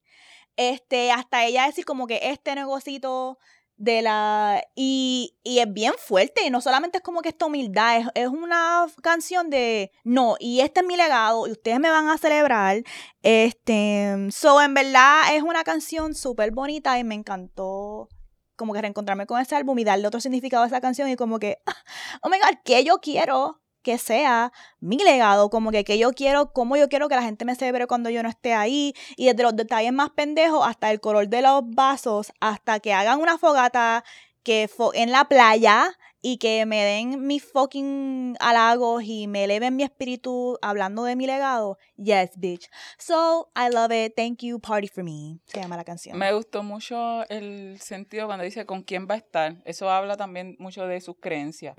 Este, 0.57 1.11
hasta 1.11 1.45
ella 1.45 1.65
decir 1.65 1.85
como 1.85 2.07
que 2.07 2.19
este 2.21 2.53
negocito 2.53 3.39
de 3.81 4.03
la 4.03 4.63
y, 4.75 5.35
y, 5.43 5.57
es 5.57 5.73
bien 5.73 5.93
fuerte 5.97 6.45
y 6.45 6.51
no 6.51 6.61
solamente 6.61 6.99
es 6.99 7.03
como 7.03 7.21
que 7.21 7.29
esta 7.29 7.47
humildad 7.47 7.97
es, 7.97 8.07
es, 8.13 8.27
una 8.27 8.85
canción 9.01 9.49
de 9.49 9.91
no 10.03 10.35
y 10.39 10.59
este 10.59 10.81
es 10.81 10.85
mi 10.85 10.95
legado 10.95 11.47
y 11.47 11.51
ustedes 11.51 11.79
me 11.79 11.89
van 11.89 12.07
a 12.07 12.19
celebrar 12.19 12.83
este 13.23 14.27
so 14.29 14.61
en 14.61 14.75
verdad 14.75 15.33
es 15.33 15.41
una 15.41 15.63
canción 15.63 16.13
súper 16.13 16.51
bonita 16.51 16.99
y 16.99 17.03
me 17.03 17.15
encantó 17.15 18.07
como 18.55 18.73
que 18.73 18.81
reencontrarme 18.81 19.25
con 19.25 19.41
ese 19.41 19.55
álbum 19.55 19.79
y 19.79 19.83
darle 19.83 20.05
otro 20.05 20.21
significado 20.21 20.63
a 20.63 20.67
esa 20.67 20.79
canción 20.79 21.09
y 21.09 21.15
como 21.15 21.39
que 21.39 21.57
oh 22.21 22.29
my 22.29 22.37
god 22.37 22.59
que 22.63 22.83
yo 22.83 22.99
quiero 22.99 23.60
que 23.81 23.97
sea 23.97 24.51
mi 24.79 24.97
legado, 24.97 25.49
como 25.49 25.71
que, 25.71 25.83
que 25.83 25.97
yo 25.97 26.11
quiero, 26.13 26.53
como 26.53 26.77
yo 26.77 26.89
quiero 26.89 27.09
que 27.09 27.15
la 27.15 27.23
gente 27.23 27.45
me 27.45 27.55
celebre 27.55 27.87
cuando 27.87 28.09
yo 28.09 28.23
no 28.23 28.29
esté 28.29 28.53
ahí, 28.53 28.93
y 29.17 29.27
desde 29.27 29.43
los 29.43 29.55
detalles 29.55 29.93
más 29.93 30.09
pendejos 30.11 30.65
hasta 30.65 30.91
el 30.91 30.99
color 30.99 31.27
de 31.27 31.41
los 31.41 31.61
vasos, 31.65 32.31
hasta 32.39 32.79
que 32.79 32.93
hagan 32.93 33.19
una 33.19 33.37
fogata 33.37 34.03
que 34.43 34.69
en 34.93 35.11
la 35.11 35.25
playa 35.25 35.97
y 36.21 36.37
que 36.37 36.65
me 36.65 36.83
den 36.83 37.25
mis 37.25 37.43
fucking 37.43 38.37
halagos 38.39 39.03
y 39.03 39.27
me 39.27 39.43
eleven 39.45 39.75
mi 39.75 39.83
espíritu 39.83 40.57
hablando 40.61 41.03
de 41.03 41.15
mi 41.15 41.25
legado. 41.25 41.77
Yes, 41.97 42.37
bitch. 42.37 42.69
So, 42.99 43.51
I 43.55 43.73
love 43.73 43.91
it. 43.91 44.13
Thank 44.15 44.43
you. 44.43 44.59
Party 44.59 44.87
for 44.87 45.03
me. 45.03 45.39
Se 45.45 45.59
llama 45.59 45.77
la 45.77 45.83
canción. 45.83 46.17
Me 46.17 46.31
gustó 46.31 46.61
mucho 46.63 47.27
el 47.29 47.79
sentido 47.79 48.27
cuando 48.27 48.45
dice 48.45 48.65
con 48.65 48.83
quién 48.83 49.07
va 49.09 49.15
a 49.15 49.17
estar. 49.17 49.55
Eso 49.65 49.89
habla 49.89 50.15
también 50.15 50.55
mucho 50.59 50.85
de 50.85 51.01
sus 51.01 51.15
creencias. 51.19 51.75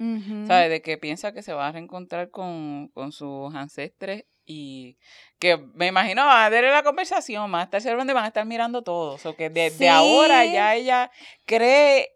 ¿Sabes? 0.46 0.70
De 0.70 0.82
que 0.82 0.98
piensa 0.98 1.32
que 1.32 1.42
se 1.42 1.52
va 1.52 1.68
a 1.68 1.72
reencontrar 1.72 2.30
con, 2.30 2.88
con 2.88 3.12
sus 3.12 3.54
ancestres 3.54 4.24
y 4.44 4.98
que 5.38 5.56
me 5.56 5.86
imagino 5.86 6.24
va 6.24 6.46
a 6.46 6.50
tener 6.50 6.72
la 6.72 6.82
conversación, 6.82 7.48
más 7.48 7.72
a 7.72 7.76
estar 7.76 7.96
donde 7.96 8.12
van 8.12 8.24
a 8.24 8.28
estar 8.28 8.44
mirando 8.44 8.82
todos. 8.82 9.24
O 9.24 9.36
que 9.36 9.50
desde 9.50 9.88
ahora 9.88 10.44
ya 10.44 10.74
ella 10.74 11.12
cree 11.46 12.08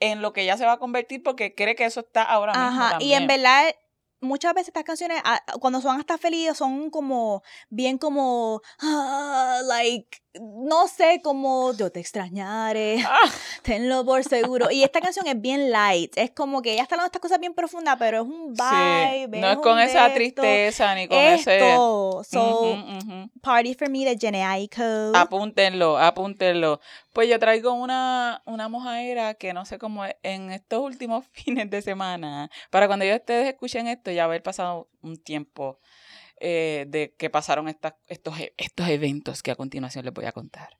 en 0.00 0.22
lo 0.22 0.32
que 0.32 0.42
ella 0.42 0.56
se 0.56 0.66
va 0.66 0.72
a 0.72 0.78
convertir 0.78 1.22
porque 1.22 1.54
cree 1.54 1.74
que 1.74 1.84
eso 1.84 2.00
está 2.00 2.22
ahora 2.22 2.52
mismo. 2.52 2.82
Ajá, 2.84 2.98
y 3.00 3.14
en 3.14 3.26
verdad 3.26 3.74
muchas 4.20 4.54
veces 4.54 4.68
estas 4.68 4.84
canciones, 4.84 5.20
ah, 5.24 5.42
cuando 5.60 5.80
son 5.80 5.98
hasta 5.98 6.18
felices, 6.18 6.56
son 6.56 6.90
como, 6.90 7.42
bien 7.68 7.98
como, 7.98 8.60
ah, 8.80 9.60
like, 9.64 10.18
no 10.40 10.88
sé, 10.88 11.20
como, 11.22 11.72
yo 11.74 11.90
te 11.90 12.00
extrañaré, 12.00 13.02
ah. 13.06 13.30
tenlo 13.62 14.04
por 14.04 14.24
seguro. 14.24 14.70
Y 14.70 14.82
esta 14.82 15.00
canción 15.00 15.26
es 15.26 15.40
bien 15.40 15.70
light, 15.70 16.16
es 16.16 16.30
como 16.30 16.62
que 16.62 16.72
ella 16.72 16.82
está 16.82 16.96
hablando 16.96 17.06
de 17.06 17.08
estas 17.08 17.22
cosas 17.22 17.40
bien 17.40 17.54
profundas, 17.54 17.96
pero 17.98 18.22
es 18.22 18.24
un 18.24 18.54
vibe. 18.54 19.40
No 19.40 19.50
es, 19.50 19.58
con 19.58 19.78
esa 19.78 20.12
tristeza 20.12 20.94
ni 20.94 21.08
con 21.08 21.18
ese... 21.18 21.60
So, 21.60 22.24
Party 23.42 23.74
for 23.74 23.88
Me 23.90 24.04
de 24.04 24.16
Jenny 24.18 24.42
Aiko. 24.42 25.12
Apúntenlo, 25.14 25.98
apúntenlo. 25.98 26.80
Pues 27.12 27.28
yo 27.28 27.38
traigo 27.38 27.72
una, 27.72 28.42
una 28.46 28.68
mojadera 28.68 29.34
que 29.34 29.52
no 29.52 29.64
sé 29.64 29.78
cómo 29.78 30.04
en 30.22 30.50
estos 30.50 30.80
últimos 30.80 31.24
fines 31.32 31.70
de 31.70 31.82
semana, 31.82 32.50
para 32.70 32.86
cuando 32.86 33.04
yo 33.04 33.14
ustedes 33.14 33.48
escuchen 33.48 33.86
esto, 33.86 34.10
ya 34.10 34.24
haber 34.24 34.42
pasado 34.42 34.88
un 35.02 35.16
tiempo 35.16 35.78
eh, 36.46 36.84
de 36.88 37.14
que 37.16 37.30
pasaron 37.30 37.68
estos, 37.68 38.38
e, 38.38 38.52
estos 38.58 38.88
eventos 38.90 39.42
que 39.42 39.50
a 39.50 39.56
continuación 39.56 40.04
les 40.04 40.12
voy 40.12 40.26
a 40.26 40.32
contar. 40.32 40.78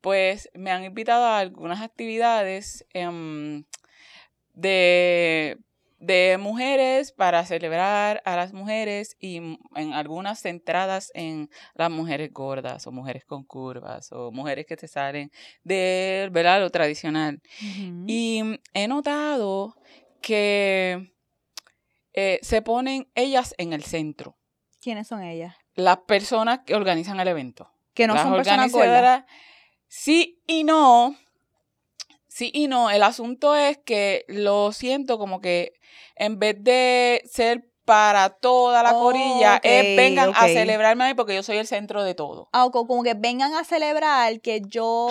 Pues 0.00 0.50
me 0.54 0.72
han 0.72 0.82
invitado 0.82 1.24
a 1.26 1.38
algunas 1.38 1.82
actividades 1.82 2.84
em, 2.92 3.64
de, 4.54 5.56
de 6.00 6.36
mujeres 6.40 7.12
para 7.12 7.46
celebrar 7.46 8.22
a 8.24 8.34
las 8.34 8.52
mujeres 8.52 9.16
y 9.20 9.36
en 9.36 9.92
algunas 9.92 10.40
centradas 10.40 11.12
en 11.14 11.48
las 11.74 11.92
mujeres 11.92 12.32
gordas 12.32 12.84
o 12.88 12.90
mujeres 12.90 13.24
con 13.24 13.44
curvas 13.44 14.10
o 14.10 14.32
mujeres 14.32 14.66
que 14.66 14.76
se 14.76 14.88
salen 14.88 15.30
del 15.62 16.30
¿verdad? 16.30 16.58
lo 16.60 16.70
tradicional. 16.70 17.40
Y 18.08 18.42
he 18.72 18.88
notado 18.88 19.76
que 20.20 21.14
eh, 22.14 22.40
se 22.42 22.62
ponen 22.62 23.06
ellas 23.14 23.54
en 23.58 23.72
el 23.72 23.84
centro. 23.84 24.36
¿Quiénes 24.84 25.08
son 25.08 25.22
ellas? 25.22 25.56
Las 25.76 25.96
personas 26.00 26.60
que 26.66 26.74
organizan 26.74 27.18
el 27.18 27.26
evento. 27.26 27.70
Que 27.94 28.06
no 28.06 28.18
son 28.18 28.34
personas 28.34 28.70
gordas. 28.70 29.24
Sí 29.88 30.42
y 30.46 30.62
no. 30.62 31.16
Sí 32.28 32.50
y 32.52 32.68
no. 32.68 32.90
El 32.90 33.02
asunto 33.02 33.56
es 33.56 33.78
que 33.78 34.26
lo 34.28 34.72
siento 34.72 35.16
como 35.16 35.40
que 35.40 35.72
en 36.16 36.38
vez 36.38 36.62
de 36.62 37.22
ser 37.24 37.66
para 37.86 38.28
toda 38.28 38.82
la 38.82 38.92
corilla, 38.92 39.58
es 39.62 39.96
vengan 39.96 40.32
a 40.34 40.48
celebrarme 40.48 41.04
a 41.04 41.08
mí 41.08 41.14
porque 41.14 41.34
yo 41.34 41.42
soy 41.42 41.56
el 41.56 41.66
centro 41.66 42.04
de 42.04 42.14
todo. 42.14 42.50
Ah, 42.52 42.68
como 42.70 43.02
que 43.02 43.14
vengan 43.14 43.54
a 43.54 43.64
celebrar 43.64 44.38
que 44.42 44.60
yo 44.66 45.08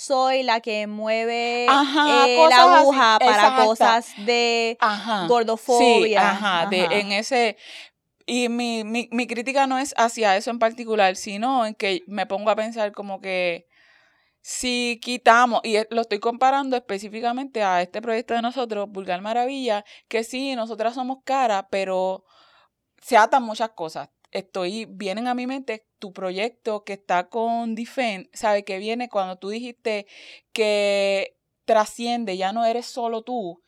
soy 0.00 0.44
la 0.44 0.60
que 0.60 0.86
mueve 0.86 1.64
eh, 1.64 1.66
la 1.66 2.78
aguja 2.78 3.18
para 3.20 3.64
cosas 3.64 4.06
de 4.18 4.78
gordofobia. 5.28 6.30
ajá, 6.30 6.66
De, 6.66 6.84
en 6.84 7.12
ese... 7.12 7.56
Y 8.32 8.48
mi, 8.48 8.84
mi, 8.84 9.08
mi 9.10 9.26
crítica 9.26 9.66
no 9.66 9.76
es 9.80 9.92
hacia 9.96 10.36
eso 10.36 10.52
en 10.52 10.60
particular, 10.60 11.16
sino 11.16 11.66
en 11.66 11.74
que 11.74 12.04
me 12.06 12.26
pongo 12.26 12.50
a 12.50 12.54
pensar 12.54 12.92
como 12.92 13.20
que 13.20 13.66
si 14.40 15.00
quitamos, 15.02 15.62
y 15.64 15.78
lo 15.90 16.02
estoy 16.02 16.20
comparando 16.20 16.76
específicamente 16.76 17.64
a 17.64 17.82
este 17.82 18.00
proyecto 18.00 18.34
de 18.34 18.42
nosotros, 18.42 18.88
Vulgar 18.88 19.20
Maravilla, 19.20 19.84
que 20.06 20.22
sí, 20.22 20.54
nosotras 20.54 20.94
somos 20.94 21.24
cara, 21.24 21.66
pero 21.70 22.24
se 23.02 23.16
atan 23.16 23.42
muchas 23.42 23.70
cosas. 23.70 24.10
Estoy, 24.30 24.86
vienen 24.88 25.26
a 25.26 25.34
mi 25.34 25.48
mente 25.48 25.84
tu 25.98 26.12
proyecto 26.12 26.84
que 26.84 26.92
está 26.92 27.28
con 27.28 27.74
Defend, 27.74 28.28
sabe 28.32 28.62
que 28.62 28.78
viene 28.78 29.08
cuando 29.08 29.38
tú 29.38 29.48
dijiste 29.48 30.06
que 30.52 31.36
trasciende, 31.64 32.36
ya 32.36 32.52
no 32.52 32.64
eres 32.64 32.86
solo 32.86 33.22
tú. 33.22 33.60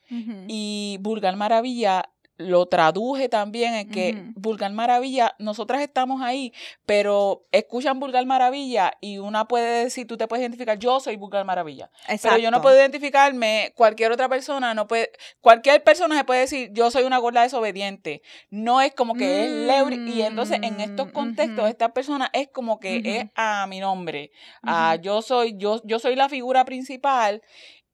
Y 0.46 0.98
Vulgar 1.00 1.34
Maravilla 1.34 2.12
lo 2.39 2.66
traduje 2.66 3.28
también 3.28 3.74
en 3.74 3.91
que 3.91 4.33
Vulgar 4.35 4.72
Maravilla, 4.72 5.35
nosotras 5.39 5.83
estamos 5.83 6.22
ahí, 6.22 6.53
pero 6.87 7.47
escuchan 7.53 8.01
Vulgar 8.01 8.24
Maravilla 8.26 8.93
y 9.01 9.18
una 9.18 9.47
puede 9.47 9.85
decir, 9.85 10.07
tú 10.07 10.16
te 10.16 10.26
puedes 10.26 10.43
identificar, 10.43 10.78
yo 10.78 11.01
soy 11.01 11.16
Vulgar 11.16 11.45
Maravilla. 11.45 11.91
Pero 12.22 12.39
yo 12.39 12.51
no 12.51 12.62
puedo 12.62 12.76
identificarme, 12.76 13.72
cualquier 13.76 14.12
otra 14.12 14.28
persona 14.28 14.74
no 14.74 14.87
puede, 14.87 15.11
cualquier 15.41 15.83
persona 15.83 16.16
se 16.16 16.24
puede 16.24 16.41
decir, 16.41 16.70
yo 16.72 16.91
soy 16.91 17.05
una 17.05 17.18
gorda 17.18 17.43
desobediente. 17.43 18.22
No 18.51 18.80
es 18.80 18.95
como 18.95 19.14
que 19.14 19.45
es 19.45 19.51
Leury, 19.51 20.11
y 20.11 20.22
entonces 20.22 20.59
en 20.62 20.80
estos 20.80 21.09
mm, 21.09 21.12
contextos, 21.12 21.68
esta 21.68 21.93
persona 21.93 22.30
es 22.33 22.49
como 22.49 22.80
que 22.80 23.03
es 23.05 23.30
a 23.35 23.66
mi 23.68 23.80
nombre. 23.80 24.30
a 24.62 24.97
yo 24.97 25.22
soy, 25.22 25.57
yo, 25.57 25.80
yo 25.85 25.99
soy 25.99 26.16
la 26.16 26.28
figura 26.28 26.64
principal 26.64 27.43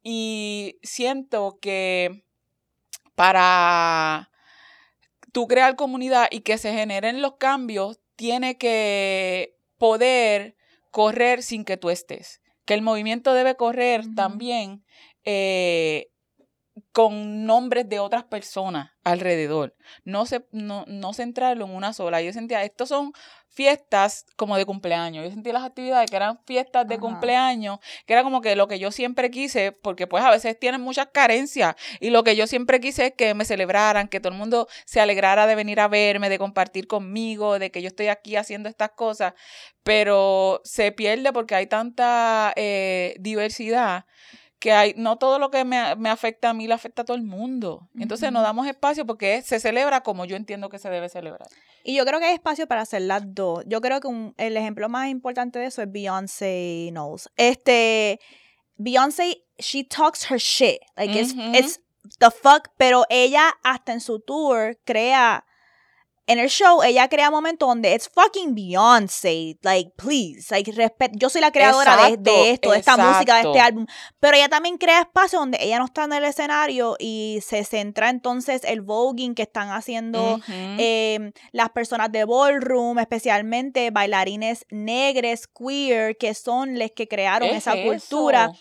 y 0.02 0.78
siento 0.82 1.58
que 1.60 2.24
para 3.18 4.30
tú 5.32 5.48
crear 5.48 5.74
comunidad 5.74 6.28
y 6.30 6.42
que 6.42 6.56
se 6.56 6.72
generen 6.72 7.20
los 7.20 7.34
cambios, 7.34 7.98
tiene 8.14 8.58
que 8.58 9.56
poder 9.76 10.54
correr 10.92 11.42
sin 11.42 11.64
que 11.64 11.76
tú 11.76 11.90
estés. 11.90 12.40
Que 12.64 12.74
el 12.74 12.82
movimiento 12.82 13.34
debe 13.34 13.56
correr 13.56 14.04
también 14.14 14.84
eh, 15.24 16.12
con 16.92 17.46
nombres 17.46 17.88
de 17.88 18.00
otras 18.00 18.24
personas 18.24 18.90
alrededor. 19.04 19.74
No, 20.04 20.26
se, 20.26 20.44
no, 20.52 20.84
no 20.86 21.12
centrarlo 21.12 21.64
en 21.64 21.74
una 21.74 21.92
sola. 21.92 22.20
Yo 22.22 22.32
sentía, 22.32 22.64
estos 22.64 22.88
son 22.88 23.12
fiestas 23.48 24.26
como 24.36 24.56
de 24.56 24.64
cumpleaños. 24.64 25.24
Yo 25.24 25.30
sentía 25.30 25.52
las 25.52 25.64
actividades 25.64 26.10
que 26.10 26.16
eran 26.16 26.38
fiestas 26.46 26.86
de 26.86 26.98
cumpleaños, 26.98 27.78
que 28.06 28.12
era 28.12 28.22
como 28.22 28.40
que 28.40 28.54
lo 28.56 28.68
que 28.68 28.78
yo 28.78 28.92
siempre 28.92 29.30
quise, 29.30 29.72
porque 29.72 30.06
pues 30.06 30.22
a 30.24 30.30
veces 30.30 30.58
tienen 30.58 30.80
muchas 30.80 31.08
carencias. 31.12 31.74
Y 32.00 32.10
lo 32.10 32.22
que 32.24 32.36
yo 32.36 32.46
siempre 32.46 32.80
quise 32.80 33.06
es 33.06 33.12
que 33.14 33.34
me 33.34 33.44
celebraran, 33.44 34.08
que 34.08 34.20
todo 34.20 34.32
el 34.32 34.38
mundo 34.38 34.68
se 34.84 35.00
alegrara 35.00 35.46
de 35.46 35.54
venir 35.54 35.80
a 35.80 35.88
verme, 35.88 36.28
de 36.28 36.38
compartir 36.38 36.86
conmigo, 36.86 37.58
de 37.58 37.70
que 37.70 37.82
yo 37.82 37.88
estoy 37.88 38.08
aquí 38.08 38.36
haciendo 38.36 38.68
estas 38.68 38.90
cosas. 38.90 39.34
Pero 39.82 40.60
se 40.64 40.92
pierde 40.92 41.32
porque 41.32 41.54
hay 41.54 41.66
tanta 41.66 42.52
eh, 42.56 43.16
diversidad 43.18 44.04
que 44.58 44.72
hay, 44.72 44.94
no 44.96 45.18
todo 45.18 45.38
lo 45.38 45.50
que 45.50 45.64
me, 45.64 45.78
afecta 46.10 46.50
a 46.50 46.54
mí 46.54 46.66
le 46.66 46.74
afecta 46.74 47.02
a 47.02 47.04
todo 47.04 47.16
el 47.16 47.22
mundo. 47.22 47.88
Entonces 47.98 48.32
nos 48.32 48.42
damos 48.42 48.66
espacio 48.66 49.06
porque 49.06 49.42
se 49.42 49.60
celebra 49.60 50.02
como 50.02 50.24
yo 50.24 50.36
entiendo 50.36 50.68
que 50.68 50.78
se 50.78 50.90
debe 50.90 51.08
celebrar. 51.08 51.48
Y 51.84 51.94
yo 51.96 52.04
creo 52.04 52.18
que 52.18 52.26
hay 52.26 52.34
espacio 52.34 52.66
para 52.66 52.82
hacer 52.82 53.02
las 53.02 53.22
dos. 53.34 53.64
Yo 53.66 53.80
creo 53.80 54.00
que 54.00 54.32
el 54.36 54.56
ejemplo 54.56 54.88
más 54.88 55.08
importante 55.08 55.58
de 55.58 55.66
eso 55.66 55.82
es 55.82 55.90
Beyoncé 55.90 56.88
Knowles. 56.90 57.30
Este, 57.36 58.20
Beyoncé 58.76 59.44
she 59.58 59.84
talks 59.84 60.30
her 60.30 60.38
shit. 60.38 60.80
Like, 60.96 61.18
it's, 61.18 61.34
it's 61.54 61.80
the 62.18 62.30
fuck. 62.30 62.68
Pero 62.76 63.04
ella, 63.08 63.54
hasta 63.62 63.92
en 63.92 64.00
su 64.00 64.20
tour, 64.20 64.78
crea. 64.84 65.44
En 66.28 66.38
el 66.38 66.50
show, 66.50 66.82
ella 66.82 67.08
crea 67.08 67.30
momentos 67.30 67.66
donde 67.66 67.94
it's 67.94 68.06
fucking 68.06 68.54
Beyoncé. 68.54 69.56
Like, 69.62 69.92
please. 69.96 70.48
Like, 70.50 70.70
respect. 70.72 71.14
Yo 71.16 71.30
soy 71.30 71.40
la 71.40 71.50
creadora 71.50 71.96
de, 71.96 72.02
Exacto, 72.02 72.30
de 72.30 72.50
esto, 72.50 72.70
de 72.70 72.78
esta 72.78 72.96
música, 72.98 73.36
de 73.36 73.48
este 73.48 73.60
álbum. 73.60 73.86
Pero 74.20 74.36
ella 74.36 74.50
también 74.50 74.76
crea 74.76 75.00
espacio 75.00 75.38
donde 75.38 75.56
ella 75.58 75.78
no 75.78 75.86
está 75.86 76.04
en 76.04 76.12
el 76.12 76.24
escenario 76.24 76.96
y 76.98 77.38
se 77.42 77.64
centra 77.64 78.10
entonces 78.10 78.62
el 78.64 78.82
voguing 78.82 79.34
que 79.34 79.42
están 79.42 79.70
haciendo 79.70 80.38
eh, 80.48 81.32
las 81.52 81.70
personas 81.70 82.12
de 82.12 82.26
ballroom, 82.26 82.98
especialmente 82.98 83.90
bailarines 83.90 84.66
negres, 84.68 85.46
queer, 85.46 86.18
que 86.18 86.34
son 86.34 86.78
los 86.78 86.90
que 86.90 87.08
crearon 87.08 87.48
Es 87.48 87.66
esa 87.66 87.72
cultura. 87.82 88.52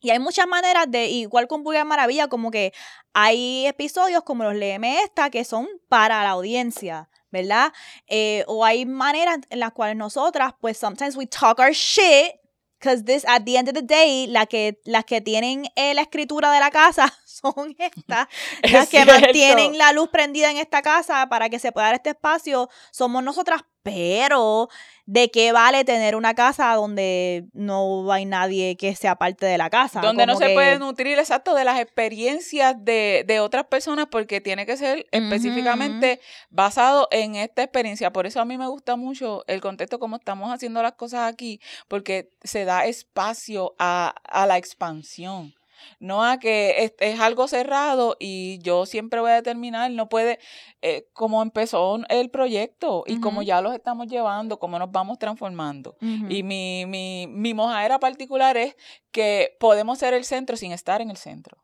Y 0.00 0.10
hay 0.10 0.18
muchas 0.18 0.46
maneras 0.46 0.86
de, 0.88 1.06
igual 1.08 1.46
con 1.46 1.62
Vulgar 1.62 1.84
Maravilla, 1.84 2.28
como 2.28 2.50
que 2.50 2.72
hay 3.12 3.66
episodios 3.66 4.22
como 4.22 4.44
los 4.44 4.54
Léeme 4.54 5.02
Esta 5.02 5.30
que 5.30 5.44
son 5.44 5.68
para 5.88 6.22
la 6.22 6.30
audiencia, 6.30 7.10
¿verdad? 7.30 7.72
Eh, 8.06 8.44
o 8.46 8.64
hay 8.64 8.86
maneras 8.86 9.38
en 9.50 9.60
las 9.60 9.72
cuales 9.72 9.96
nosotras, 9.96 10.54
pues, 10.60 10.78
sometimes 10.78 11.16
we 11.16 11.26
talk 11.26 11.58
our 11.58 11.72
shit, 11.72 12.32
because 12.78 13.04
this, 13.04 13.24
at 13.26 13.44
the 13.44 13.56
end 13.56 13.68
of 13.68 13.74
the 13.74 13.82
day, 13.82 14.26
la 14.26 14.46
que, 14.46 14.80
las 14.84 15.04
que 15.04 15.20
tienen 15.20 15.66
eh, 15.76 15.92
la 15.92 16.02
escritura 16.02 16.50
de 16.50 16.60
la 16.60 16.70
casa 16.70 17.12
son 17.30 17.74
estas, 17.78 18.26
Es 18.62 18.72
las 18.72 18.88
que 18.88 19.02
cierto. 19.02 19.20
mantienen 19.20 19.78
la 19.78 19.92
luz 19.92 20.08
prendida 20.08 20.50
en 20.50 20.56
esta 20.56 20.82
casa 20.82 21.28
para 21.28 21.48
que 21.48 21.58
se 21.58 21.72
pueda 21.72 21.86
dar 21.86 21.94
este 21.96 22.10
espacio, 22.10 22.68
somos 22.90 23.22
nosotras, 23.22 23.62
pero 23.82 24.68
¿de 25.06 25.30
qué 25.30 25.52
vale 25.52 25.84
tener 25.84 26.14
una 26.14 26.34
casa 26.34 26.74
donde 26.74 27.46
no 27.54 28.12
hay 28.12 28.26
nadie 28.26 28.76
que 28.76 28.94
sea 28.94 29.16
parte 29.16 29.46
de 29.46 29.56
la 29.56 29.70
casa? 29.70 30.02
Donde 30.02 30.26
no 30.26 30.36
se 30.36 30.50
puede 30.50 30.78
nutrir 30.78 31.18
exacto 31.18 31.54
de 31.54 31.64
las 31.64 31.80
experiencias 31.80 32.76
de, 32.78 33.24
de 33.26 33.40
otras 33.40 33.64
personas 33.66 34.08
porque 34.10 34.42
tiene 34.42 34.66
que 34.66 34.76
ser 34.76 35.06
específicamente 35.12 36.20
basado 36.50 37.08
en 37.10 37.36
esta 37.36 37.62
experiencia. 37.62 38.12
Por 38.12 38.26
eso 38.26 38.40
a 38.40 38.44
mí 38.44 38.58
me 38.58 38.68
gusta 38.68 38.96
mucho 38.96 39.44
el 39.46 39.62
contexto 39.62 39.98
como 39.98 40.16
estamos 40.16 40.52
haciendo 40.52 40.82
las 40.82 40.92
cosas 40.92 41.32
aquí, 41.32 41.58
porque 41.88 42.28
se 42.42 42.66
da 42.66 42.84
espacio 42.84 43.74
a, 43.78 44.14
a 44.24 44.46
la 44.46 44.58
expansión. 44.58 45.54
No 45.98 46.24
a 46.24 46.38
que 46.38 46.84
es, 46.84 46.94
es 46.98 47.20
algo 47.20 47.48
cerrado 47.48 48.16
y 48.18 48.58
yo 48.62 48.86
siempre 48.86 49.20
voy 49.20 49.30
a 49.30 49.34
determinar, 49.34 49.90
no 49.90 50.08
puede, 50.08 50.38
eh, 50.82 51.08
como 51.12 51.42
empezó 51.42 51.98
el 52.08 52.30
proyecto 52.30 53.04
y 53.06 53.20
como 53.20 53.42
ya 53.42 53.60
los 53.60 53.74
estamos 53.74 54.06
llevando, 54.06 54.58
cómo 54.58 54.78
nos 54.78 54.90
vamos 54.90 55.18
transformando. 55.18 55.96
Y 56.00 56.42
mi, 56.42 56.84
mi, 56.86 57.26
mi 57.28 57.54
mojadera 57.54 57.98
particular 57.98 58.56
es 58.56 58.76
que 59.10 59.56
podemos 59.58 59.98
ser 59.98 60.14
el 60.14 60.24
centro 60.24 60.56
sin 60.56 60.72
estar 60.72 61.00
en 61.00 61.10
el 61.10 61.16
centro. 61.16 61.58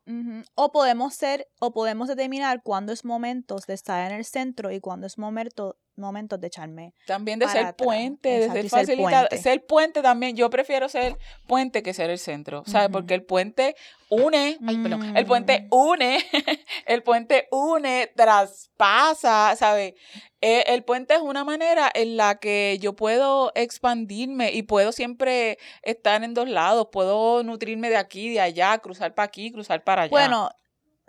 O 0.54 0.72
podemos 0.72 1.14
ser, 1.14 1.48
o 1.60 1.72
podemos 1.72 2.08
determinar 2.08 2.62
cuándo 2.62 2.92
es 2.92 3.04
momentos 3.04 3.66
de 3.66 3.74
estar 3.74 4.10
en 4.10 4.16
el 4.16 4.24
centro 4.24 4.70
y 4.72 4.80
cuándo 4.80 5.06
es 5.06 5.18
momento, 5.18 5.76
momentos 5.96 6.40
de 6.40 6.46
echarme. 6.48 6.94
También 7.06 7.38
de 7.38 7.48
ser 7.48 7.74
puente, 7.76 8.28
de 8.28 8.36
Exacto, 8.46 8.60
ser 8.62 8.70
facilitador. 8.70 9.28
puente. 9.28 9.42
Ser 9.42 9.66
puente 9.66 10.02
también, 10.02 10.36
yo 10.36 10.50
prefiero 10.50 10.88
ser 10.88 11.16
puente 11.46 11.82
que 11.82 11.94
ser 11.94 12.10
el 12.10 12.18
centro, 12.18 12.62
¿sabes? 12.66 12.88
Porque 12.90 13.14
el 13.14 13.24
puente 13.24 13.74
une, 14.08 14.58
ay, 14.66 14.78
perdón, 14.78 15.16
el 15.16 15.24
Mm. 15.24 15.28
puente 15.28 15.66
une, 15.70 16.18
el 16.86 17.02
puente 17.02 17.48
une, 17.50 18.10
traspasa, 18.14 19.54
¿sabes? 19.56 19.94
Eh, 20.40 20.64
el 20.68 20.84
puente 20.84 21.14
es 21.14 21.20
una 21.20 21.44
manera 21.44 21.90
en 21.92 22.16
la 22.16 22.36
que 22.38 22.78
yo 22.80 22.94
puedo 22.94 23.52
expandirme 23.54 24.52
y 24.52 24.62
puedo 24.62 24.92
siempre 24.92 25.58
estar 25.82 26.22
en 26.22 26.34
dos 26.34 26.48
lados, 26.48 26.88
puedo 26.92 27.42
nutrirme 27.42 27.88
de 27.88 27.96
aquí, 27.96 28.28
de 28.30 28.40
allá, 28.40 28.78
cruzar 28.78 29.14
para 29.14 29.26
aquí, 29.26 29.50
cruzar 29.50 29.82
para 29.82 30.02
allá. 30.02 30.10
Bueno, 30.10 30.50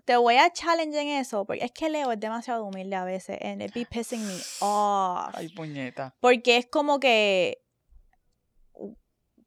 te 0.08 0.16
voy 0.16 0.38
a 0.38 0.50
challenge 0.50 0.98
en 0.98 1.10
eso, 1.10 1.44
porque 1.44 1.66
es 1.66 1.72
que 1.74 1.90
Leo 1.90 2.14
es 2.14 2.20
demasiado 2.20 2.64
humilde 2.64 2.96
a 2.96 3.04
veces, 3.04 3.38
and 3.42 3.62
it 3.62 3.74
be 3.74 3.86
pissing 3.86 4.26
me 4.26 4.38
off. 4.62 5.36
Ay, 5.36 5.50
puñeta. 5.50 6.16
Porque 6.22 6.56
es 6.56 6.66
como 6.66 7.02
que 7.02 7.62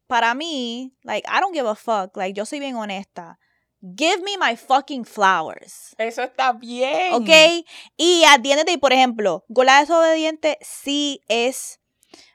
para 0.06 0.34
mí, 0.34 0.94
like, 1.02 1.26
I 1.26 1.40
don't 1.40 1.54
give 1.54 1.66
a 1.66 1.74
fuck. 1.74 2.14
Like, 2.14 2.34
yo 2.34 2.44
soy 2.44 2.60
bien 2.60 2.76
honesta. 2.76 3.38
Give 3.80 4.18
me 4.18 4.36
my 4.36 4.54
fucking 4.54 5.06
flowers. 5.06 5.94
Eso 5.96 6.22
está 6.22 6.52
bien. 6.52 7.14
¿Ok? 7.14 7.64
Y 7.96 8.24
atiéndete, 8.28 8.76
por 8.76 8.92
ejemplo, 8.92 9.46
Gola 9.48 9.80
desobediente 9.80 10.58
sí 10.60 11.22
es 11.28 11.80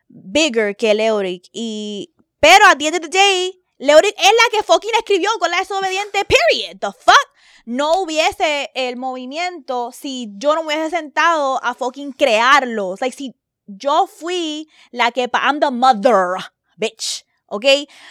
bigger 0.07 0.75
que 0.75 0.95
Leoric. 0.95 1.47
Y, 1.51 2.15
pero 2.39 2.65
at 2.65 2.77
the 2.79 2.87
end 2.87 2.95
of 2.95 3.01
the 3.01 3.09
day, 3.09 3.61
Leoric 3.77 4.15
es 4.17 4.31
la 4.31 4.57
que 4.57 4.63
fucking 4.63 4.95
escribió 4.97 5.29
Gola 5.37 5.59
desobediente, 5.59 6.25
period. 6.25 6.79
The 6.79 6.91
fuck? 6.91 7.34
No 7.65 8.01
hubiese 8.01 8.69
el 8.75 8.95
movimiento 8.97 9.91
si 9.91 10.29
yo 10.37 10.55
no 10.55 10.63
me 10.63 10.75
hubiese 10.75 10.95
sentado 10.97 11.63
a 11.63 11.73
fucking 11.73 12.11
crearlo. 12.13 12.93
It's 12.93 13.01
like, 13.01 13.15
si 13.15 13.35
yo 13.65 14.07
fui 14.07 14.67
la 14.91 15.11
que, 15.11 15.27
pa- 15.27 15.41
I'm 15.49 15.59
the 15.59 15.71
mother, 15.71 16.37
bitch. 16.77 17.25
¿Ok? 17.47 17.65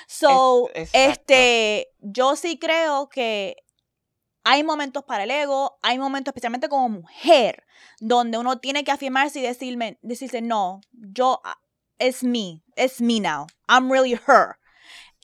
So, 0.06 0.68
Es- 0.74 0.90
este, 0.92 1.88
yo 2.00 2.36
sí 2.36 2.58
creo 2.58 3.08
que 3.08 3.56
hay 4.44 4.62
momentos 4.62 5.04
para 5.04 5.24
el 5.24 5.30
ego, 5.30 5.78
hay 5.82 5.98
momentos 5.98 6.32
especialmente 6.32 6.68
como 6.68 6.88
mujer, 6.88 7.64
donde 8.00 8.36
uno 8.38 8.58
tiene 8.58 8.84
que 8.84 8.90
afirmarse 8.92 9.38
y 9.40 9.42
decirme, 9.42 9.98
decirse, 10.02 10.42
no, 10.42 10.80
yo, 10.92 11.40
ah, 11.44 11.56
it's 11.98 12.22
me, 12.22 12.62
it's 12.76 13.00
me 13.00 13.20
now, 13.20 13.46
I'm 13.68 13.90
really 13.90 14.14
her. 14.26 14.56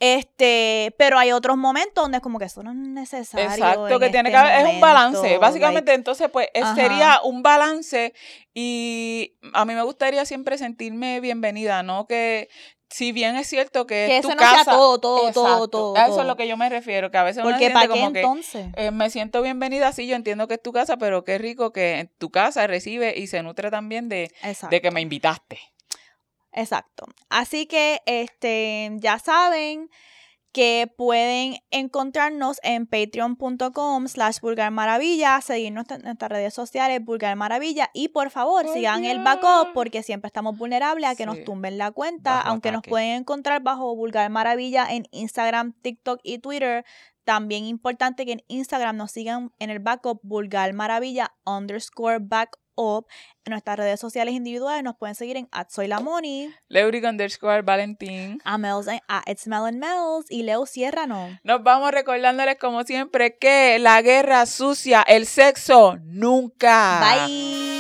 Este, 0.01 0.95
pero 0.97 1.19
hay 1.19 1.31
otros 1.31 1.59
momentos 1.59 2.03
donde 2.03 2.17
es 2.17 2.23
como 2.23 2.39
que 2.39 2.47
eso 2.47 2.63
no 2.63 2.71
es 2.71 2.77
necesario. 2.77 3.51
Exacto, 3.51 4.01
que 4.01 4.09
tiene 4.09 4.31
este 4.31 4.33
que 4.33 4.37
haber, 4.37 4.67
es 4.67 4.75
un 4.75 4.81
balance. 4.81 5.39
Básicamente, 5.39 5.93
entonces, 5.93 6.31
pues, 6.33 6.49
Ajá. 6.55 6.75
sería 6.75 7.21
un 7.23 7.43
balance 7.43 8.15
y 8.55 9.35
a 9.53 9.67
mí 9.67 9.75
me 9.75 9.83
gustaría 9.83 10.25
siempre 10.25 10.57
sentirme 10.57 11.21
bienvenida, 11.21 11.83
¿no? 11.83 12.07
Que 12.07 12.49
si 12.89 13.13
bien 13.13 13.37
es 13.37 13.47
cierto 13.47 13.87
que, 13.87 14.07
que 14.09 14.17
es 14.17 14.23
tu 14.23 14.31
no 14.31 14.39
sea 14.39 14.51
casa, 14.57 14.71
todo, 14.73 14.99
todo, 14.99 15.33
todo, 15.33 15.47
exacto, 15.47 15.69
todo. 15.69 15.97
a 15.97 16.01
eso 16.01 16.11
todo. 16.13 16.21
es 16.23 16.27
lo 16.27 16.37
que 16.37 16.49
yo 16.49 16.57
me 16.57 16.71
refiero, 16.71 17.11
que 17.11 17.19
a 17.19 17.23
veces 17.23 17.45
uno 17.45 17.53
Porque 17.53 17.71
¿para 17.71 17.87
qué 17.87 17.93
como 17.93 18.13
que 18.13 18.21
entonces? 18.21 18.67
eh, 18.77 18.91
me 18.91 19.11
siento 19.11 19.43
bienvenida, 19.43 19.93
sí, 19.93 20.07
yo 20.07 20.17
entiendo 20.17 20.49
que 20.49 20.55
es 20.55 20.63
tu 20.63 20.73
casa, 20.73 20.97
pero 20.97 21.25
qué 21.25 21.37
rico 21.37 21.73
que 21.73 22.01
en 22.01 22.11
tu 22.19 22.31
casa 22.31 22.67
recibe 22.67 23.17
y 23.17 23.27
se 23.27 23.43
nutre 23.43 23.71
también 23.71 24.09
de, 24.09 24.33
de 24.71 24.81
que 24.81 24.91
me 24.91 25.03
invitaste. 25.03 25.61
Exacto. 26.53 27.07
Así 27.29 27.67
que 27.67 28.01
este 28.07 28.91
ya 28.97 29.19
saben 29.19 29.89
que 30.53 30.93
pueden 30.97 31.59
encontrarnos 31.71 32.59
en 32.63 32.87
patreon.com 32.87 34.09
slash 34.09 34.41
vulgar 34.41 34.71
maravilla, 34.73 35.41
seguirnos 35.41 35.89
en 35.91 36.03
nuestras 36.03 36.31
redes 36.31 36.55
sociales 36.55 37.05
vulgar 37.05 37.37
maravilla 37.37 37.91
y 37.95 38.09
por 38.09 38.31
favor 38.31 38.65
Ay, 38.67 38.73
sigan 38.75 39.05
el 39.05 39.23
backup 39.23 39.73
porque 39.75 40.03
siempre 40.03 40.27
estamos 40.27 40.59
vulnerables 40.59 41.09
a 41.09 41.15
que 41.15 41.27
nos 41.27 41.45
tumben 41.45 41.79
la 41.79 41.93
cuenta, 41.93 42.37
Bajo 42.37 42.49
aunque 42.49 42.73
nos 42.73 42.83
pueden 42.83 43.21
encontrar 43.21 43.63
bajo 43.63 43.95
vulgar 43.95 44.29
maravilla 44.31 44.87
en 44.91 45.07
Instagram, 45.13 45.73
TikTok 45.83 46.21
y 46.25 46.39
Twitter. 46.39 46.85
También 47.25 47.65
importante 47.65 48.27
que 48.27 48.33
en 48.33 48.43
Instagram 48.49 48.97
nos 48.97 49.13
sigan 49.13 49.53
en 49.61 49.71
el 49.71 49.79
backup 49.79 50.19
vulgar 50.25 50.73
maravilla 50.73 51.33
underscore 51.45 52.19
En 53.45 53.53
nuestras 53.53 53.79
redes 53.79 54.01
sociales 54.01 54.35
individuales 54.35 54.83
nos 54.83 54.97
pueden 54.97 55.15
seguir 55.15 55.37
en 55.37 55.49
at 55.53 55.69
soy 55.71 55.87
la 55.87 56.01
Moni. 56.01 56.51
Leuric 56.69 57.05
underscore 57.05 57.63
Valentín. 57.63 58.41
a 58.45 58.59
Mel's 58.59 58.87
a 58.89 59.23
It's 59.27 59.47
Mel 59.47 59.65
and 59.67 59.79
Mel's 59.79 60.31
y 60.31 60.43
Leo 60.43 60.67
Sierra 60.67 61.07
no. 61.07 61.39
Nos 61.43 61.63
vamos 61.63 61.91
recordándoles 61.91 62.57
como 62.57 62.85
siempre 62.85 63.37
que 63.39 63.79
la 63.79 64.03
guerra 64.03 64.47
sucia, 64.47 65.03
el 65.03 65.27
sexo, 65.27 65.99
nunca. 66.03 67.01
Bye. 67.27 67.80